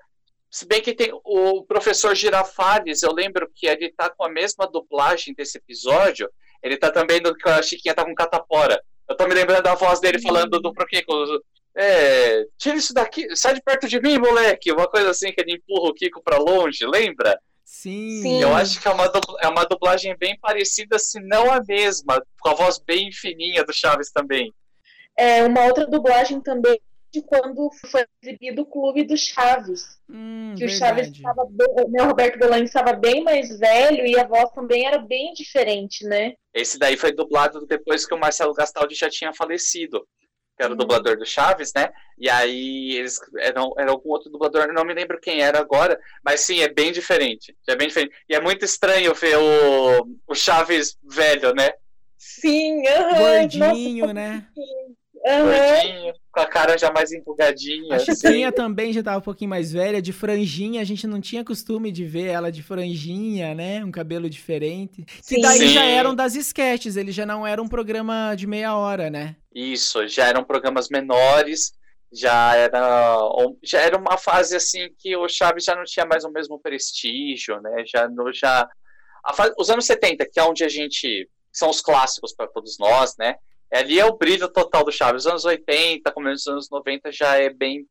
Se 0.50 0.66
bem 0.66 0.80
que 0.80 0.94
tem 0.94 1.10
o 1.12 1.62
professor 1.64 2.14
Girafales, 2.14 3.02
eu 3.02 3.12
lembro 3.12 3.50
que 3.54 3.66
ele 3.66 3.90
tá 3.90 4.08
com 4.08 4.24
a 4.24 4.30
mesma 4.30 4.66
dublagem 4.66 5.34
desse 5.34 5.58
episódio. 5.58 6.30
Ele 6.62 6.76
tá 6.76 6.90
também 6.90 7.20
no 7.20 7.34
que 7.34 7.48
a 7.48 7.62
Chiquinha 7.62 7.94
tá 7.94 8.04
com 8.04 8.14
catapora. 8.14 8.82
Eu 9.08 9.16
tô 9.16 9.26
me 9.26 9.34
lembrando 9.34 9.62
da 9.62 9.74
voz 9.74 10.00
dele 10.00 10.20
falando 10.20 10.60
do 10.60 10.72
Kiko. 10.72 11.12
É, 11.76 12.44
tira 12.56 12.76
isso 12.76 12.92
daqui, 12.92 13.36
sai 13.36 13.54
de 13.54 13.62
perto 13.62 13.86
de 13.86 14.00
mim, 14.00 14.18
moleque. 14.18 14.72
Uma 14.72 14.88
coisa 14.88 15.10
assim 15.10 15.32
que 15.32 15.40
ele 15.40 15.54
empurra 15.54 15.90
o 15.90 15.94
Kiko 15.94 16.22
pra 16.22 16.38
longe, 16.38 16.84
lembra? 16.86 17.38
Sim. 17.64 18.22
Sim. 18.22 18.42
Eu 18.42 18.54
acho 18.54 18.80
que 18.80 18.88
é 18.88 18.90
uma, 18.90 19.12
é 19.40 19.48
uma 19.48 19.64
dublagem 19.64 20.16
bem 20.16 20.38
parecida, 20.40 20.98
se 20.98 21.20
não 21.20 21.52
a 21.52 21.62
mesma, 21.62 22.22
com 22.40 22.48
a 22.48 22.54
voz 22.54 22.78
bem 22.78 23.12
fininha 23.12 23.62
do 23.62 23.72
Chaves 23.72 24.10
também. 24.10 24.52
É, 25.16 25.44
uma 25.44 25.64
outra 25.64 25.86
dublagem 25.86 26.40
também 26.40 26.80
de 27.12 27.22
quando 27.22 27.70
foi 27.90 28.04
exibido 28.22 28.62
o 28.62 28.66
Clube 28.66 29.04
dos 29.04 29.20
Chaves. 29.20 29.98
Hum, 30.08 30.54
que 30.56 30.66
verdade. 30.66 30.74
o 30.74 30.78
Chaves 30.78 31.08
estava 31.08 31.42
o 31.42 31.88
meu 31.88 32.06
Roberto 32.06 32.38
Bolaño 32.38 32.64
estava 32.64 32.92
bem 32.92 33.22
mais 33.22 33.58
velho 33.58 34.06
e 34.06 34.18
a 34.18 34.26
voz 34.26 34.50
também 34.52 34.86
era 34.86 34.98
bem 34.98 35.32
diferente, 35.32 36.04
né? 36.04 36.34
Esse 36.52 36.78
daí 36.78 36.96
foi 36.96 37.12
dublado 37.12 37.64
depois 37.66 38.06
que 38.06 38.14
o 38.14 38.18
Marcelo 38.18 38.54
Gastaldi 38.54 38.94
já 38.94 39.08
tinha 39.08 39.32
falecido, 39.32 40.06
que 40.56 40.62
era 40.62 40.72
o 40.72 40.74
hum. 40.74 40.78
dublador 40.78 41.16
do 41.16 41.24
Chaves, 41.24 41.72
né? 41.74 41.90
E 42.18 42.28
aí 42.28 42.96
eles 42.96 43.18
eram 43.38 43.72
era 43.78 43.90
algum 43.90 44.10
outro 44.10 44.30
dublador, 44.30 44.72
não 44.72 44.84
me 44.84 44.94
lembro 44.94 45.20
quem 45.20 45.40
era 45.40 45.58
agora, 45.58 45.98
mas 46.22 46.40
sim, 46.40 46.60
é 46.60 46.68
bem 46.68 46.92
diferente. 46.92 47.56
É 47.66 47.74
bem 47.74 47.88
diferente. 47.88 48.14
E 48.28 48.34
é 48.34 48.40
muito 48.40 48.64
estranho 48.64 49.14
ver 49.14 49.36
o, 49.36 50.08
o 50.26 50.34
Chaves 50.34 50.96
velho, 51.02 51.54
né? 51.54 51.72
Sim, 52.18 52.78
uhum, 52.78 53.18
gordinho, 53.18 54.06
nossa, 54.06 54.14
né? 54.14 54.48
Uhum. 55.24 56.12
Com 56.38 56.42
a 56.42 56.46
cara 56.46 56.78
já 56.78 56.92
mais 56.92 57.10
empolgadinha. 57.12 57.96
A 57.96 57.98
Chiquinha 57.98 58.48
assim. 58.48 58.56
também 58.56 58.92
já 58.92 59.02
tava 59.02 59.18
um 59.18 59.22
pouquinho 59.22 59.50
mais 59.50 59.72
velha, 59.72 60.00
de 60.00 60.12
franjinha, 60.12 60.80
a 60.80 60.84
gente 60.84 61.06
não 61.06 61.20
tinha 61.20 61.44
costume 61.44 61.90
de 61.90 62.04
ver 62.04 62.26
ela 62.26 62.52
de 62.52 62.62
franjinha, 62.62 63.54
né? 63.54 63.84
Um 63.84 63.90
cabelo 63.90 64.30
diferente. 64.30 65.04
Sim. 65.20 65.34
Que 65.34 65.42
daí 65.42 65.58
Sim. 65.58 65.68
já 65.68 65.84
eram 65.84 66.14
das 66.14 66.36
sketches, 66.36 66.96
ele 66.96 67.10
já 67.10 67.26
não 67.26 67.44
era 67.44 67.60
um 67.60 67.68
programa 67.68 68.34
de 68.36 68.46
meia 68.46 68.76
hora, 68.76 69.10
né? 69.10 69.34
Isso, 69.52 70.06
já 70.06 70.26
eram 70.26 70.44
programas 70.44 70.88
menores, 70.88 71.72
já 72.12 72.54
era 72.54 73.18
já 73.62 73.80
era 73.80 73.96
uma 73.96 74.16
fase 74.16 74.54
assim 74.54 74.88
que 74.96 75.16
o 75.16 75.28
Chaves 75.28 75.64
já 75.64 75.74
não 75.74 75.84
tinha 75.84 76.06
mais 76.06 76.24
o 76.24 76.30
mesmo 76.30 76.58
prestígio, 76.60 77.60
né? 77.60 77.82
Já 77.84 78.08
no 78.08 78.32
já 78.32 78.68
fase, 79.34 79.52
os 79.58 79.68
anos 79.70 79.86
70, 79.86 80.24
que 80.32 80.38
é 80.38 80.44
onde 80.44 80.62
a 80.62 80.68
gente 80.68 81.28
são 81.52 81.68
os 81.68 81.80
clássicos 81.80 82.32
para 82.32 82.46
todos 82.46 82.78
nós, 82.78 83.16
né? 83.18 83.34
Ali 83.72 83.98
é 83.98 84.04
o 84.04 84.16
brilho 84.16 84.48
total 84.48 84.84
do 84.84 84.92
Chaves. 84.92 85.24
Os 85.24 85.26
anos 85.26 85.44
80, 85.44 86.10
começo 86.12 86.44
dos 86.44 86.46
anos 86.46 86.70
90 86.70 87.12
já 87.12 87.36
é 87.36 87.50
bem 87.50 87.86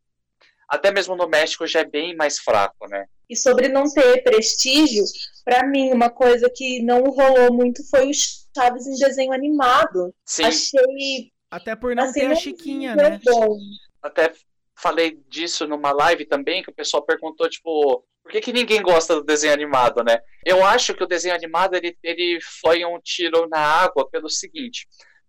até 0.68 0.92
mesmo 0.92 1.16
no 1.16 1.30
México 1.30 1.66
já 1.66 1.80
é 1.80 1.86
bem 1.86 2.16
mais 2.16 2.40
fraco, 2.40 2.88
né? 2.90 3.06
E 3.30 3.36
sobre 3.36 3.70
não 3.70 3.86
ter 3.86 4.22
prestígio, 4.22 5.04
para 5.46 5.66
mim 5.66 5.92
uma 5.92 6.10
coisa 6.10 6.52
que 6.54 6.82
não 6.82 7.04
rolou 7.04 7.54
muito 7.54 7.88
foi 7.90 8.10
o 8.10 8.14
Chaves 8.14 8.86
em 8.86 8.96
desenho 8.96 9.32
animado. 9.32 10.14
Sim. 10.26 10.44
Achei 10.44 11.32
até 11.50 11.76
por 11.76 11.96
não 11.96 12.04
assim, 12.04 12.20
ter 12.20 12.26
a 12.28 12.36
Chiquinha, 12.36 12.96
né? 12.96 13.20
Bom. 13.24 13.58
Até 14.02 14.34
falei 14.76 15.20
disso 15.30 15.66
numa 15.66 15.92
live 15.92 16.26
também, 16.26 16.62
que 16.62 16.70
o 16.70 16.76
pessoal 16.76 17.04
perguntou, 17.04 17.50
tipo, 17.50 18.04
por 18.22 18.32
que, 18.32 18.42
que 18.42 18.54
ninguém 18.54 18.82
gosta 18.82 19.16
do 19.16 19.24
desenho 19.24 19.54
animado, 19.54 20.04
né? 20.04 20.20
Eu 20.46 20.64
acho 20.66 20.94
que 20.94 21.04
o 21.04 21.08
desenho 21.08 21.34
animado, 21.34 21.76
ele, 21.76 21.98
ele 22.04 22.40
foi 22.62 22.86
um 22.86 23.00
tiro 23.00 23.48
na 23.48 23.60
água 23.60 24.08
pelo 24.10 24.30
seguinte, 24.30 24.88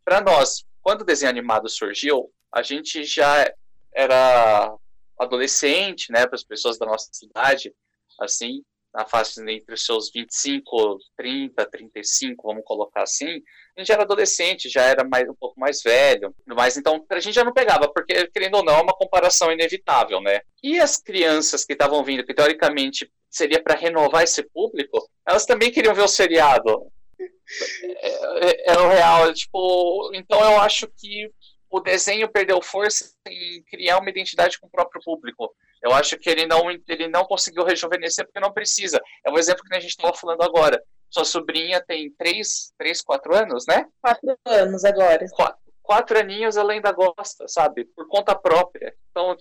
para 0.08 0.22
nós, 0.22 0.64
quando 0.80 1.02
o 1.02 1.04
desenho 1.04 1.28
animado 1.28 1.68
surgiu, 1.68 2.32
a 2.50 2.62
gente 2.62 3.04
já 3.04 3.52
era 3.94 4.74
adolescente, 5.18 6.10
né, 6.10 6.26
para 6.26 6.34
as 6.34 6.42
pessoas 6.42 6.78
da 6.78 6.86
nossa 6.86 7.10
cidade, 7.12 7.74
assim, 8.18 8.62
na 8.94 9.04
fase 9.04 9.38
entre 9.52 9.74
os 9.74 9.84
seus 9.84 10.10
25, 10.10 10.98
30, 11.14 11.66
35, 11.66 12.48
vamos 12.48 12.64
colocar 12.64 13.02
assim, 13.02 13.42
a 13.76 13.80
gente 13.80 13.92
era 13.92 14.02
adolescente, 14.02 14.70
já 14.70 14.80
era 14.80 15.04
mais, 15.04 15.28
um 15.28 15.34
pouco 15.34 15.60
mais 15.60 15.82
velho, 15.82 16.34
mas 16.46 16.78
então 16.78 17.04
a 17.10 17.20
gente 17.20 17.34
já 17.34 17.44
não 17.44 17.52
pegava, 17.52 17.86
porque 17.92 18.28
querendo 18.28 18.54
ou 18.54 18.64
não, 18.64 18.78
é 18.78 18.82
uma 18.82 18.96
comparação 18.96 19.52
inevitável, 19.52 20.22
né? 20.22 20.40
E 20.62 20.80
as 20.80 20.96
crianças 20.96 21.66
que 21.66 21.74
estavam 21.74 22.02
vindo, 22.02 22.24
que 22.24 22.32
teoricamente 22.32 23.12
seria 23.28 23.62
para 23.62 23.78
renovar 23.78 24.22
esse 24.22 24.42
público, 24.42 25.06
elas 25.26 25.44
também 25.44 25.70
queriam 25.70 25.94
ver 25.94 26.04
o 26.04 26.08
seriado. 26.08 26.90
É, 27.20 28.48
é, 28.48 28.72
é, 28.72 28.78
o 28.78 28.88
real, 28.88 29.32
tipo, 29.32 30.10
então 30.14 30.40
eu 30.40 30.60
acho 30.60 30.86
que 30.96 31.30
o 31.70 31.80
desenho 31.80 32.30
perdeu 32.30 32.60
força 32.62 33.10
em 33.26 33.62
criar 33.64 33.98
uma 33.98 34.10
identidade 34.10 34.58
com 34.58 34.66
o 34.66 34.70
próprio 34.70 35.02
público. 35.02 35.54
Eu 35.82 35.92
acho 35.92 36.18
que 36.18 36.28
ele 36.28 36.46
não, 36.46 36.70
ele 36.70 37.08
não 37.08 37.24
conseguiu 37.24 37.64
rejuvenescer 37.64 38.24
porque 38.24 38.40
não 38.40 38.52
precisa. 38.52 39.00
É 39.24 39.30
um 39.30 39.38
exemplo 39.38 39.64
que 39.64 39.74
a 39.74 39.80
gente 39.80 39.90
estava 39.90 40.14
falando 40.14 40.42
agora. 40.42 40.82
Sua 41.10 41.24
sobrinha 41.24 41.82
tem 41.86 42.10
3, 42.12 42.72
3 42.76 43.02
4 43.02 43.36
anos, 43.36 43.66
né? 43.66 43.86
4 44.02 44.38
anos 44.46 44.84
agora. 44.84 45.24
4, 45.30 45.58
4 45.82 46.18
aninhos 46.18 46.56
ela 46.56 46.72
ainda 46.72 46.92
gosta, 46.92 47.46
sabe? 47.48 47.84
Por 47.96 48.08
conta 48.08 48.34
própria. 48.34 48.94
Então, 49.10 49.36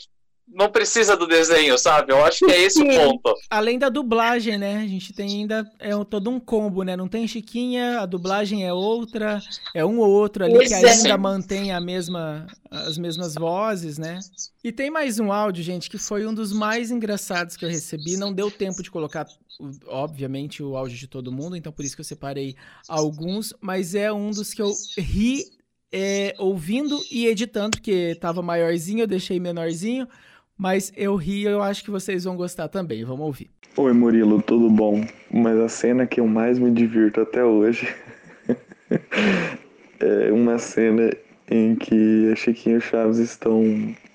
não 0.48 0.72
precisa 0.72 1.18
do 1.18 1.28
desenho, 1.28 1.78
sabe? 1.78 2.14
Eu 2.14 2.24
acho 2.24 2.46
que 2.46 2.52
é 2.52 2.62
esse 2.62 2.82
o 2.82 2.86
ponto. 2.86 3.36
Além 3.50 3.78
da 3.78 3.90
dublagem, 3.90 4.58
né? 4.58 4.78
A 4.78 4.88
gente 4.88 5.12
tem 5.12 5.42
ainda 5.42 5.70
é 5.78 5.92
todo 6.06 6.30
um 6.30 6.40
combo, 6.40 6.84
né? 6.84 6.96
Não 6.96 7.08
tem 7.08 7.28
Chiquinha, 7.28 8.00
a 8.00 8.06
dublagem 8.06 8.66
é 8.66 8.72
outra, 8.72 9.42
é 9.74 9.86
um 9.86 10.00
ou 10.00 10.10
outro 10.10 10.46
ali 10.46 10.66
que 10.66 10.74
ainda 10.74 11.18
mantém 11.18 11.74
a 11.74 11.82
mesma, 11.82 12.48
as 12.72 12.98
mesmas 12.98 13.36
vozes, 13.36 13.98
né? 13.98 14.20
E 14.64 14.72
tem 14.72 14.90
mais 14.90 15.20
um 15.20 15.32
áudio, 15.32 15.64
gente, 15.64 15.90
que 15.90 15.98
foi 15.98 16.26
um 16.26 16.34
dos 16.34 16.54
mais 16.54 16.92
engraçados 16.92 17.58
que 17.58 17.66
eu 17.66 17.70
recebi. 17.70 18.16
Não 18.16 18.32
deu 18.32 18.50
tempo 18.50 18.82
de 18.82 18.90
colocar, 18.90 19.28
obviamente, 19.86 20.64
o 20.64 20.78
áudio 20.78 20.98
de 20.98 21.08
todo 21.08 21.32
mundo, 21.32 21.58
então 21.58 21.74
por 21.74 21.84
isso 21.84 21.96
que 21.96 22.02
eu 22.02 22.06
separei 22.06 22.56
alguns, 22.88 23.54
mas 23.60 23.94
é 23.94 24.12
um 24.14 24.32
dos 24.32 24.54
que 24.54 24.62
eu 24.62 24.72
ri 24.98 25.44
é, 25.92 26.34
ouvindo 26.38 27.02
e 27.12 27.28
editando, 27.28 27.78
porque 27.78 28.16
tava 28.16 28.42
maiorzinho, 28.42 29.02
eu 29.02 29.08
deixei 29.08 29.40
menorzinho 29.42 30.08
mas 30.58 30.92
eu 30.96 31.16
ri 31.16 31.44
eu 31.44 31.62
acho 31.62 31.84
que 31.84 31.92
vocês 31.92 32.24
vão 32.24 32.36
gostar 32.36 32.68
também. 32.68 33.04
Vamos 33.04 33.26
ouvir. 33.26 33.50
Oi, 33.76 33.94
Murilo, 33.94 34.42
tudo 34.42 34.70
bom? 34.70 35.06
Mas 35.32 35.58
a 35.60 35.70
cena 35.70 36.08
que 36.08 36.20
eu 36.20 36.28
mais 36.28 36.58
me 36.58 36.72
divirto 36.72 37.22
até 37.22 37.44
hoje 37.44 37.94
é 40.00 40.32
uma 40.32 40.58
cena 40.58 41.12
em 41.50 41.76
que 41.76 42.32
a 42.32 42.36
Chiquinha 42.36 42.78
e 42.78 42.82
Chaves 42.82 43.20
estão 43.20 43.64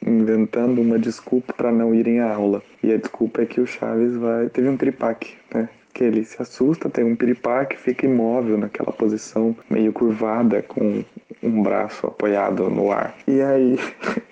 inventando 0.04 0.80
uma 0.80 0.98
desculpa 0.98 1.52
para 1.52 1.70
não 1.70 1.94
irem 1.94 2.20
à 2.20 2.34
aula. 2.34 2.60
E 2.82 2.92
a 2.92 2.96
desculpa 2.96 3.42
é 3.42 3.46
que 3.46 3.60
o 3.60 3.66
Chaves 3.66 4.16
vai. 4.16 4.48
Teve 4.48 4.68
um 4.68 4.76
tripaque, 4.76 5.34
né? 5.54 5.68
Que 5.94 6.04
ele 6.04 6.24
se 6.24 6.40
assusta, 6.40 6.90
tem 6.90 7.04
um 7.04 7.14
piripaque, 7.14 7.76
fica 7.76 8.06
imóvel 8.06 8.58
naquela 8.58 8.92
posição 8.92 9.54
meio 9.70 9.92
curvada, 9.92 10.62
com 10.62 11.04
um 11.42 11.62
braço 11.62 12.06
apoiado 12.06 12.68
no 12.68 12.90
ar. 12.90 13.14
E 13.28 13.40
aí 13.40 13.78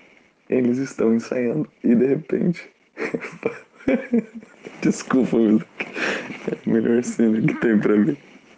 eles 0.51 0.77
estão 0.79 1.15
ensaiando 1.15 1.69
e 1.83 1.95
de 1.95 2.07
repente. 2.07 2.69
Desculpa, 4.83 5.39
mas 5.39 5.63
é 6.49 6.57
a 6.67 6.71
melhor 6.71 7.03
cena 7.03 7.41
que 7.41 7.55
tem 7.55 7.79
pra 7.79 7.97
mim. 7.97 8.15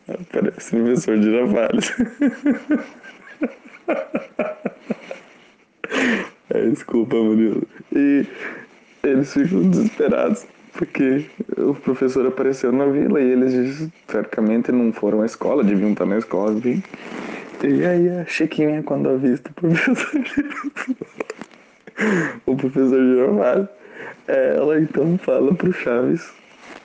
Aparece 0.09 0.75
o 0.75 0.83
professor 0.83 1.17
de 1.19 1.25
Girafales. 1.25 1.95
é, 6.51 6.67
desculpa, 6.69 7.15
Murilo. 7.17 7.63
E 7.95 8.27
eles 9.03 9.33
ficam 9.33 9.69
desesperados 9.69 10.47
porque 10.73 11.27
o 11.57 11.75
professor 11.75 12.27
apareceu 12.27 12.73
na 12.73 12.87
vila 12.87 13.21
e 13.21 13.31
eles, 13.31 13.89
teoricamente, 14.07 14.73
não 14.73 14.93
foram 14.93 15.23
à 15.23 15.27
escola, 15.27 15.63
deviam 15.63 15.93
estar 15.93 16.07
na 16.07 16.19
escola, 16.19 16.53
enfim. 16.53 16.83
E 17.63 17.85
aí 17.85 18.09
a 18.09 18.25
Chiquinha, 18.25 18.83
quando 18.83 19.09
avista 19.09 19.51
o 19.51 19.55
professor. 19.55 20.25
o 22.47 22.57
professor 22.57 22.99
Giromar, 22.99 23.69
é, 24.29 24.55
ela 24.57 24.81
então 24.81 25.19
fala 25.19 25.55
pro 25.55 25.73
Chaves 25.73 26.33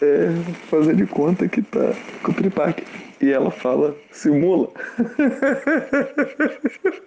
é, 0.01 0.31
fazer 0.69 0.95
de 0.95 1.05
conta 1.05 1.47
que 1.47 1.61
tá 1.61 1.93
com 2.23 2.31
o 2.31 2.35
tripaque. 2.35 2.83
E 3.21 3.31
ela 3.31 3.49
fala, 3.49 3.95
simula. 4.11 4.69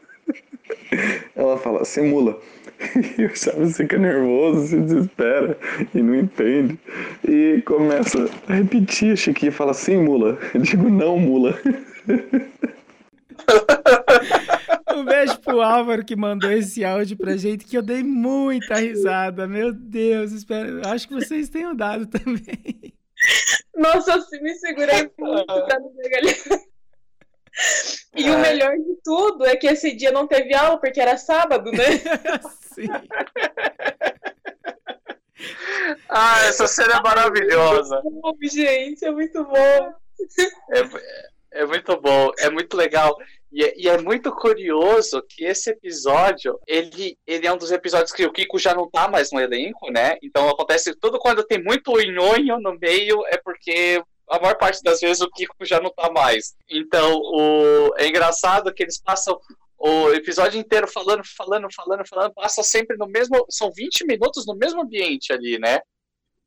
ela 1.36 1.58
fala, 1.58 1.84
simula. 1.84 2.38
E 3.18 3.26
o 3.26 3.36
Chaves 3.36 3.76
fica 3.76 3.98
nervoso, 3.98 4.68
se 4.68 4.78
desespera 4.78 5.58
e 5.94 6.02
não 6.02 6.14
entende. 6.14 6.78
E 7.28 7.60
começa 7.66 8.26
a 8.48 8.54
repetir, 8.54 9.18
Chiquinha 9.18 9.52
fala, 9.52 9.74
sim, 9.74 9.98
mula. 9.98 10.38
Eu 10.54 10.62
digo, 10.62 10.88
não, 10.88 11.18
mula. 11.18 11.54
Um 14.94 15.04
beijo 15.04 15.38
pro 15.40 15.60
Álvaro 15.60 16.04
que 16.04 16.16
mandou 16.16 16.50
esse 16.50 16.84
áudio 16.84 17.16
pra 17.16 17.36
gente, 17.36 17.64
que 17.64 17.76
eu 17.76 17.82
dei 17.82 18.02
muita 18.02 18.74
risada. 18.76 19.46
Meu 19.46 19.72
Deus, 19.72 20.32
espero. 20.32 20.86
Acho 20.86 21.06
que 21.08 21.14
vocês 21.14 21.48
tenham 21.48 21.74
dado 21.74 22.06
também. 22.06 22.94
Nossa, 23.76 24.12
eu 24.12 24.42
me 24.42 24.54
segurei 24.54 25.10
muito 25.18 25.46
pra 25.46 25.78
não 25.78 25.92
E 28.16 28.30
o 28.30 28.38
melhor 28.38 28.76
de 28.76 28.96
tudo 29.04 29.46
é 29.46 29.56
que 29.56 29.66
esse 29.66 29.94
dia 29.94 30.10
não 30.10 30.26
teve 30.26 30.54
aula, 30.54 30.78
porque 30.78 31.00
era 31.00 31.16
sábado, 31.16 31.70
né? 31.70 31.84
Sim. 32.74 32.88
ah, 36.08 36.46
essa 36.46 36.66
cena 36.66 36.96
é 36.96 37.02
maravilhosa. 37.02 37.96
É 37.96 38.02
bom, 38.02 38.32
gente, 38.42 39.04
é 39.04 39.10
muito 39.10 39.44
bom. 39.44 39.94
É, 40.70 41.60
é 41.62 41.66
muito 41.66 42.00
bom, 42.00 42.30
é 42.38 42.50
muito 42.50 42.76
legal. 42.76 43.16
E 43.52 43.64
é, 43.64 43.74
e 43.76 43.88
é, 43.88 43.98
muito 43.98 44.30
curioso 44.32 45.22
que 45.28 45.44
esse 45.44 45.70
episódio, 45.70 46.58
ele, 46.66 47.18
ele 47.26 47.46
é 47.46 47.52
um 47.52 47.58
dos 47.58 47.72
episódios 47.72 48.12
que 48.12 48.24
o 48.24 48.32
Kiko 48.32 48.58
já 48.58 48.74
não 48.74 48.88
tá 48.88 49.08
mais 49.08 49.32
no 49.32 49.40
elenco, 49.40 49.90
né? 49.90 50.16
Então 50.22 50.48
acontece 50.48 50.94
tudo 50.94 51.18
quando 51.18 51.44
tem 51.44 51.62
muito 51.62 51.92
nhonho 51.92 52.60
no 52.60 52.78
meio, 52.78 53.24
é 53.26 53.36
porque 53.36 54.02
a 54.28 54.38
maior 54.38 54.56
parte 54.56 54.82
das 54.82 55.00
vezes 55.00 55.20
o 55.20 55.30
Kiko 55.30 55.64
já 55.64 55.80
não 55.80 55.90
tá 55.90 56.10
mais. 56.10 56.54
Então 56.70 57.16
o, 57.16 57.92
é 57.96 58.06
engraçado 58.06 58.72
que 58.72 58.84
eles 58.84 59.00
passam 59.00 59.38
o 59.76 60.10
episódio 60.10 60.60
inteiro 60.60 60.86
falando, 60.86 61.22
falando, 61.24 61.66
falando, 61.74 62.06
falando, 62.06 62.34
passa 62.34 62.62
sempre 62.62 62.96
no 62.96 63.08
mesmo. 63.08 63.44
São 63.48 63.72
20 63.72 64.06
minutos 64.06 64.46
no 64.46 64.54
mesmo 64.54 64.82
ambiente 64.82 65.32
ali, 65.32 65.58
né? 65.58 65.80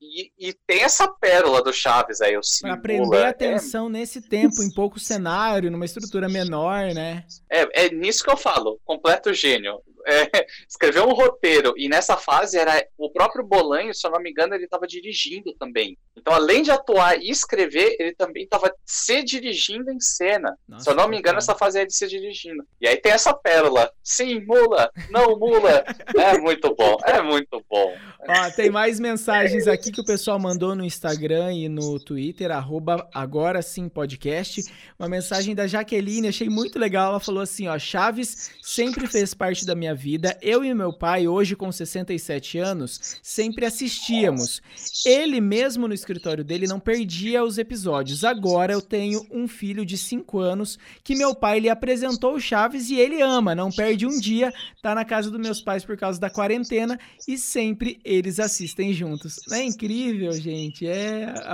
E, 0.05 0.31
e, 0.37 0.53
tem 0.67 0.83
essa 0.83 1.07
pérola 1.07 1.63
do 1.63 1.71
Chaves 1.71 2.19
aí, 2.19 2.37
o 2.37 2.41
Para 2.61 2.77
prender 2.77 3.25
a 3.25 3.29
atenção 3.29 3.87
é... 3.87 3.91
nesse 3.91 4.21
tempo, 4.21 4.61
em 4.61 4.69
pouco 4.69 4.99
cenário, 4.99 5.71
numa 5.71 5.85
estrutura 5.85 6.27
menor, 6.27 6.93
né? 6.93 7.25
É, 7.49 7.85
é 7.85 7.89
nisso 7.89 8.23
que 8.23 8.29
eu 8.29 8.35
falo, 8.35 8.79
completo 8.83 9.33
gênio. 9.33 9.81
É, 10.05 10.29
escrever 10.67 11.01
um 11.01 11.13
roteiro. 11.13 11.73
E 11.77 11.87
nessa 11.87 12.17
fase 12.17 12.57
era 12.57 12.85
o 12.97 13.09
próprio 13.09 13.45
Bolanho, 13.45 13.93
se 13.93 14.05
eu 14.05 14.11
não 14.11 14.19
me 14.19 14.29
engano, 14.29 14.53
ele 14.55 14.65
estava 14.65 14.87
dirigindo 14.87 15.53
também. 15.53 15.97
Então, 16.15 16.33
além 16.33 16.61
de 16.61 16.71
atuar 16.71 17.17
e 17.17 17.29
escrever, 17.29 17.95
ele 17.99 18.13
também 18.13 18.43
estava 18.43 18.73
se 18.85 19.23
dirigindo 19.23 19.91
em 19.91 19.99
cena. 19.99 20.57
Nossa, 20.67 20.83
se 20.83 20.89
eu 20.89 20.95
não 20.95 21.07
me 21.07 21.17
engano, 21.17 21.37
essa 21.37 21.55
fase 21.55 21.79
é 21.79 21.85
de 21.85 21.95
se 21.95 22.07
dirigindo. 22.07 22.63
E 22.79 22.87
aí 22.87 22.97
tem 22.97 23.11
essa 23.11 23.33
pérola. 23.33 23.91
Sim, 24.03 24.41
mula. 24.45 24.91
Não, 25.09 25.37
mula. 25.37 25.83
É 26.15 26.37
muito 26.39 26.73
bom. 26.75 26.97
É 27.05 27.21
muito 27.21 27.63
bom. 27.69 27.95
Ó, 28.27 28.49
tem 28.51 28.69
mais 28.69 28.99
mensagens 29.01 29.67
aqui 29.67 29.91
que 29.91 30.01
o 30.01 30.05
pessoal 30.05 30.39
mandou 30.39 30.75
no 30.75 30.85
Instagram 30.85 31.53
e 31.53 31.67
no 31.67 31.99
Twitter, 31.99 32.51
arroba 32.51 33.07
agora 33.13 33.61
sim 33.61 33.89
podcast. 33.89 34.63
Uma 34.97 35.09
mensagem 35.09 35.53
da 35.53 35.67
Jaqueline, 35.67 36.27
achei 36.27 36.49
muito 36.49 36.79
legal. 36.79 37.11
Ela 37.11 37.19
falou 37.19 37.41
assim: 37.41 37.67
ó, 37.67 37.77
Chaves 37.77 38.51
sempre 38.61 39.07
fez 39.07 39.33
parte 39.33 39.65
da 39.65 39.75
minha 39.75 39.92
vida. 39.93 40.37
Eu 40.41 40.63
e 40.63 40.73
meu 40.73 40.91
pai, 40.91 41.27
hoje 41.27 41.55
com 41.55 41.71
67 41.71 42.57
anos, 42.57 43.19
sempre 43.21 43.65
assistíamos. 43.65 44.61
Ele 45.05 45.39
mesmo 45.39 45.87
no 45.87 45.93
escritório 45.93 46.43
dele 46.43 46.67
não 46.67 46.79
perdia 46.79 47.43
os 47.43 47.57
episódios. 47.57 48.23
Agora 48.23 48.73
eu 48.73 48.81
tenho 48.81 49.25
um 49.31 49.47
filho 49.47 49.85
de 49.85 49.97
5 49.97 50.39
anos 50.39 50.77
que 51.03 51.15
meu 51.15 51.35
pai 51.35 51.59
lhe 51.59 51.69
apresentou 51.69 52.35
o 52.35 52.39
Chaves 52.39 52.89
e 52.89 52.95
ele 52.95 53.21
ama, 53.21 53.55
não 53.55 53.71
perde 53.71 54.05
um 54.05 54.19
dia, 54.19 54.53
tá 54.81 54.93
na 54.95 55.05
casa 55.05 55.29
dos 55.29 55.39
meus 55.39 55.61
pais 55.61 55.83
por 55.83 55.97
causa 55.97 56.19
da 56.19 56.29
quarentena 56.29 56.99
e 57.27 57.37
sempre 57.37 57.99
eles 58.03 58.39
assistem 58.39 58.93
juntos. 58.93 59.39
Não 59.47 59.57
é 59.57 59.63
incrível, 59.63 60.31
gente? 60.33 60.87
É 60.87 61.25
a, 61.25 61.53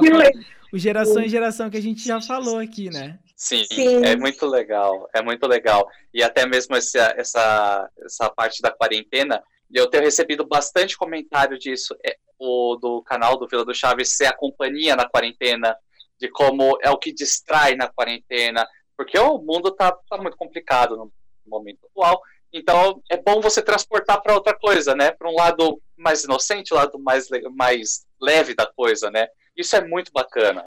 o 0.71 0.77
geração 0.77 1.21
em 1.21 1.29
geração 1.29 1.69
que 1.69 1.77
a 1.77 1.81
gente 1.81 2.05
já 2.05 2.21
falou 2.21 2.59
aqui, 2.59 2.89
né? 2.89 3.17
Sim, 3.39 3.63
Sim, 3.71 4.03
é 4.03 4.17
muito 4.17 4.45
legal, 4.45 5.09
é 5.15 5.21
muito 5.21 5.47
legal. 5.47 5.87
E 6.13 6.21
até 6.21 6.45
mesmo 6.45 6.75
essa, 6.75 7.15
essa, 7.17 7.89
essa 8.03 8.29
parte 8.29 8.61
da 8.61 8.69
quarentena, 8.69 9.41
eu 9.73 9.87
tenho 9.89 10.03
recebido 10.03 10.45
bastante 10.45 10.97
comentário 10.97 11.57
disso, 11.57 11.95
é, 12.05 12.17
o, 12.37 12.75
do 12.75 13.01
canal 13.01 13.37
do 13.37 13.47
Vila 13.47 13.63
do 13.63 13.73
Chaves 13.73 14.17
ser 14.17 14.25
a 14.25 14.35
companhia 14.35 14.93
na 14.93 15.07
quarentena, 15.07 15.73
de 16.19 16.27
como 16.27 16.77
é 16.83 16.89
o 16.89 16.97
que 16.97 17.13
distrai 17.13 17.75
na 17.75 17.87
quarentena, 17.87 18.67
porque 18.97 19.17
o 19.17 19.37
mundo 19.37 19.71
tá, 19.71 19.97
tá 20.09 20.17
muito 20.17 20.35
complicado 20.35 20.97
no 20.97 21.09
momento 21.47 21.85
atual, 21.85 22.21
então 22.51 23.01
é 23.09 23.15
bom 23.15 23.39
você 23.39 23.61
transportar 23.61 24.21
para 24.21 24.33
outra 24.33 24.53
coisa, 24.53 24.93
né? 24.93 25.11
Para 25.11 25.29
um 25.29 25.35
lado 25.35 25.81
mais 25.95 26.25
inocente, 26.25 26.73
um 26.73 26.77
lado 26.77 26.99
mais, 26.99 27.27
mais 27.55 28.05
leve 28.21 28.53
da 28.53 28.65
coisa, 28.65 29.09
né? 29.09 29.29
Isso 29.55 29.77
é 29.77 29.87
muito 29.87 30.11
bacana. 30.11 30.65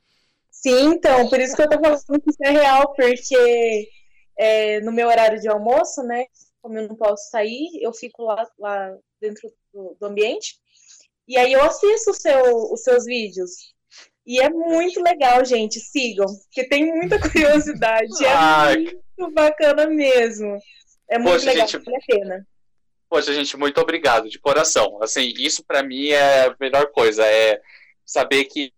Sim, 0.53 0.91
então, 0.91 1.29
por 1.29 1.41
isso 1.41 1.57
que 1.57 1.63
eu 1.63 1.69
tô 1.69 1.81
falando 1.81 2.23
que 2.23 2.31
isso 2.31 2.45
é 2.45 2.51
real, 2.51 2.93
porque 2.95 3.89
é, 4.39 4.81
no 4.81 4.93
meu 4.93 5.09
horário 5.09 5.41
de 5.41 5.49
almoço, 5.49 6.03
né? 6.03 6.27
Como 6.61 6.79
eu 6.79 6.87
não 6.87 6.95
posso 6.95 7.31
sair, 7.31 7.69
eu 7.81 7.93
fico 7.93 8.23
lá, 8.23 8.47
lá 8.59 8.95
dentro 9.21 9.51
do, 9.73 9.97
do 9.99 10.07
ambiente. 10.07 10.57
E 11.27 11.39
aí 11.39 11.53
eu 11.53 11.65
assisto 11.65 12.13
seu, 12.15 12.71
os 12.71 12.83
seus 12.83 13.07
vídeos. 13.07 13.73
E 14.27 14.41
é 14.41 14.51
muito 14.51 15.03
legal, 15.03 15.45
gente. 15.45 15.81
Sigam, 15.81 16.27
porque 16.45 16.69
tem 16.69 16.87
muita 16.87 17.19
curiosidade. 17.19 18.25
é 18.25 18.77
muito 18.77 19.35
bacana 19.35 19.87
mesmo. 19.87 20.59
É 21.09 21.19
muito 21.19 21.33
Poxa, 21.33 21.47
legal, 21.47 21.67
gente... 21.67 21.85
vale 21.85 21.97
a 21.97 22.01
pena. 22.07 22.47
Poxa, 23.09 23.35
gente, 23.35 23.57
muito 23.57 23.81
obrigado, 23.81 24.29
de 24.29 24.39
coração. 24.39 25.03
Assim, 25.03 25.33
isso 25.39 25.65
para 25.65 25.83
mim 25.83 26.09
é 26.09 26.47
a 26.47 26.57
melhor 26.61 26.91
coisa, 26.93 27.27
é 27.27 27.61
saber 28.05 28.45
que 28.45 28.73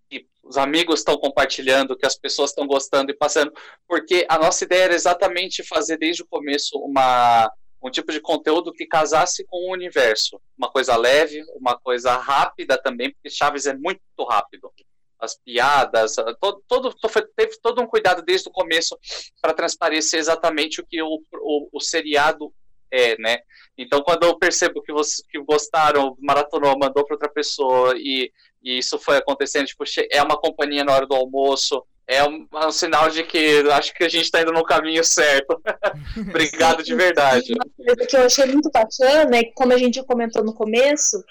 os 0.45 0.57
amigos 0.57 1.01
estão 1.01 1.17
compartilhando, 1.17 1.97
que 1.97 2.07
as 2.07 2.17
pessoas 2.17 2.51
estão 2.51 2.67
gostando 2.67 3.11
e 3.11 3.17
passando, 3.17 3.53
porque 3.89 4.27
a 4.29 4.39
nossa 4.39 4.65
ideia 4.65 4.85
era 4.85 4.95
exatamente 4.95 5.63
fazer 5.63 5.97
desde 5.97 6.23
o 6.23 6.27
começo 6.27 6.79
uma, 6.79 7.51
um 7.83 7.91
tipo 7.91 8.13
de 8.13 8.21
conteúdo 8.21 8.73
que 8.73 8.87
casasse 8.87 9.45
com 9.45 9.69
o 9.69 9.73
universo. 9.73 10.41
Uma 10.57 10.71
coisa 10.71 10.97
leve, 10.97 11.43
uma 11.55 11.79
coisa 11.79 12.17
rápida 12.17 12.81
também, 12.81 13.11
porque 13.11 13.31
Chaves 13.31 13.67
é 13.67 13.75
muito 13.75 14.01
rápido. 14.29 14.71
As 15.19 15.35
piadas, 15.37 16.17
todo, 16.41 16.63
todo, 16.69 16.95
teve 17.35 17.59
todo 17.63 17.81
um 17.81 17.87
cuidado 17.87 18.23
desde 18.23 18.49
o 18.49 18.53
começo 18.53 18.99
para 19.41 19.55
transparecer 19.55 20.21
exatamente 20.21 20.81
o 20.81 20.87
que 20.87 21.01
o, 21.03 21.23
o, 21.33 21.69
o 21.73 21.81
seriado 21.81 22.53
é, 22.91 23.19
né? 23.19 23.39
Então, 23.77 24.03
quando 24.03 24.25
eu 24.25 24.39
percebo 24.39 24.81
que 24.81 24.93
vocês 24.93 25.27
que 25.29 25.39
gostaram, 25.41 26.17
maratonou, 26.21 26.79
mandou 26.79 27.05
para 27.05 27.15
outra 27.15 27.29
pessoa 27.29 27.95
e, 27.97 28.31
e, 28.65 28.79
isso 28.79 28.99
foi 28.99 29.17
acontecendo, 29.17 29.67
tipo, 29.67 29.85
é 30.11 30.23
uma 30.23 30.37
companhia 30.37 30.85
na 30.85 30.93
hora 30.93 31.07
do 31.07 31.15
almoço, 31.15 31.85
é 32.07 32.23
um, 32.23 32.47
é 32.55 32.67
um 32.67 32.73
sinal 32.73 33.09
de 33.11 33.23
que 33.23 33.65
acho 33.73 33.95
que 33.95 34.05
a 34.05 34.09
gente 34.09 34.25
está 34.25 34.43
indo 34.43 34.53
no 34.53 34.65
caminho 34.65 35.03
certo. 35.03 35.61
Obrigado 36.29 36.83
de 36.83 36.95
verdade. 36.95 37.53
Uma 37.53 37.87
coisa 37.87 38.07
que 38.07 38.17
eu 38.17 38.23
achei 38.23 38.47
muito 38.47 38.71
bacana 38.71 39.37
é 39.37 39.45
que, 39.45 39.53
como 39.53 39.73
a 39.73 39.79
gente 39.79 40.05
comentou 40.05 40.45
no 40.45 40.55
começo, 40.55 41.23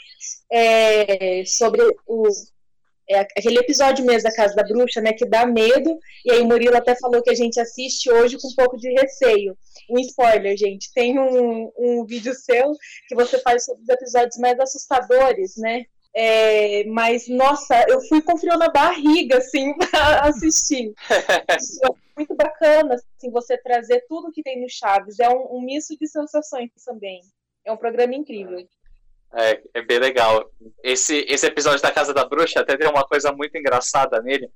é, 0.52 1.44
sobre 1.46 1.82
o, 2.08 2.28
é 3.10 3.20
aquele 3.20 3.60
episódio 3.60 4.06
mesmo 4.06 4.24
da 4.24 4.36
Casa 4.36 4.56
da 4.56 4.64
Bruxa, 4.64 5.02
né, 5.02 5.14
que 5.14 5.26
dá 5.26 5.46
medo, 5.46 5.98
e 6.26 6.32
aí 6.32 6.42
o 6.42 6.46
Murilo 6.46 6.78
até 6.78 6.96
falou 6.96 7.22
que 7.22 7.30
a 7.30 7.36
gente 7.36 7.60
assiste 7.60 8.10
hoje 8.12 8.38
com 8.40 8.48
um 8.48 8.56
pouco 8.56 8.78
de 8.78 8.90
receio. 8.94 9.58
Um 9.90 10.00
spoiler, 10.00 10.58
gente, 10.58 10.92
tem 10.94 11.20
um, 11.20 11.72
um 11.78 12.06
vídeo 12.06 12.34
seu 12.34 12.72
que 13.08 13.16
você 13.16 13.40
faz 13.40 13.66
sobre 13.66 13.84
os 13.84 13.90
episódios 13.90 14.38
mais 14.38 14.60
assustadores, 14.60 15.54
né, 15.58 15.86
é, 16.16 16.84
mas, 16.86 17.28
nossa, 17.28 17.84
eu 17.90 18.00
fui 18.02 18.22
com 18.22 18.38
frio 18.38 18.58
na 18.58 18.70
barriga, 18.70 19.38
assim, 19.38 19.74
pra 19.90 20.22
assistir. 20.22 20.94
muito 22.16 22.36
bacana, 22.36 22.96
assim, 22.96 23.32
você 23.32 23.58
trazer 23.58 24.06
tudo 24.08 24.32
que 24.32 24.44
tem 24.44 24.62
no 24.62 24.70
Chaves. 24.70 25.20
É 25.20 25.28
um, 25.30 25.58
um 25.58 25.62
misto 25.62 25.98
de 25.98 26.08
sensações 26.08 26.70
também. 26.86 27.22
É 27.66 27.72
um 27.72 27.78
programa 27.78 28.14
incrível. 28.14 28.68
É, 29.34 29.62
é 29.74 29.82
bem 29.82 29.98
legal. 29.98 30.48
Esse, 30.84 31.26
esse 31.28 31.48
episódio 31.48 31.82
da 31.82 31.92
Casa 31.92 32.14
da 32.14 32.24
Bruxa 32.24 32.60
até 32.60 32.78
tem 32.78 32.88
uma 32.88 33.04
coisa 33.04 33.32
muito 33.32 33.58
engraçada 33.58 34.22
nele, 34.22 34.48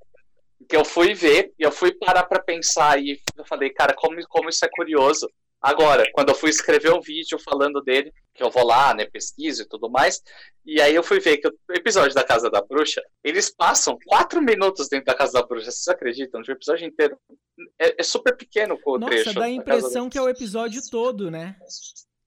que 0.68 0.76
eu 0.76 0.84
fui 0.84 1.14
ver 1.14 1.52
e 1.58 1.64
eu 1.64 1.72
fui 1.72 1.92
parar 1.92 2.24
para 2.24 2.40
pensar 2.40 3.02
e 3.02 3.20
eu 3.36 3.44
falei, 3.44 3.70
cara, 3.70 3.92
como, 3.94 4.16
como 4.28 4.48
isso 4.48 4.64
é 4.64 4.68
curioso. 4.68 5.28
Agora, 5.60 6.08
quando 6.12 6.28
eu 6.28 6.34
fui 6.34 6.50
escrever 6.50 6.92
um 6.92 7.00
vídeo 7.00 7.38
falando 7.38 7.82
dele, 7.82 8.12
que 8.32 8.42
eu 8.42 8.50
vou 8.50 8.64
lá, 8.64 8.94
né, 8.94 9.04
pesquiso 9.04 9.62
e 9.62 9.68
tudo 9.68 9.90
mais, 9.90 10.22
e 10.64 10.80
aí 10.80 10.94
eu 10.94 11.02
fui 11.02 11.18
ver 11.18 11.38
que 11.38 11.48
o 11.48 11.52
episódio 11.70 12.14
da 12.14 12.22
Casa 12.22 12.48
da 12.48 12.62
Bruxa, 12.62 13.02
eles 13.24 13.50
passam 13.50 13.98
quatro 14.06 14.40
minutos 14.40 14.88
dentro 14.88 15.06
da 15.06 15.14
Casa 15.14 15.32
da 15.32 15.42
Bruxa, 15.42 15.70
vocês 15.70 15.88
acreditam? 15.88 16.40
De 16.40 16.50
um 16.50 16.54
episódio 16.54 16.86
inteiro. 16.86 17.18
É, 17.78 18.00
é 18.00 18.02
super 18.04 18.36
pequeno 18.36 18.78
o 18.84 18.98
Nossa, 18.98 19.10
trecho. 19.10 19.26
Nossa, 19.26 19.40
dá 19.40 19.46
a 19.46 19.50
impressão 19.50 20.08
que 20.08 20.18
é 20.18 20.22
o 20.22 20.28
episódio 20.28 20.80
todo, 20.88 21.30
né? 21.30 21.56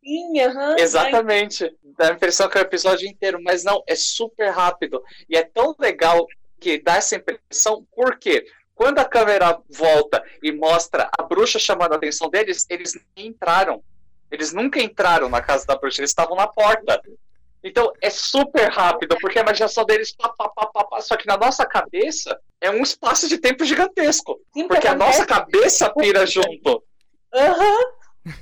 Sim, 0.03 0.41
uhum, 0.41 0.77
Exatamente. 0.77 1.73
Dá 1.97 2.09
a 2.09 2.13
impressão 2.13 2.49
que 2.49 2.57
é 2.57 2.61
o 2.61 2.65
episódio 2.65 3.07
inteiro, 3.07 3.39
mas 3.41 3.63
não, 3.63 3.81
é 3.87 3.95
super 3.95 4.49
rápido. 4.49 5.01
E 5.29 5.37
é 5.37 5.43
tão 5.43 5.75
legal 5.79 6.25
que 6.59 6.79
dá 6.79 6.97
essa 6.97 7.15
impressão, 7.15 7.87
por 7.95 8.17
quê? 8.19 8.45
Quando 8.81 8.97
a 8.97 9.05
câmera 9.05 9.59
volta 9.69 10.23
e 10.41 10.51
mostra 10.51 11.07
a 11.15 11.21
bruxa 11.21 11.59
chamando 11.59 11.93
a 11.93 11.97
atenção 11.97 12.31
deles, 12.31 12.65
eles 12.67 12.99
nem 13.15 13.27
entraram. 13.27 13.83
Eles 14.31 14.51
nunca 14.51 14.81
entraram 14.81 15.29
na 15.29 15.39
casa 15.39 15.67
da 15.67 15.75
bruxa, 15.75 16.01
eles 16.01 16.09
estavam 16.09 16.35
na 16.35 16.47
porta. 16.47 16.99
Então 17.63 17.93
é 18.01 18.09
super 18.09 18.71
rápido, 18.71 19.15
porque 19.21 19.37
a 19.37 19.43
imaginação 19.43 19.85
deles, 19.85 20.15
pá, 20.15 20.29
pá, 20.29 20.49
pá, 20.49 20.65
pá, 20.65 20.83
pá, 20.85 20.99
só 20.99 21.15
que 21.15 21.27
na 21.27 21.37
nossa 21.37 21.63
cabeça 21.63 22.35
é 22.59 22.71
um 22.71 22.81
espaço 22.81 23.29
de 23.29 23.37
tempo 23.37 23.63
gigantesco. 23.63 24.41
Sim, 24.51 24.67
porque 24.67 24.87
a 24.87 24.95
nossa 24.95 25.27
cabeça 25.27 25.93
pira 25.93 26.25
junto. 26.25 26.83
Uhum. 27.35 28.33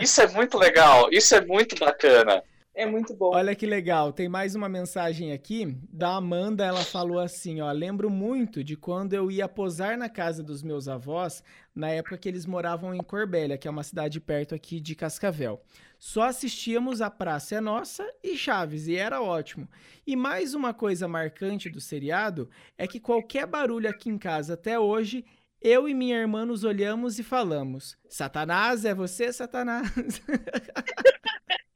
Isso 0.00 0.22
é 0.22 0.28
muito 0.28 0.56
legal, 0.56 1.08
isso 1.10 1.34
é 1.34 1.40
muito 1.40 1.74
bacana. 1.84 2.44
É 2.72 2.86
muito 2.86 3.14
bom. 3.14 3.34
Olha 3.34 3.54
que 3.54 3.66
legal, 3.66 4.12
tem 4.12 4.28
mais 4.28 4.54
uma 4.54 4.68
mensagem 4.68 5.32
aqui 5.32 5.76
da 5.92 6.14
Amanda, 6.14 6.64
ela 6.64 6.84
falou 6.84 7.18
assim, 7.18 7.60
ó, 7.60 7.70
lembro 7.72 8.08
muito 8.08 8.62
de 8.62 8.76
quando 8.76 9.12
eu 9.12 9.30
ia 9.30 9.48
posar 9.48 9.98
na 9.98 10.08
casa 10.08 10.42
dos 10.42 10.62
meus 10.62 10.86
avós, 10.86 11.42
na 11.74 11.88
época 11.88 12.16
que 12.16 12.28
eles 12.28 12.46
moravam 12.46 12.94
em 12.94 13.02
Corbélia, 13.02 13.58
que 13.58 13.66
é 13.66 13.70
uma 13.70 13.82
cidade 13.82 14.20
perto 14.20 14.54
aqui 14.54 14.80
de 14.80 14.94
Cascavel. 14.94 15.60
Só 15.98 16.22
assistíamos 16.22 17.02
a 17.02 17.10
Praça 17.10 17.56
é 17.56 17.60
Nossa 17.60 18.08
e 18.22 18.36
Chaves, 18.36 18.86
e 18.86 18.94
era 18.94 19.20
ótimo. 19.20 19.68
E 20.06 20.14
mais 20.14 20.54
uma 20.54 20.72
coisa 20.72 21.08
marcante 21.08 21.68
do 21.68 21.80
seriado 21.80 22.48
é 22.78 22.86
que 22.86 23.00
qualquer 23.00 23.46
barulho 23.46 23.90
aqui 23.90 24.08
em 24.08 24.16
casa 24.16 24.54
até 24.54 24.78
hoje 24.78 25.24
eu 25.60 25.86
e 25.86 25.92
minha 25.92 26.16
irmã 26.16 26.46
nos 26.46 26.64
olhamos 26.64 27.18
e 27.18 27.22
falamos: 27.22 27.98
Satanás, 28.08 28.84
é 28.86 28.94
você, 28.94 29.30
Satanás? 29.32 29.90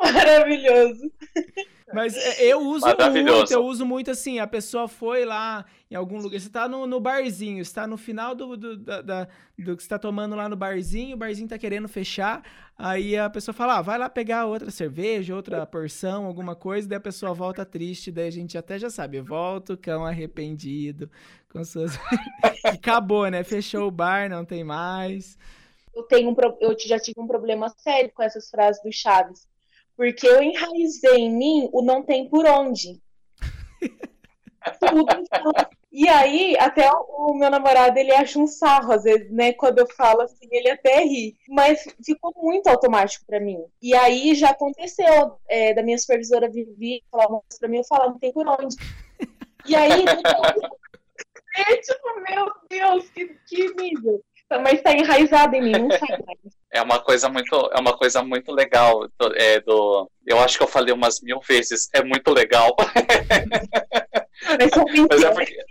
Maravilhoso. 0.00 1.10
Mas 1.92 2.16
é, 2.16 2.46
eu 2.46 2.60
uso 2.60 2.86
muito, 2.86 3.52
eu 3.52 3.64
uso 3.64 3.84
muito 3.84 4.10
assim, 4.10 4.38
a 4.38 4.46
pessoa 4.46 4.88
foi 4.88 5.24
lá 5.24 5.64
em 5.90 5.94
algum 5.94 6.18
lugar, 6.18 6.40
você 6.40 6.48
tá 6.48 6.66
no, 6.66 6.86
no 6.86 6.98
barzinho, 6.98 7.60
está 7.60 7.86
no 7.86 7.98
final 7.98 8.34
do, 8.34 8.56
do, 8.56 8.76
da, 8.78 9.02
da, 9.02 9.28
do 9.58 9.76
que 9.76 9.82
você 9.82 9.88
tá 9.90 9.98
tomando 9.98 10.34
lá 10.34 10.48
no 10.48 10.56
barzinho, 10.56 11.14
o 11.14 11.18
barzinho 11.18 11.48
tá 11.48 11.58
querendo 11.58 11.86
fechar, 11.86 12.42
aí 12.78 13.14
a 13.16 13.28
pessoa 13.28 13.54
fala, 13.54 13.76
ah, 13.76 13.82
vai 13.82 13.98
lá 13.98 14.08
pegar 14.08 14.46
outra 14.46 14.70
cerveja, 14.70 15.36
outra 15.36 15.66
porção, 15.66 16.24
alguma 16.24 16.56
coisa, 16.56 16.88
daí 16.88 16.96
a 16.96 17.00
pessoa 17.00 17.34
volta 17.34 17.62
triste, 17.62 18.10
daí 18.10 18.28
a 18.28 18.32
gente 18.32 18.56
até 18.56 18.78
já 18.78 18.88
sabe, 18.88 19.20
volta 19.20 19.74
o 19.74 19.76
cão 19.76 20.06
arrependido, 20.06 21.10
com 21.50 21.62
suas... 21.62 21.98
acabou, 22.64 23.28
né, 23.28 23.44
fechou 23.44 23.86
o 23.86 23.90
bar, 23.90 24.30
não 24.30 24.46
tem 24.46 24.64
mais... 24.64 25.36
eu 25.94 26.02
tenho 26.04 26.30
um, 26.30 26.36
eu 26.60 26.76
já 26.78 26.98
tive 26.98 27.20
um 27.20 27.26
problema 27.26 27.68
sério 27.68 28.10
com 28.14 28.22
essas 28.22 28.48
frases 28.48 28.82
do 28.82 28.92
Chaves. 28.92 29.46
Porque 29.96 30.26
eu 30.26 30.42
enraizei 30.42 31.16
em 31.16 31.30
mim 31.30 31.68
o 31.72 31.82
não 31.82 32.02
tem 32.02 32.28
por 32.28 32.46
onde. 32.46 33.00
Tudo 34.80 35.06
e 35.94 36.08
aí, 36.08 36.56
até 36.58 36.90
o 36.90 37.34
meu 37.34 37.50
namorado, 37.50 37.98
ele 37.98 38.14
acha 38.14 38.38
um 38.38 38.46
sarro, 38.46 38.92
às 38.92 39.02
vezes, 39.02 39.30
né? 39.30 39.52
Quando 39.52 39.78
eu 39.78 39.86
falo 39.86 40.22
assim, 40.22 40.48
ele 40.50 40.70
até 40.70 41.04
ri. 41.04 41.36
Mas 41.46 41.84
ficou 42.02 42.32
muito 42.34 42.66
automático 42.68 43.26
para 43.26 43.38
mim. 43.38 43.58
E 43.80 43.94
aí 43.94 44.34
já 44.34 44.50
aconteceu 44.50 45.36
é, 45.46 45.74
da 45.74 45.82
minha 45.82 45.98
supervisora 45.98 46.50
Vivi 46.50 47.04
falar 47.10 47.26
uma 47.26 47.40
coisa 47.40 47.58
pra 47.60 47.68
mim, 47.68 47.76
eu 47.76 47.84
falar, 47.84 48.08
não 48.08 48.18
tem 48.18 48.32
por 48.32 48.48
onde. 48.48 48.74
E 49.66 49.76
aí, 49.76 50.02
tipo, 51.82 52.20
meu 52.26 52.46
Deus, 52.70 53.10
que, 53.10 53.28
que 53.46 53.74
nível. 53.74 54.24
Mas 54.60 54.74
está 54.74 54.92
enraizado 54.92 55.54
em 55.56 55.62
mim, 55.62 55.72
não 55.72 55.90
sai 55.90 56.18
mais. 56.26 56.62
É 56.72 56.80
uma 56.80 56.98
coisa 56.98 57.28
muito, 57.28 57.70
é 57.72 57.80
uma 57.80 57.96
coisa 57.96 58.22
muito 58.22 58.50
legal. 58.52 59.06
É, 59.36 59.60
do, 59.60 60.10
eu 60.26 60.40
acho 60.40 60.56
que 60.56 60.64
eu 60.64 60.68
falei 60.68 60.92
umas 60.92 61.20
mil 61.20 61.40
vezes. 61.40 61.88
É 61.94 62.02
muito 62.02 62.32
legal. 62.32 62.74
Mas 65.08 65.22
é 65.22 65.30
porque, 65.30 65.64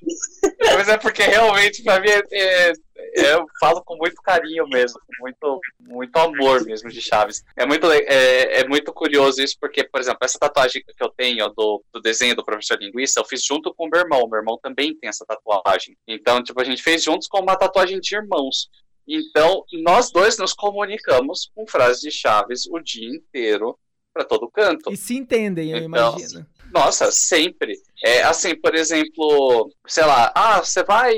mas 0.75 0.87
é 0.87 0.97
porque 0.97 1.23
realmente, 1.23 1.83
para 1.83 1.99
mim, 1.99 2.09
é, 2.09 2.23
é, 2.31 3.33
eu 3.33 3.45
falo 3.59 3.83
com 3.83 3.97
muito 3.97 4.15
carinho 4.21 4.67
mesmo, 4.67 4.99
com 4.99 5.23
muito, 5.23 5.59
muito 5.79 6.15
amor 6.17 6.63
mesmo 6.63 6.89
de 6.89 7.01
Chaves. 7.01 7.43
É 7.55 7.65
muito, 7.65 7.91
é, 7.91 8.61
é 8.61 8.67
muito 8.67 8.93
curioso 8.93 9.41
isso, 9.41 9.57
porque, 9.59 9.83
por 9.83 9.99
exemplo, 9.99 10.19
essa 10.23 10.39
tatuagem 10.39 10.83
que 10.83 11.03
eu 11.03 11.09
tenho 11.09 11.49
do, 11.49 11.83
do 11.93 12.01
desenho 12.01 12.35
do 12.35 12.45
professor 12.45 12.77
linguista, 12.79 13.19
eu 13.19 13.25
fiz 13.25 13.43
junto 13.43 13.73
com 13.73 13.85
o 13.87 13.89
meu 13.89 13.99
irmão. 13.99 14.27
Meu 14.29 14.39
irmão 14.39 14.57
também 14.61 14.95
tem 14.97 15.09
essa 15.09 15.25
tatuagem. 15.25 15.97
Então, 16.07 16.41
tipo, 16.43 16.59
a 16.61 16.63
gente 16.63 16.81
fez 16.81 17.03
juntos 17.03 17.27
com 17.27 17.39
uma 17.39 17.55
tatuagem 17.55 17.99
de 17.99 18.15
irmãos. 18.15 18.69
Então, 19.07 19.65
nós 19.83 20.11
dois 20.11 20.37
nos 20.37 20.53
comunicamos 20.53 21.51
com 21.53 21.67
frases 21.67 22.01
de 22.01 22.11
Chaves 22.11 22.65
o 22.67 22.79
dia 22.79 23.09
inteiro 23.09 23.77
para 24.13 24.23
todo 24.23 24.49
canto. 24.49 24.91
E 24.91 24.97
se 24.97 25.15
entendem, 25.15 25.71
eu 25.71 25.77
então, 25.77 26.15
imagino. 26.17 26.45
Nossa, 26.71 27.11
sempre. 27.11 27.77
É 28.03 28.23
assim, 28.23 28.55
por 28.55 28.73
exemplo, 28.75 29.71
sei 29.87 30.05
lá, 30.05 30.31
ah, 30.33 30.59
você 30.59 30.83
vai 30.83 31.15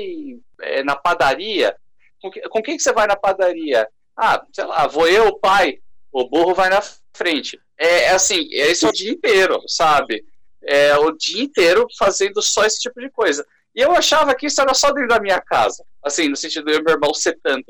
é, 0.60 0.82
na 0.82 0.96
padaria. 0.96 1.74
Com, 2.20 2.30
que, 2.30 2.40
com 2.48 2.62
quem 2.62 2.76
que 2.76 2.82
você 2.82 2.92
vai 2.92 3.06
na 3.06 3.16
padaria? 3.16 3.88
Ah, 4.16 4.44
sei 4.52 4.64
lá, 4.64 4.86
vou 4.86 5.08
eu, 5.08 5.28
o 5.28 5.38
pai. 5.38 5.78
O 6.12 6.28
burro 6.28 6.54
vai 6.54 6.68
na 6.68 6.80
frente. 7.12 7.60
É, 7.78 8.04
é 8.04 8.10
assim, 8.10 8.48
é 8.52 8.70
esse 8.70 8.84
é 8.84 8.88
o 8.88 8.92
dia 8.92 9.10
inteiro, 9.10 9.60
sabe? 9.66 10.24
É 10.62 10.96
o 10.96 11.10
dia 11.12 11.42
inteiro 11.42 11.86
fazendo 11.98 12.40
só 12.40 12.64
esse 12.64 12.80
tipo 12.80 13.00
de 13.00 13.10
coisa. 13.10 13.46
E 13.74 13.80
eu 13.80 13.92
achava 13.92 14.34
que 14.34 14.46
isso 14.46 14.60
era 14.60 14.72
só 14.72 14.92
dentro 14.92 15.08
da 15.08 15.20
minha 15.20 15.40
casa. 15.40 15.84
Assim, 16.02 16.28
no 16.28 16.36
sentido 16.36 16.66
de 16.66 16.72
eu 16.72 16.80
e 16.80 16.82
meu 16.82 16.94
irmão 16.94 17.12
setando. 17.12 17.64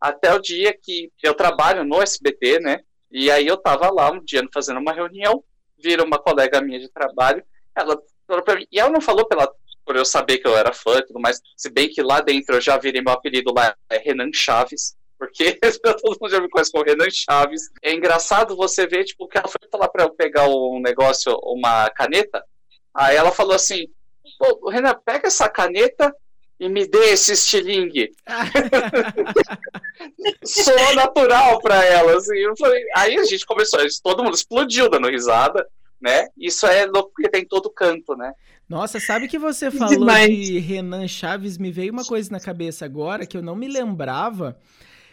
Até 0.00 0.34
o 0.34 0.40
dia 0.40 0.76
que 0.80 1.10
eu 1.22 1.34
trabalho 1.34 1.84
no 1.84 2.02
SBT, 2.02 2.60
né? 2.60 2.80
E 3.10 3.30
aí 3.30 3.46
eu 3.46 3.56
tava 3.56 3.90
lá 3.90 4.10
um 4.10 4.24
dia 4.24 4.42
fazendo 4.52 4.80
uma 4.80 4.92
reunião 4.92 5.44
vira 5.82 6.04
uma 6.04 6.18
colega 6.18 6.60
minha 6.60 6.78
de 6.78 6.88
trabalho, 6.88 7.44
ela 7.76 8.00
falou 8.26 8.44
pra 8.44 8.56
mim, 8.56 8.66
e 8.70 8.78
ela 8.78 8.90
não 8.90 9.00
falou 9.00 9.26
pela, 9.26 9.50
por 9.84 9.96
eu 9.96 10.04
saber 10.04 10.38
que 10.38 10.46
eu 10.46 10.56
era 10.56 10.72
fã 10.72 10.98
e 10.98 11.06
tudo 11.06 11.20
mais, 11.20 11.40
se 11.56 11.70
bem 11.70 11.88
que 11.88 12.02
lá 12.02 12.20
dentro 12.20 12.56
eu 12.56 12.60
já 12.60 12.76
virei 12.76 13.02
meu 13.02 13.12
apelido 13.12 13.52
lá, 13.54 13.74
é 13.90 13.98
Renan 13.98 14.30
Chaves, 14.32 14.94
porque 15.18 15.58
todo 15.82 16.18
mundo 16.20 16.30
já 16.30 16.40
me 16.40 16.48
conhece 16.48 16.72
como 16.72 16.84
Renan 16.84 17.08
Chaves. 17.10 17.70
É 17.80 17.92
engraçado 17.92 18.56
você 18.56 18.86
ver, 18.86 19.04
tipo, 19.04 19.28
que 19.28 19.38
ela 19.38 19.46
foi 19.46 19.68
falar 19.70 19.88
pra 19.88 20.04
eu 20.04 20.10
pegar 20.10 20.48
um 20.48 20.80
negócio, 20.80 21.32
uma 21.44 21.88
caneta, 21.90 22.44
aí 22.94 23.16
ela 23.16 23.30
falou 23.30 23.54
assim, 23.54 23.86
pô, 24.38 24.68
Renan, 24.68 24.94
pega 25.04 25.28
essa 25.28 25.48
caneta 25.48 26.14
e 26.62 26.68
me 26.68 26.86
dê 26.86 27.10
esse 27.10 27.32
estilingue. 27.32 28.12
Sou 30.44 30.94
natural 30.94 31.60
para 31.60 31.84
ela, 31.84 32.16
assim. 32.16 32.38
Eu 32.38 32.56
falei, 32.56 32.80
aí 32.96 33.18
a 33.18 33.24
gente 33.24 33.44
começou, 33.44 33.80
todo 34.00 34.22
mundo 34.22 34.36
explodiu 34.36 34.88
dando 34.88 35.08
risada, 35.08 35.66
né? 36.00 36.28
Isso 36.38 36.64
é 36.64 36.86
louco 36.86 37.10
porque 37.12 37.28
tem 37.28 37.44
todo 37.44 37.68
canto, 37.68 38.14
né? 38.14 38.32
Nossa, 38.68 39.00
sabe 39.00 39.26
que 39.26 39.40
você 39.40 39.72
falou 39.72 39.98
Demais. 39.98 40.30
de 40.30 40.60
Renan 40.60 41.08
Chaves? 41.08 41.58
Me 41.58 41.72
veio 41.72 41.92
uma 41.92 42.04
coisa 42.04 42.30
na 42.30 42.38
cabeça 42.38 42.84
agora 42.84 43.26
que 43.26 43.36
eu 43.36 43.42
não 43.42 43.56
me 43.56 43.66
lembrava. 43.66 44.56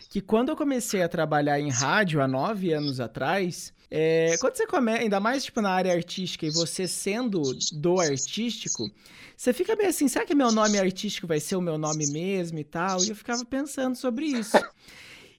Que 0.09 0.19
quando 0.19 0.49
eu 0.49 0.55
comecei 0.55 1.03
a 1.03 1.07
trabalhar 1.07 1.59
em 1.59 1.69
rádio 1.69 2.21
há 2.21 2.27
nove 2.27 2.73
anos 2.73 2.99
atrás, 2.99 3.71
é, 3.91 4.35
quando 4.39 4.55
você 4.55 4.67
começa, 4.67 5.03
ainda 5.03 5.19
mais 5.19 5.45
tipo 5.45 5.61
na 5.61 5.69
área 5.69 5.93
artística 5.93 6.45
e 6.45 6.51
você 6.51 6.87
sendo 6.87 7.41
do 7.73 7.99
artístico, 7.99 8.89
você 9.37 9.53
fica 9.53 9.75
bem 9.75 9.87
assim, 9.87 10.07
será 10.07 10.25
que 10.25 10.35
meu 10.35 10.51
nome 10.51 10.77
artístico 10.77 11.25
vai 11.25 11.39
ser 11.39 11.55
o 11.55 11.61
meu 11.61 11.77
nome 11.77 12.07
mesmo 12.07 12.59
e 12.59 12.63
tal? 12.63 13.03
E 13.03 13.09
eu 13.09 13.15
ficava 13.15 13.45
pensando 13.45 13.95
sobre 13.95 14.25
isso. 14.25 14.57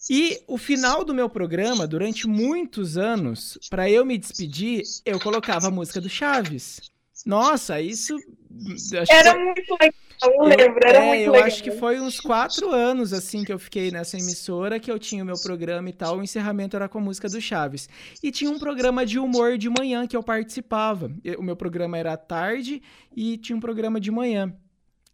E 0.08 0.42
o 0.46 0.56
final 0.56 1.04
do 1.04 1.14
meu 1.14 1.28
programa, 1.28 1.86
durante 1.86 2.26
muitos 2.26 2.96
anos, 2.96 3.58
para 3.68 3.90
eu 3.90 4.04
me 4.04 4.16
despedir, 4.16 4.82
eu 5.04 5.20
colocava 5.20 5.68
a 5.68 5.70
música 5.70 6.00
do 6.00 6.08
Chaves. 6.08 6.80
Nossa, 7.26 7.80
isso. 7.80 8.16
Era 9.10 9.38
muito 9.38 9.76
legal. 9.78 10.09
Eu 10.22 10.42
lembro, 10.44 10.80
era 10.84 10.98
é, 10.98 11.06
muito 11.06 11.22
eu 11.22 11.32
legal. 11.32 11.46
acho 11.46 11.62
que 11.62 11.70
foi 11.70 11.98
uns 12.00 12.20
quatro 12.20 12.70
anos, 12.70 13.12
assim, 13.12 13.44
que 13.44 13.52
eu 13.52 13.58
fiquei 13.58 13.90
nessa 13.90 14.18
emissora, 14.18 14.78
que 14.78 14.90
eu 14.90 14.98
tinha 14.98 15.22
o 15.22 15.26
meu 15.26 15.40
programa 15.40 15.88
e 15.88 15.92
tal, 15.92 16.18
o 16.18 16.22
encerramento 16.22 16.76
era 16.76 16.88
com 16.88 16.98
a 16.98 17.00
música 17.00 17.28
do 17.28 17.40
Chaves. 17.40 17.88
E 18.22 18.30
tinha 18.30 18.50
um 18.50 18.58
programa 18.58 19.06
de 19.06 19.18
humor 19.18 19.56
de 19.56 19.70
manhã 19.70 20.06
que 20.06 20.16
eu 20.16 20.22
participava. 20.22 21.10
O 21.38 21.42
meu 21.42 21.56
programa 21.56 21.96
era 21.96 22.12
à 22.12 22.16
tarde 22.16 22.82
e 23.14 23.36
tinha 23.38 23.56
um 23.56 23.60
programa 23.60 24.00
de 24.00 24.10
manhã. 24.10 24.54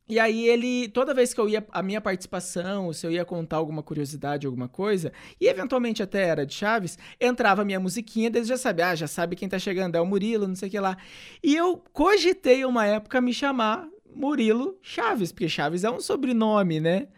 E 0.08 0.20
aí 0.20 0.46
ele, 0.46 0.86
toda 0.88 1.12
vez 1.12 1.34
que 1.34 1.40
eu 1.40 1.48
ia, 1.48 1.66
a 1.72 1.82
minha 1.82 2.00
participação, 2.00 2.92
se 2.92 3.04
eu 3.04 3.10
ia 3.10 3.24
contar 3.24 3.56
alguma 3.56 3.82
curiosidade, 3.82 4.46
alguma 4.46 4.68
coisa, 4.68 5.12
e 5.40 5.48
eventualmente 5.48 6.00
até 6.00 6.22
era 6.22 6.46
de 6.46 6.54
Chaves, 6.54 6.96
entrava 7.20 7.62
a 7.62 7.64
minha 7.64 7.80
musiquinha, 7.80 8.30
desde 8.30 8.50
já 8.50 8.56
sabe, 8.56 8.82
ah, 8.82 8.94
já 8.94 9.08
sabe 9.08 9.34
quem 9.34 9.48
tá 9.48 9.58
chegando, 9.58 9.96
é 9.96 10.00
o 10.00 10.06
Murilo, 10.06 10.46
não 10.46 10.54
sei 10.54 10.68
o 10.68 10.70
que 10.70 10.78
lá. 10.78 10.96
E 11.42 11.56
eu 11.56 11.82
cogitei 11.92 12.64
uma 12.64 12.86
época 12.86 13.20
me 13.20 13.34
chamar 13.34 13.88
Murilo 14.16 14.78
Chaves, 14.80 15.30
porque 15.30 15.48
Chaves 15.48 15.84
é 15.84 15.90
um 15.90 16.00
sobrenome, 16.00 16.80
né? 16.80 17.08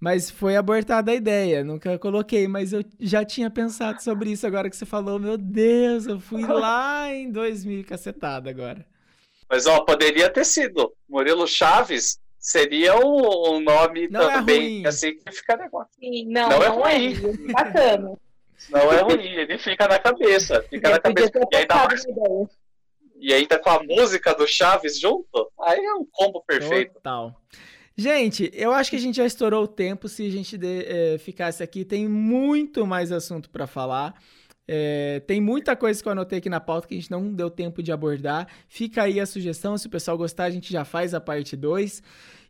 Mas 0.00 0.28
foi 0.28 0.56
abortada 0.56 1.12
a 1.12 1.14
ideia, 1.14 1.62
nunca 1.62 1.96
coloquei, 1.96 2.48
mas 2.48 2.72
eu 2.72 2.84
já 2.98 3.24
tinha 3.24 3.48
pensado 3.48 4.02
sobre 4.02 4.32
isso 4.32 4.44
agora 4.44 4.68
que 4.68 4.76
você 4.76 4.84
falou. 4.84 5.20
Meu 5.20 5.38
Deus, 5.38 6.06
eu 6.06 6.18
fui 6.18 6.42
lá 6.44 7.08
em 7.14 7.30
2000 7.30 7.84
cacetada 7.84 8.50
agora. 8.50 8.84
Mas 9.48 9.66
ó, 9.66 9.80
poderia 9.80 10.28
ter 10.28 10.44
sido 10.44 10.92
Murilo 11.08 11.46
Chaves, 11.46 12.18
seria 12.36 12.96
um, 12.96 13.54
um 13.54 13.60
nome 13.60 14.08
não 14.08 14.28
é 14.28 14.34
também, 14.34 14.84
é 14.84 14.88
assim 14.88 15.14
que 15.14 15.30
fica 15.30 15.56
negócio. 15.56 15.92
Sim, 16.00 16.24
não, 16.24 16.48
não, 16.48 16.62
é 16.62 16.68
não 16.68 16.86
é 16.86 16.96
ruim. 16.96 17.14
É 17.48 17.52
bacana. 17.52 18.18
Não 18.70 18.92
é 18.92 19.00
ruim, 19.02 19.26
ele 19.26 19.58
fica 19.58 19.86
na 19.86 20.00
cabeça, 20.00 20.64
fica 20.68 20.90
na 20.90 20.98
cabeça. 20.98 21.30
E 21.52 21.56
ainda 21.56 21.74
mais, 21.76 22.04
e 23.22 23.32
ainda 23.32 23.58
com 23.58 23.70
a 23.70 23.82
música 23.82 24.34
do 24.34 24.46
Chaves 24.46 24.98
junto, 24.98 25.50
aí 25.60 25.78
é 25.78 25.94
um 25.94 26.04
combo 26.10 26.42
perfeito. 26.42 26.94
Total. 26.94 27.40
Gente, 27.96 28.50
eu 28.52 28.72
acho 28.72 28.90
que 28.90 28.96
a 28.96 28.98
gente 28.98 29.16
já 29.16 29.24
estourou 29.24 29.62
o 29.64 29.68
tempo. 29.68 30.08
Se 30.08 30.26
a 30.26 30.30
gente 30.30 30.58
de, 30.58 30.84
é, 30.84 31.18
ficasse 31.18 31.62
aqui, 31.62 31.84
tem 31.84 32.08
muito 32.08 32.84
mais 32.84 33.12
assunto 33.12 33.48
para 33.48 33.66
falar. 33.66 34.14
É, 34.66 35.20
tem 35.26 35.40
muita 35.40 35.76
coisa 35.76 36.02
que 36.02 36.08
eu 36.08 36.12
anotei 36.12 36.38
aqui 36.38 36.48
na 36.48 36.60
pauta 36.60 36.88
que 36.88 36.94
a 36.94 36.96
gente 36.96 37.10
não 37.10 37.32
deu 37.32 37.48
tempo 37.48 37.82
de 37.82 37.92
abordar. 37.92 38.48
Fica 38.68 39.04
aí 39.04 39.20
a 39.20 39.26
sugestão. 39.26 39.78
Se 39.78 39.86
o 39.86 39.90
pessoal 39.90 40.18
gostar, 40.18 40.44
a 40.44 40.50
gente 40.50 40.72
já 40.72 40.84
faz 40.84 41.14
a 41.14 41.20
parte 41.20 41.54
2. 41.54 42.02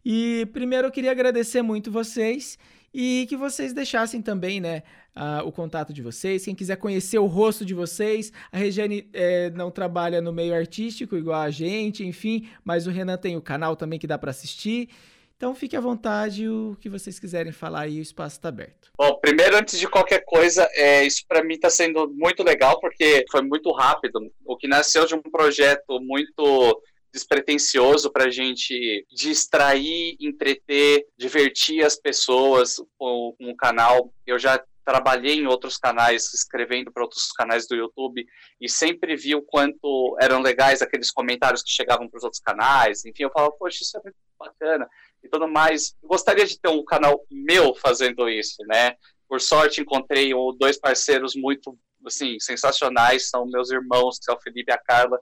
E 0.04 0.48
primeiro 0.54 0.86
eu 0.86 0.92
queria 0.92 1.10
agradecer 1.10 1.60
muito 1.60 1.90
vocês 1.90 2.58
e 2.94 3.26
que 3.28 3.36
vocês 3.36 3.72
deixassem 3.72 4.20
também, 4.20 4.60
né, 4.60 4.82
uh, 5.16 5.46
o 5.46 5.52
contato 5.52 5.92
de 5.92 6.02
vocês. 6.02 6.44
Quem 6.44 6.54
quiser 6.54 6.76
conhecer 6.76 7.18
o 7.18 7.26
rosto 7.26 7.64
de 7.64 7.74
vocês, 7.74 8.32
a 8.50 8.56
Regiane 8.56 9.08
é, 9.12 9.50
não 9.50 9.70
trabalha 9.70 10.20
no 10.20 10.32
meio 10.32 10.54
artístico 10.54 11.16
igual 11.16 11.40
a 11.40 11.50
gente, 11.50 12.04
enfim, 12.04 12.48
mas 12.64 12.86
o 12.86 12.90
Renan 12.90 13.16
tem 13.16 13.36
o 13.36 13.42
canal 13.42 13.76
também 13.76 13.98
que 13.98 14.06
dá 14.06 14.18
para 14.18 14.30
assistir. 14.30 14.88
Então 15.36 15.56
fique 15.56 15.76
à 15.76 15.80
vontade, 15.80 16.48
o 16.48 16.76
que 16.80 16.88
vocês 16.88 17.18
quiserem 17.18 17.50
falar 17.50 17.80
aí, 17.80 17.98
o 17.98 18.02
espaço 18.02 18.36
está 18.36 18.48
aberto. 18.48 18.92
Bom, 18.96 19.18
primeiro, 19.20 19.56
antes 19.56 19.76
de 19.76 19.88
qualquer 19.88 20.24
coisa, 20.24 20.68
é, 20.72 21.04
isso 21.04 21.24
para 21.26 21.42
mim 21.42 21.54
está 21.54 21.68
sendo 21.68 22.08
muito 22.14 22.44
legal, 22.44 22.78
porque 22.78 23.24
foi 23.28 23.42
muito 23.42 23.72
rápido. 23.72 24.20
O 24.44 24.56
que 24.56 24.68
nasceu 24.68 25.04
de 25.04 25.16
um 25.16 25.22
projeto 25.22 26.00
muito 26.00 26.80
despretensioso 27.12 28.10
para 28.10 28.26
a 28.26 28.30
gente 28.30 29.04
distrair, 29.10 30.16
entreter, 30.20 31.04
divertir 31.18 31.84
as 31.84 31.96
pessoas 31.96 32.76
com, 32.96 33.34
com 33.36 33.50
o 33.50 33.56
canal. 33.56 34.12
Eu 34.24 34.38
já 34.38 34.62
trabalhei 34.84 35.34
em 35.34 35.46
outros 35.46 35.76
canais, 35.76 36.32
escrevendo 36.34 36.92
para 36.92 37.02
outros 37.02 37.30
canais 37.32 37.66
do 37.66 37.74
YouTube, 37.74 38.24
e 38.60 38.68
sempre 38.68 39.16
vi 39.16 39.34
o 39.34 39.42
quanto 39.42 40.16
eram 40.20 40.40
legais 40.40 40.82
aqueles 40.82 41.10
comentários 41.10 41.62
que 41.62 41.70
chegavam 41.70 42.08
para 42.08 42.18
os 42.18 42.24
outros 42.24 42.40
canais. 42.40 43.04
Enfim, 43.04 43.24
eu 43.24 43.30
falava, 43.30 43.52
poxa, 43.58 43.82
isso 43.82 43.96
é 43.96 44.00
muito 44.02 44.16
bacana 44.38 44.88
e 45.22 45.28
tudo 45.28 45.48
mais. 45.48 45.94
Eu 46.02 46.08
gostaria 46.08 46.46
de 46.46 46.58
ter 46.58 46.68
um 46.68 46.84
canal 46.84 47.24
meu 47.30 47.74
fazendo 47.74 48.28
isso, 48.28 48.56
né? 48.66 48.94
Por 49.28 49.40
sorte, 49.40 49.80
encontrei 49.80 50.32
dois 50.58 50.78
parceiros 50.78 51.34
muito 51.34 51.78
assim, 52.06 52.38
sensacionais, 52.40 53.28
são 53.28 53.46
meus 53.46 53.70
irmãos, 53.70 54.18
que 54.18 54.24
são 54.24 54.34
o 54.34 54.40
Felipe 54.40 54.70
e 54.70 54.74
a 54.74 54.78
Carla, 54.78 55.18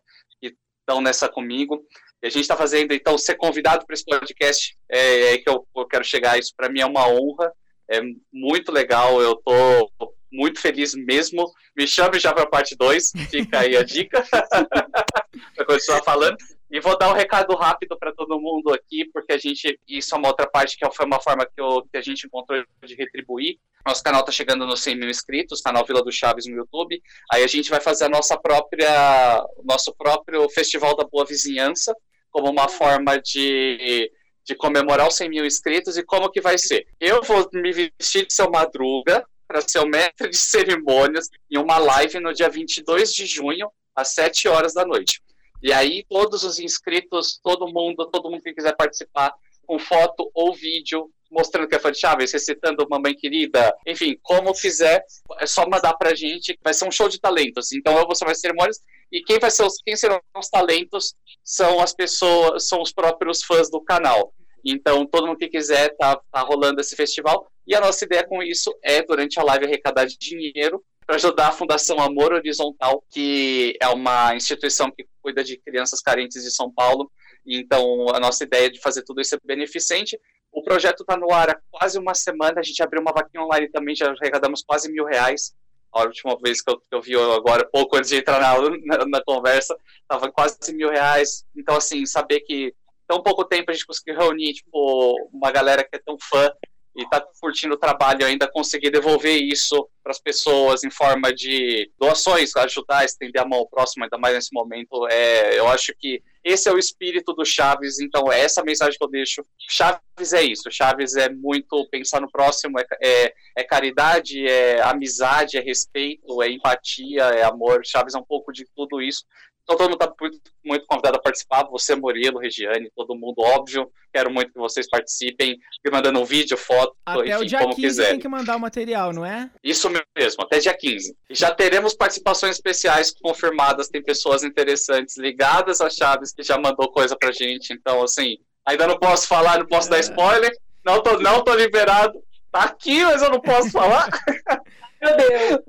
estão 0.90 1.00
nessa 1.00 1.28
comigo. 1.28 1.84
E 2.22 2.26
a 2.26 2.30
gente 2.30 2.42
está 2.42 2.56
fazendo, 2.56 2.92
então, 2.92 3.16
ser 3.16 3.36
convidado 3.36 3.86
para 3.86 3.94
esse 3.94 4.04
podcast, 4.04 4.76
é, 4.90 5.34
é 5.34 5.38
que 5.38 5.48
eu, 5.48 5.66
eu, 5.74 5.86
quero 5.86 6.04
chegar. 6.04 6.38
Isso 6.38 6.52
para 6.56 6.68
mim 6.68 6.80
é 6.80 6.86
uma 6.86 7.08
honra. 7.08 7.52
É 7.90 8.00
muito 8.32 8.70
legal, 8.70 9.20
eu 9.20 9.34
tô 9.36 9.90
muito 10.32 10.60
feliz 10.60 10.94
mesmo. 10.94 11.50
Me 11.76 11.86
chame 11.86 12.18
já 12.18 12.32
para 12.32 12.44
a 12.44 12.48
parte 12.48 12.76
2, 12.76 13.12
fica 13.28 13.60
aí 13.60 13.76
a 13.76 13.82
dica 13.82 14.24
para 15.54 15.64
continuar 15.66 16.02
falando. 16.02 16.36
E 16.70 16.78
vou 16.78 16.96
dar 16.96 17.10
um 17.10 17.14
recado 17.14 17.52
rápido 17.56 17.98
para 17.98 18.12
todo 18.12 18.40
mundo 18.40 18.72
aqui, 18.72 19.04
porque 19.12 19.32
a 19.32 19.38
gente, 19.38 19.76
isso 19.88 20.14
é 20.14 20.18
uma 20.18 20.28
outra 20.28 20.48
parte 20.48 20.76
que 20.76 20.88
foi 20.92 21.04
uma 21.04 21.20
forma 21.20 21.44
que, 21.44 21.60
eu, 21.60 21.82
que 21.90 21.98
a 21.98 22.00
gente 22.00 22.26
encontrou 22.28 22.62
de 22.84 22.94
retribuir. 22.94 23.58
Nosso 23.84 24.04
canal 24.04 24.20
está 24.20 24.30
chegando 24.30 24.64
nos 24.64 24.80
100 24.80 24.94
mil 24.96 25.10
inscritos, 25.10 25.60
canal 25.60 25.84
Vila 25.84 26.00
do 26.00 26.12
Chaves 26.12 26.46
no 26.46 26.54
YouTube. 26.54 27.02
Aí 27.32 27.42
a 27.42 27.48
gente 27.48 27.68
vai 27.68 27.80
fazer 27.80 28.04
a 28.04 28.08
nossa 28.08 28.38
própria, 28.38 29.44
nosso 29.64 29.92
próprio 29.96 30.48
Festival 30.50 30.94
da 30.94 31.02
Boa 31.02 31.24
Vizinhança, 31.24 31.92
como 32.30 32.48
uma 32.48 32.68
forma 32.68 33.18
de, 33.18 34.08
de 34.50 34.56
comemorar 34.56 35.06
os 35.06 35.14
100 35.14 35.28
mil 35.28 35.46
inscritos. 35.46 35.96
E 35.96 36.02
como 36.02 36.28
que 36.28 36.40
vai 36.40 36.58
ser? 36.58 36.88
Eu 36.98 37.22
vou 37.22 37.48
me 37.52 37.72
vestir 37.72 38.26
de 38.26 38.34
seu 38.34 38.50
Madruga, 38.50 39.24
para 39.46 39.60
ser 39.60 39.78
o 39.78 39.86
mestre 39.86 40.28
de 40.28 40.36
cerimônias 40.36 41.28
em 41.50 41.56
uma 41.58 41.78
live 41.78 42.20
no 42.20 42.32
dia 42.32 42.48
22 42.48 43.12
de 43.12 43.26
junho, 43.26 43.70
às 43.94 44.08
7 44.08 44.48
horas 44.48 44.74
da 44.74 44.84
noite. 44.84 45.20
E 45.62 45.72
aí, 45.72 46.04
todos 46.08 46.42
os 46.42 46.58
inscritos, 46.58 47.38
todo 47.42 47.72
mundo, 47.72 48.08
todo 48.10 48.30
mundo 48.30 48.42
que 48.42 48.52
quiser 48.52 48.76
participar, 48.76 49.32
com 49.66 49.78
foto 49.78 50.30
ou 50.34 50.54
vídeo, 50.54 51.10
mostrando 51.30 51.68
que 51.68 51.76
é 51.76 51.78
fã 51.78 51.92
de 51.92 51.98
Chaves, 51.98 52.32
recitando 52.32 52.88
Mamãe 52.88 53.14
Querida, 53.14 53.72
enfim, 53.86 54.18
como 54.22 54.54
fizer, 54.54 55.04
é 55.38 55.46
só 55.46 55.68
mandar 55.68 55.94
pra 55.94 56.14
gente, 56.14 56.58
vai 56.62 56.74
ser 56.74 56.88
um 56.88 56.90
show 56.90 57.08
de 57.08 57.20
talentos. 57.20 57.72
Então 57.72 57.96
eu 57.98 58.06
vou 58.06 58.16
ser 58.16 58.24
mais 58.24 58.40
cerimônias, 58.40 58.80
e 59.12 59.22
quem 59.22 59.38
vai 59.38 59.50
ser 59.50 59.64
os, 59.64 59.76
quem 59.84 59.96
serão 59.96 60.20
os 60.36 60.48
talentos 60.48 61.14
são 61.44 61.80
as 61.80 61.92
pessoas, 61.92 62.68
são 62.68 62.80
os 62.80 62.92
próprios 62.92 63.42
fãs 63.42 63.70
do 63.70 63.80
canal. 63.80 64.32
Então, 64.64 65.06
todo 65.06 65.26
mundo 65.26 65.38
que 65.38 65.48
quiser, 65.48 65.96
tá, 65.96 66.20
tá 66.30 66.40
rolando 66.40 66.80
esse 66.80 66.94
festival. 66.94 67.46
E 67.66 67.74
a 67.74 67.80
nossa 67.80 68.04
ideia 68.04 68.26
com 68.26 68.42
isso 68.42 68.74
é, 68.82 69.02
durante 69.02 69.38
a 69.38 69.42
live, 69.42 69.66
arrecadar 69.66 70.06
dinheiro 70.06 70.82
para 71.06 71.16
ajudar 71.16 71.48
a 71.48 71.52
Fundação 71.52 72.00
Amor 72.00 72.32
Horizontal, 72.32 73.02
que 73.10 73.76
é 73.80 73.88
uma 73.88 74.34
instituição 74.36 74.90
que 74.90 75.06
cuida 75.20 75.42
de 75.42 75.56
crianças 75.56 76.00
carentes 76.00 76.44
de 76.44 76.50
São 76.52 76.72
Paulo. 76.72 77.10
Então, 77.44 78.06
a 78.14 78.20
nossa 78.20 78.44
ideia 78.44 78.70
de 78.70 78.80
fazer 78.80 79.02
tudo 79.02 79.20
isso 79.20 79.34
é 79.34 79.38
beneficente. 79.44 80.18
O 80.52 80.62
projeto 80.62 81.02
está 81.02 81.16
no 81.16 81.32
ar 81.32 81.50
há 81.50 81.60
quase 81.70 81.98
uma 81.98 82.14
semana. 82.14 82.60
A 82.60 82.62
gente 82.62 82.82
abriu 82.82 83.00
uma 83.00 83.12
vaquinha 83.12 83.42
online 83.42 83.68
também, 83.70 83.94
já 83.94 84.10
arrecadamos 84.10 84.62
quase 84.62 84.90
mil 84.90 85.04
reais. 85.04 85.52
A 85.92 86.02
última 86.02 86.38
vez 86.40 86.62
que 86.62 86.70
eu, 86.70 86.78
que 86.78 86.86
eu 86.92 87.02
vi 87.02 87.16
agora, 87.16 87.68
pouco 87.72 87.96
antes 87.96 88.10
de 88.10 88.16
entrar 88.16 88.40
na, 88.40 88.98
na, 88.98 89.06
na 89.06 89.24
conversa, 89.24 89.76
estava 90.02 90.30
quase 90.30 90.72
mil 90.72 90.90
reais. 90.90 91.44
Então, 91.56 91.76
assim, 91.76 92.06
saber 92.06 92.40
que 92.40 92.72
tão 93.10 93.20
pouco 93.20 93.44
tempo 93.44 93.72
a 93.72 93.74
gente 93.74 93.86
conseguiu 93.86 94.16
reunir 94.16 94.52
tipo, 94.52 95.28
uma 95.32 95.50
galera 95.50 95.82
que 95.82 95.96
é 95.96 95.98
tão 95.98 96.16
fã 96.16 96.48
e 96.94 97.02
está 97.02 97.20
curtindo 97.40 97.74
o 97.74 97.78
trabalho 97.78 98.24
ainda 98.24 98.48
conseguir 98.48 98.90
devolver 98.90 99.36
isso 99.36 99.88
para 100.02 100.12
as 100.12 100.20
pessoas 100.20 100.84
em 100.84 100.90
forma 100.90 101.32
de 101.32 101.90
doações, 101.98 102.54
ajudar 102.56 102.98
a 102.98 103.04
estender 103.04 103.42
a 103.42 103.44
mão 103.44 103.60
ao 103.60 103.68
próximo, 103.68 104.04
ainda 104.04 104.16
mais 104.16 104.34
nesse 104.34 104.52
momento. 104.52 105.08
É, 105.08 105.58
eu 105.58 105.68
acho 105.68 105.92
que 105.98 106.22
esse 106.44 106.68
é 106.68 106.72
o 106.72 106.78
espírito 106.78 107.32
do 107.32 107.44
Chaves, 107.44 108.00
então 108.00 108.30
é 108.32 108.40
essa 108.40 108.62
mensagem 108.62 108.96
que 108.96 109.04
eu 109.04 109.10
deixo. 109.10 109.44
Chaves 109.68 110.32
é 110.32 110.42
isso, 110.42 110.70
Chaves 110.70 111.16
é 111.16 111.28
muito 111.28 111.88
pensar 111.90 112.20
no 112.20 112.30
próximo, 112.30 112.78
é, 112.78 112.86
é, 113.02 113.34
é 113.58 113.64
caridade, 113.64 114.46
é 114.46 114.80
amizade, 114.82 115.58
é 115.58 115.60
respeito, 115.60 116.42
é 116.42 116.48
empatia, 116.48 117.24
é 117.24 117.42
amor. 117.42 117.82
Chaves 117.84 118.14
é 118.14 118.18
um 118.18 118.24
pouco 118.24 118.52
de 118.52 118.64
tudo 118.74 119.02
isso. 119.02 119.24
Então 119.62 119.76
todo 119.76 119.90
mundo 119.90 120.02
está 120.02 120.12
muito, 120.20 120.40
muito 120.64 120.86
convidado 120.86 121.16
a 121.16 121.20
participar, 121.20 121.64
você, 121.64 121.94
Murilo, 121.94 122.40
Regiane, 122.40 122.90
todo 122.96 123.14
mundo, 123.14 123.36
óbvio. 123.38 123.90
Quero 124.12 124.30
muito 124.30 124.52
que 124.52 124.58
vocês 124.58 124.88
participem, 124.88 125.56
me 125.84 125.90
mandando 125.90 126.18
um 126.18 126.24
vídeo, 126.24 126.56
foto, 126.56 126.94
até 127.06 127.28
enfim, 127.28 127.44
o 127.44 127.46
dia 127.46 127.58
como 127.60 127.76
15 127.76 127.86
quiser. 127.86 128.10
tem 128.10 128.18
que 128.18 128.28
mandar 128.28 128.56
o 128.56 128.60
material, 128.60 129.12
não 129.12 129.24
é? 129.24 129.48
Isso 129.62 129.88
mesmo, 130.16 130.42
até 130.42 130.58
dia 130.58 130.76
15. 130.76 131.16
Já 131.30 131.54
teremos 131.54 131.94
participações 131.94 132.56
especiais 132.56 133.12
confirmadas, 133.12 133.88
tem 133.88 134.02
pessoas 134.02 134.42
interessantes 134.42 135.16
ligadas 135.16 135.80
às 135.80 135.94
chaves 135.94 136.32
que 136.32 136.42
já 136.42 136.58
mandou 136.58 136.90
coisa 136.90 137.16
pra 137.16 137.30
gente, 137.30 137.72
então 137.72 138.02
assim, 138.02 138.38
ainda 138.66 138.86
não 138.86 138.98
posso 138.98 139.28
falar, 139.28 139.58
não 139.58 139.66
posso 139.66 139.86
é. 139.88 139.90
dar 139.92 140.00
spoiler, 140.00 140.50
não 140.84 141.02
tô, 141.02 141.18
não 141.18 141.44
tô 141.44 141.54
liberado. 141.54 142.20
Tá 142.50 142.64
aqui, 142.64 143.04
mas 143.04 143.22
eu 143.22 143.30
não 143.30 143.40
posso 143.40 143.70
falar. 143.70 144.08
Meu 145.00 145.16
Deus. 145.16 145.60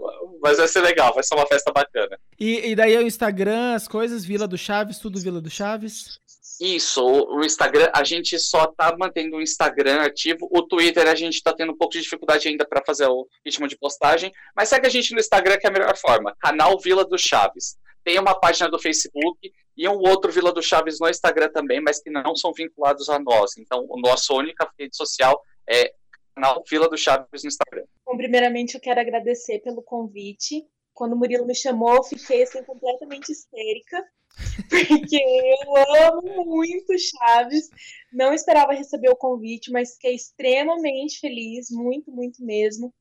Mas 0.41 0.57
vai 0.57 0.67
ser 0.67 0.81
legal, 0.81 1.13
vai 1.13 1.23
ser 1.23 1.35
uma 1.35 1.47
festa 1.47 1.71
bacana. 1.71 2.19
E, 2.39 2.71
e 2.71 2.75
daí 2.75 2.95
é 2.95 2.99
o 2.99 3.07
Instagram, 3.07 3.75
as 3.75 3.87
coisas, 3.87 4.25
Vila 4.25 4.47
do 4.47 4.57
Chaves, 4.57 4.99
tudo 4.99 5.19
Vila 5.19 5.39
do 5.39 5.49
Chaves? 5.49 6.19
Isso, 6.59 7.03
o 7.03 7.43
Instagram, 7.43 7.89
a 7.91 8.03
gente 8.03 8.37
só 8.37 8.67
tá 8.67 8.95
mantendo 8.95 9.37
o 9.37 9.41
Instagram 9.41 10.01
ativo. 10.01 10.47
O 10.51 10.61
Twitter 10.61 11.07
a 11.07 11.15
gente 11.15 11.41
tá 11.41 11.51
tendo 11.51 11.71
um 11.71 11.75
pouco 11.75 11.93
de 11.93 12.01
dificuldade 12.01 12.47
ainda 12.47 12.63
para 12.67 12.83
fazer 12.85 13.07
o 13.07 13.27
ritmo 13.43 13.67
de 13.67 13.75
postagem, 13.75 14.31
mas 14.55 14.69
segue 14.69 14.85
a 14.85 14.89
gente 14.89 15.11
no 15.13 15.19
Instagram 15.19 15.57
que 15.57 15.65
é 15.65 15.69
a 15.71 15.73
melhor 15.73 15.97
forma. 15.97 16.35
Canal 16.39 16.79
Vila 16.79 17.03
do 17.03 17.17
Chaves. 17.17 17.77
Tem 18.03 18.19
uma 18.19 18.39
página 18.39 18.69
do 18.69 18.77
Facebook 18.77 19.51
e 19.75 19.87
um 19.87 19.97
outro 19.97 20.31
Vila 20.31 20.53
do 20.53 20.61
Chaves 20.61 20.99
no 20.99 21.09
Instagram 21.09 21.49
também, 21.49 21.81
mas 21.81 21.99
que 21.99 22.11
não 22.11 22.35
são 22.35 22.53
vinculados 22.53 23.09
a 23.09 23.17
nós. 23.17 23.57
Então, 23.57 23.87
a 23.91 24.09
nossa 24.09 24.31
única 24.33 24.69
rede 24.79 24.95
social 24.95 25.41
é 25.67 25.91
canal 26.33 26.63
Vila 26.69 26.89
do 26.89 26.97
Chaves 26.97 27.43
no 27.43 27.47
Instagram. 27.47 27.85
Bom, 28.05 28.17
primeiramente 28.17 28.75
eu 28.75 28.81
quero 28.81 28.99
agradecer 28.99 29.59
pelo 29.59 29.81
convite. 29.81 30.65
Quando 30.93 31.13
o 31.13 31.17
Murilo 31.17 31.45
me 31.45 31.55
chamou, 31.55 31.95
eu 31.95 32.03
fiquei 32.03 32.43
assim, 32.43 32.63
completamente 32.63 33.31
histérica, 33.31 34.03
porque 34.69 35.17
eu 35.17 35.75
amo 36.07 36.45
muito 36.45 36.93
Chaves. 36.97 37.69
Não 38.11 38.33
esperava 38.33 38.73
receber 38.73 39.09
o 39.09 39.15
convite, 39.15 39.71
mas 39.71 39.93
fiquei 39.93 40.15
extremamente 40.15 41.19
feliz, 41.19 41.69
muito, 41.69 42.11
muito 42.11 42.43
mesmo. 42.43 42.93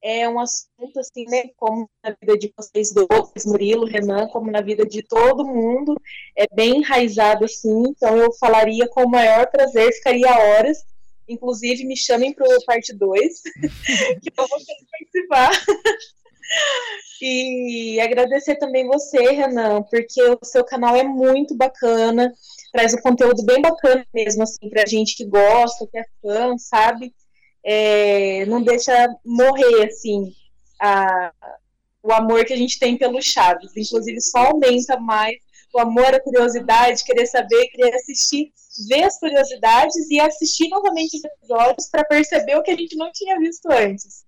É 0.00 0.28
um 0.28 0.38
assunto 0.38 1.00
assim, 1.00 1.24
né, 1.28 1.50
como 1.56 1.90
na 2.04 2.16
vida 2.20 2.38
de 2.38 2.52
vocês 2.56 2.92
dois, 2.92 3.44
Murilo, 3.44 3.84
Renan, 3.84 4.28
como 4.28 4.50
na 4.50 4.60
vida 4.60 4.86
de 4.86 5.02
todo 5.02 5.44
mundo, 5.44 5.96
é 6.36 6.46
bem 6.54 6.78
enraizado 6.78 7.44
assim, 7.44 7.82
então 7.88 8.16
eu 8.16 8.32
falaria 8.34 8.88
com 8.88 9.02
o 9.02 9.10
maior 9.10 9.50
prazer, 9.50 9.92
ficaria 9.94 10.30
horas 10.30 10.84
Inclusive, 11.28 11.84
me 11.84 11.96
chamem 11.96 12.32
para 12.32 12.46
o 12.46 12.64
parte 12.64 12.94
2, 12.94 13.42
que 14.22 14.32
eu 14.36 14.46
vou 14.48 14.58
participar. 14.90 15.50
e 17.20 18.00
agradecer 18.00 18.56
também 18.56 18.86
você, 18.86 19.18
Renan, 19.32 19.82
porque 19.82 20.22
o 20.22 20.38
seu 20.42 20.64
canal 20.64 20.96
é 20.96 21.04
muito 21.04 21.54
bacana, 21.54 22.32
traz 22.72 22.94
um 22.94 22.98
conteúdo 22.98 23.44
bem 23.44 23.60
bacana 23.60 24.06
mesmo, 24.14 24.42
assim, 24.42 24.70
pra 24.70 24.86
gente 24.86 25.16
que 25.16 25.26
gosta, 25.26 25.86
que 25.86 25.98
é 25.98 26.04
fã, 26.22 26.56
sabe? 26.56 27.14
É, 27.62 28.46
não 28.46 28.62
deixa 28.62 28.92
morrer, 29.24 29.84
assim, 29.84 30.32
a, 30.80 31.32
o 32.02 32.12
amor 32.12 32.44
que 32.44 32.54
a 32.54 32.56
gente 32.56 32.78
tem 32.78 32.96
pelo 32.96 33.20
Chaves. 33.20 33.76
Inclusive, 33.76 34.20
só 34.20 34.38
aumenta 34.38 34.98
mais 34.98 35.36
o 35.74 35.80
amor, 35.80 36.14
a 36.14 36.20
curiosidade, 36.20 37.04
querer 37.04 37.26
saber, 37.26 37.68
querer 37.68 37.94
assistir 37.94 38.52
ver 38.86 39.04
as 39.04 39.18
curiosidades 39.18 40.10
e 40.10 40.20
assistir 40.20 40.68
novamente 40.68 41.16
os 41.16 41.24
episódios 41.24 41.88
para 41.90 42.04
perceber 42.04 42.56
o 42.56 42.62
que 42.62 42.70
a 42.70 42.76
gente 42.76 42.96
não 42.96 43.10
tinha 43.12 43.38
visto 43.38 43.66
antes. 43.70 44.24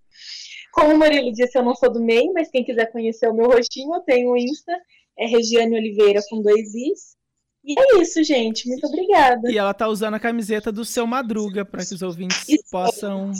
Como 0.73 0.95
o 0.95 0.99
Murilo 0.99 1.33
disse, 1.33 1.59
eu 1.59 1.65
não 1.65 1.75
sou 1.75 1.93
do 1.93 2.01
MEI, 2.01 2.33
mas 2.33 2.51
quem 2.51 2.65
quiser 2.65 2.91
conhecer 2.93 3.29
o 3.29 3.35
meu 3.35 3.47
rostinho, 3.47 3.95
eu 3.95 4.01
tenho 4.01 4.31
o 4.31 4.37
Insta, 4.37 4.73
é 5.19 5.27
Regiane 5.27 5.77
Oliveira 5.77 6.21
com 6.29 6.41
dois 6.41 6.75
Is. 6.75 7.19
E 7.63 7.79
é 7.79 8.01
isso, 8.01 8.23
gente. 8.25 8.67
Muito 8.69 8.87
obrigada. 8.87 9.51
E 9.51 9.59
ela 9.59 9.75
tá 9.75 9.87
usando 9.87 10.15
a 10.15 10.21
camiseta 10.21 10.73
do 10.73 10.85
seu 10.85 11.07
Madruga, 11.07 11.65
para 11.65 11.85
que 11.85 11.95
os 11.95 12.01
ouvintes 12.01 12.49
isso. 12.49 12.65
possam 12.71 13.33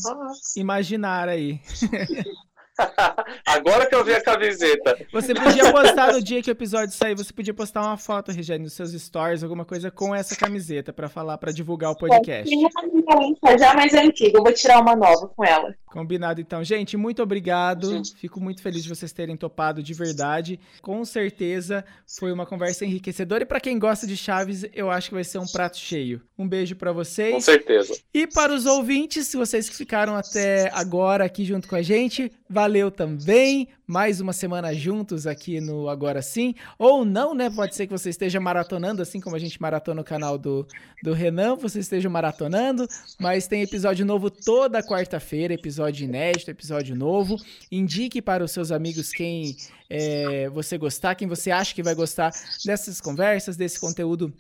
imaginar 0.57 1.29
aí. 1.29 1.59
Agora 3.47 3.87
que 3.87 3.95
eu 3.95 4.05
vi 4.05 4.15
a 4.15 4.21
camiseta. 4.21 4.99
Você 5.13 5.35
podia 5.35 5.73
postar 5.73 6.13
no 6.13 6.23
dia 6.23 6.43
que 6.43 6.51
o 6.51 6.53
episódio 6.53 6.95
sair, 6.95 7.15
você 7.15 7.33
podia 7.33 7.55
postar 7.55 7.83
uma 7.83 7.97
foto, 7.97 8.33
Regiane, 8.33 8.65
nos 8.65 8.73
seus 8.73 8.93
stories, 8.93 9.43
alguma 9.43 9.65
coisa 9.65 9.91
com 9.91 10.15
essa 10.15 10.37
camiseta 10.37 10.93
para 10.93 11.09
falar, 11.09 11.39
para 11.39 11.53
divulgar 11.53 11.91
o 11.91 11.97
podcast. 11.97 12.51
Já 13.59 13.75
mais 13.75 13.93
é 13.93 14.05
antiga, 14.05 14.39
eu 14.39 14.43
vou 14.43 14.53
tirar 14.53 14.81
uma 14.81 14.97
nova 14.97 15.29
com 15.29 15.45
ela. 15.45 15.75
Combinado 15.87 16.41
então. 16.41 16.63
Gente, 16.63 16.97
muito 16.97 17.23
obrigado. 17.23 18.03
Fico 18.17 18.41
muito 18.41 18.63
feliz 18.63 18.85
de 18.85 18.89
vocês 18.89 19.13
terem 19.13 19.37
topado 19.37 19.83
de 19.83 19.93
verdade. 19.93 20.61
Com 20.81 21.05
certeza 21.05 21.85
foi 22.07 22.33
uma 22.33 22.47
conversa 22.47 22.85
enriquecedora 22.85 23.43
e 23.43 23.47
para 23.47 23.61
quem 23.61 23.79
gosta 23.79 24.07
de 24.07 24.17
Chaves, 24.17 24.65
eu 24.73 24.91
acho 24.91 25.09
que 25.09 25.15
vai 25.15 25.25
ser 25.25 25.39
um 25.39 25.47
prato 25.47 25.79
cheio. 25.79 26.23
Um 26.39 26.49
beijo 26.49 26.77
para 26.77 26.93
vocês. 26.93 27.35
Com 27.35 27.41
certeza. 27.41 27.99
E 28.15 28.27
para 28.27 28.53
os 28.53 28.67
ouvintes, 28.67 29.27
se 29.27 29.37
vocês 29.37 29.69
que 29.69 29.77
ficaram 29.77 30.15
até 30.15 30.71
agora 30.73 31.25
aqui 31.25 31.45
junto 31.45 31.67
com 31.67 31.75
a 31.75 31.83
gente, 31.83 32.31
valeu 32.49 32.70
também 32.91 33.69
mais 33.87 34.21
uma 34.21 34.33
semana 34.33 34.73
juntos 34.73 35.27
aqui 35.27 35.61
no 35.61 35.89
Agora 35.89 36.23
Sim. 36.23 36.55
Ou 36.79 37.05
não, 37.05 37.35
né? 37.35 37.51
Pode 37.51 37.75
ser 37.75 37.87
que 37.87 37.93
você 37.93 38.11
esteja 38.11 38.39
maratonando, 38.39 39.03
assim 39.03 39.21
como 39.21 39.35
a 39.35 39.39
gente 39.39 39.61
maratona 39.61 40.01
o 40.01 40.05
canal 40.05 40.39
do, 40.39 40.65
do 41.03 41.13
Renan, 41.13 41.57
você 41.57 41.81
esteja 41.81 42.09
maratonando. 42.09 42.87
Mas 43.19 43.49
tem 43.49 43.63
episódio 43.63 44.07
novo 44.07 44.31
toda 44.31 44.83
quarta-feira, 44.83 45.55
episódio 45.55 46.05
inédito, 46.05 46.51
episódio 46.51 46.95
novo. 46.95 47.37
Indique 47.71 48.23
para 48.23 48.45
os 48.45 48.53
seus 48.53 48.71
amigos 48.71 49.11
quem 49.11 49.57
é, 49.89 50.49
você 50.51 50.79
gostar, 50.79 51.17
quem 51.17 51.27
você 51.27 51.51
acha 51.51 51.75
que 51.75 51.83
vai 51.83 51.95
gostar 51.95 52.31
dessas 52.65 53.01
conversas, 53.01 53.57
desse 53.57 53.81
conteúdo 53.81 54.33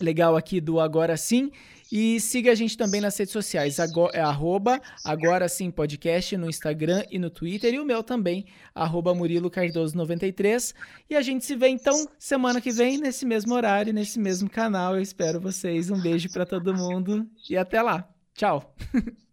legal 0.00 0.36
aqui 0.36 0.60
do 0.60 0.80
Agora 0.80 1.16
Sim. 1.18 1.52
E 1.90 2.20
siga 2.20 2.52
a 2.52 2.54
gente 2.54 2.76
também 2.76 3.00
nas 3.00 3.16
redes 3.16 3.32
sociais, 3.32 3.78
agora, 3.78 4.16
é 4.16 4.20
arroba 4.20 4.80
agora 5.04 5.48
sim 5.48 5.70
podcast 5.70 6.36
no 6.36 6.48
Instagram 6.48 7.04
e 7.10 7.18
no 7.18 7.30
Twitter, 7.30 7.72
e 7.74 7.78
o 7.78 7.84
meu 7.84 8.02
também, 8.02 8.46
arroba 8.74 9.14
Murilo 9.14 9.50
Cardoso93. 9.50 10.74
E 11.08 11.14
a 11.14 11.22
gente 11.22 11.44
se 11.44 11.54
vê 11.54 11.68
então 11.68 12.08
semana 12.18 12.60
que 12.60 12.72
vem, 12.72 12.98
nesse 12.98 13.24
mesmo 13.24 13.54
horário, 13.54 13.92
nesse 13.92 14.18
mesmo 14.18 14.50
canal. 14.50 14.96
Eu 14.96 15.02
espero 15.02 15.40
vocês. 15.40 15.90
Um 15.90 16.00
beijo 16.00 16.30
para 16.30 16.44
todo 16.44 16.74
mundo 16.74 17.28
e 17.48 17.56
até 17.56 17.80
lá. 17.80 18.08
Tchau! 18.34 18.74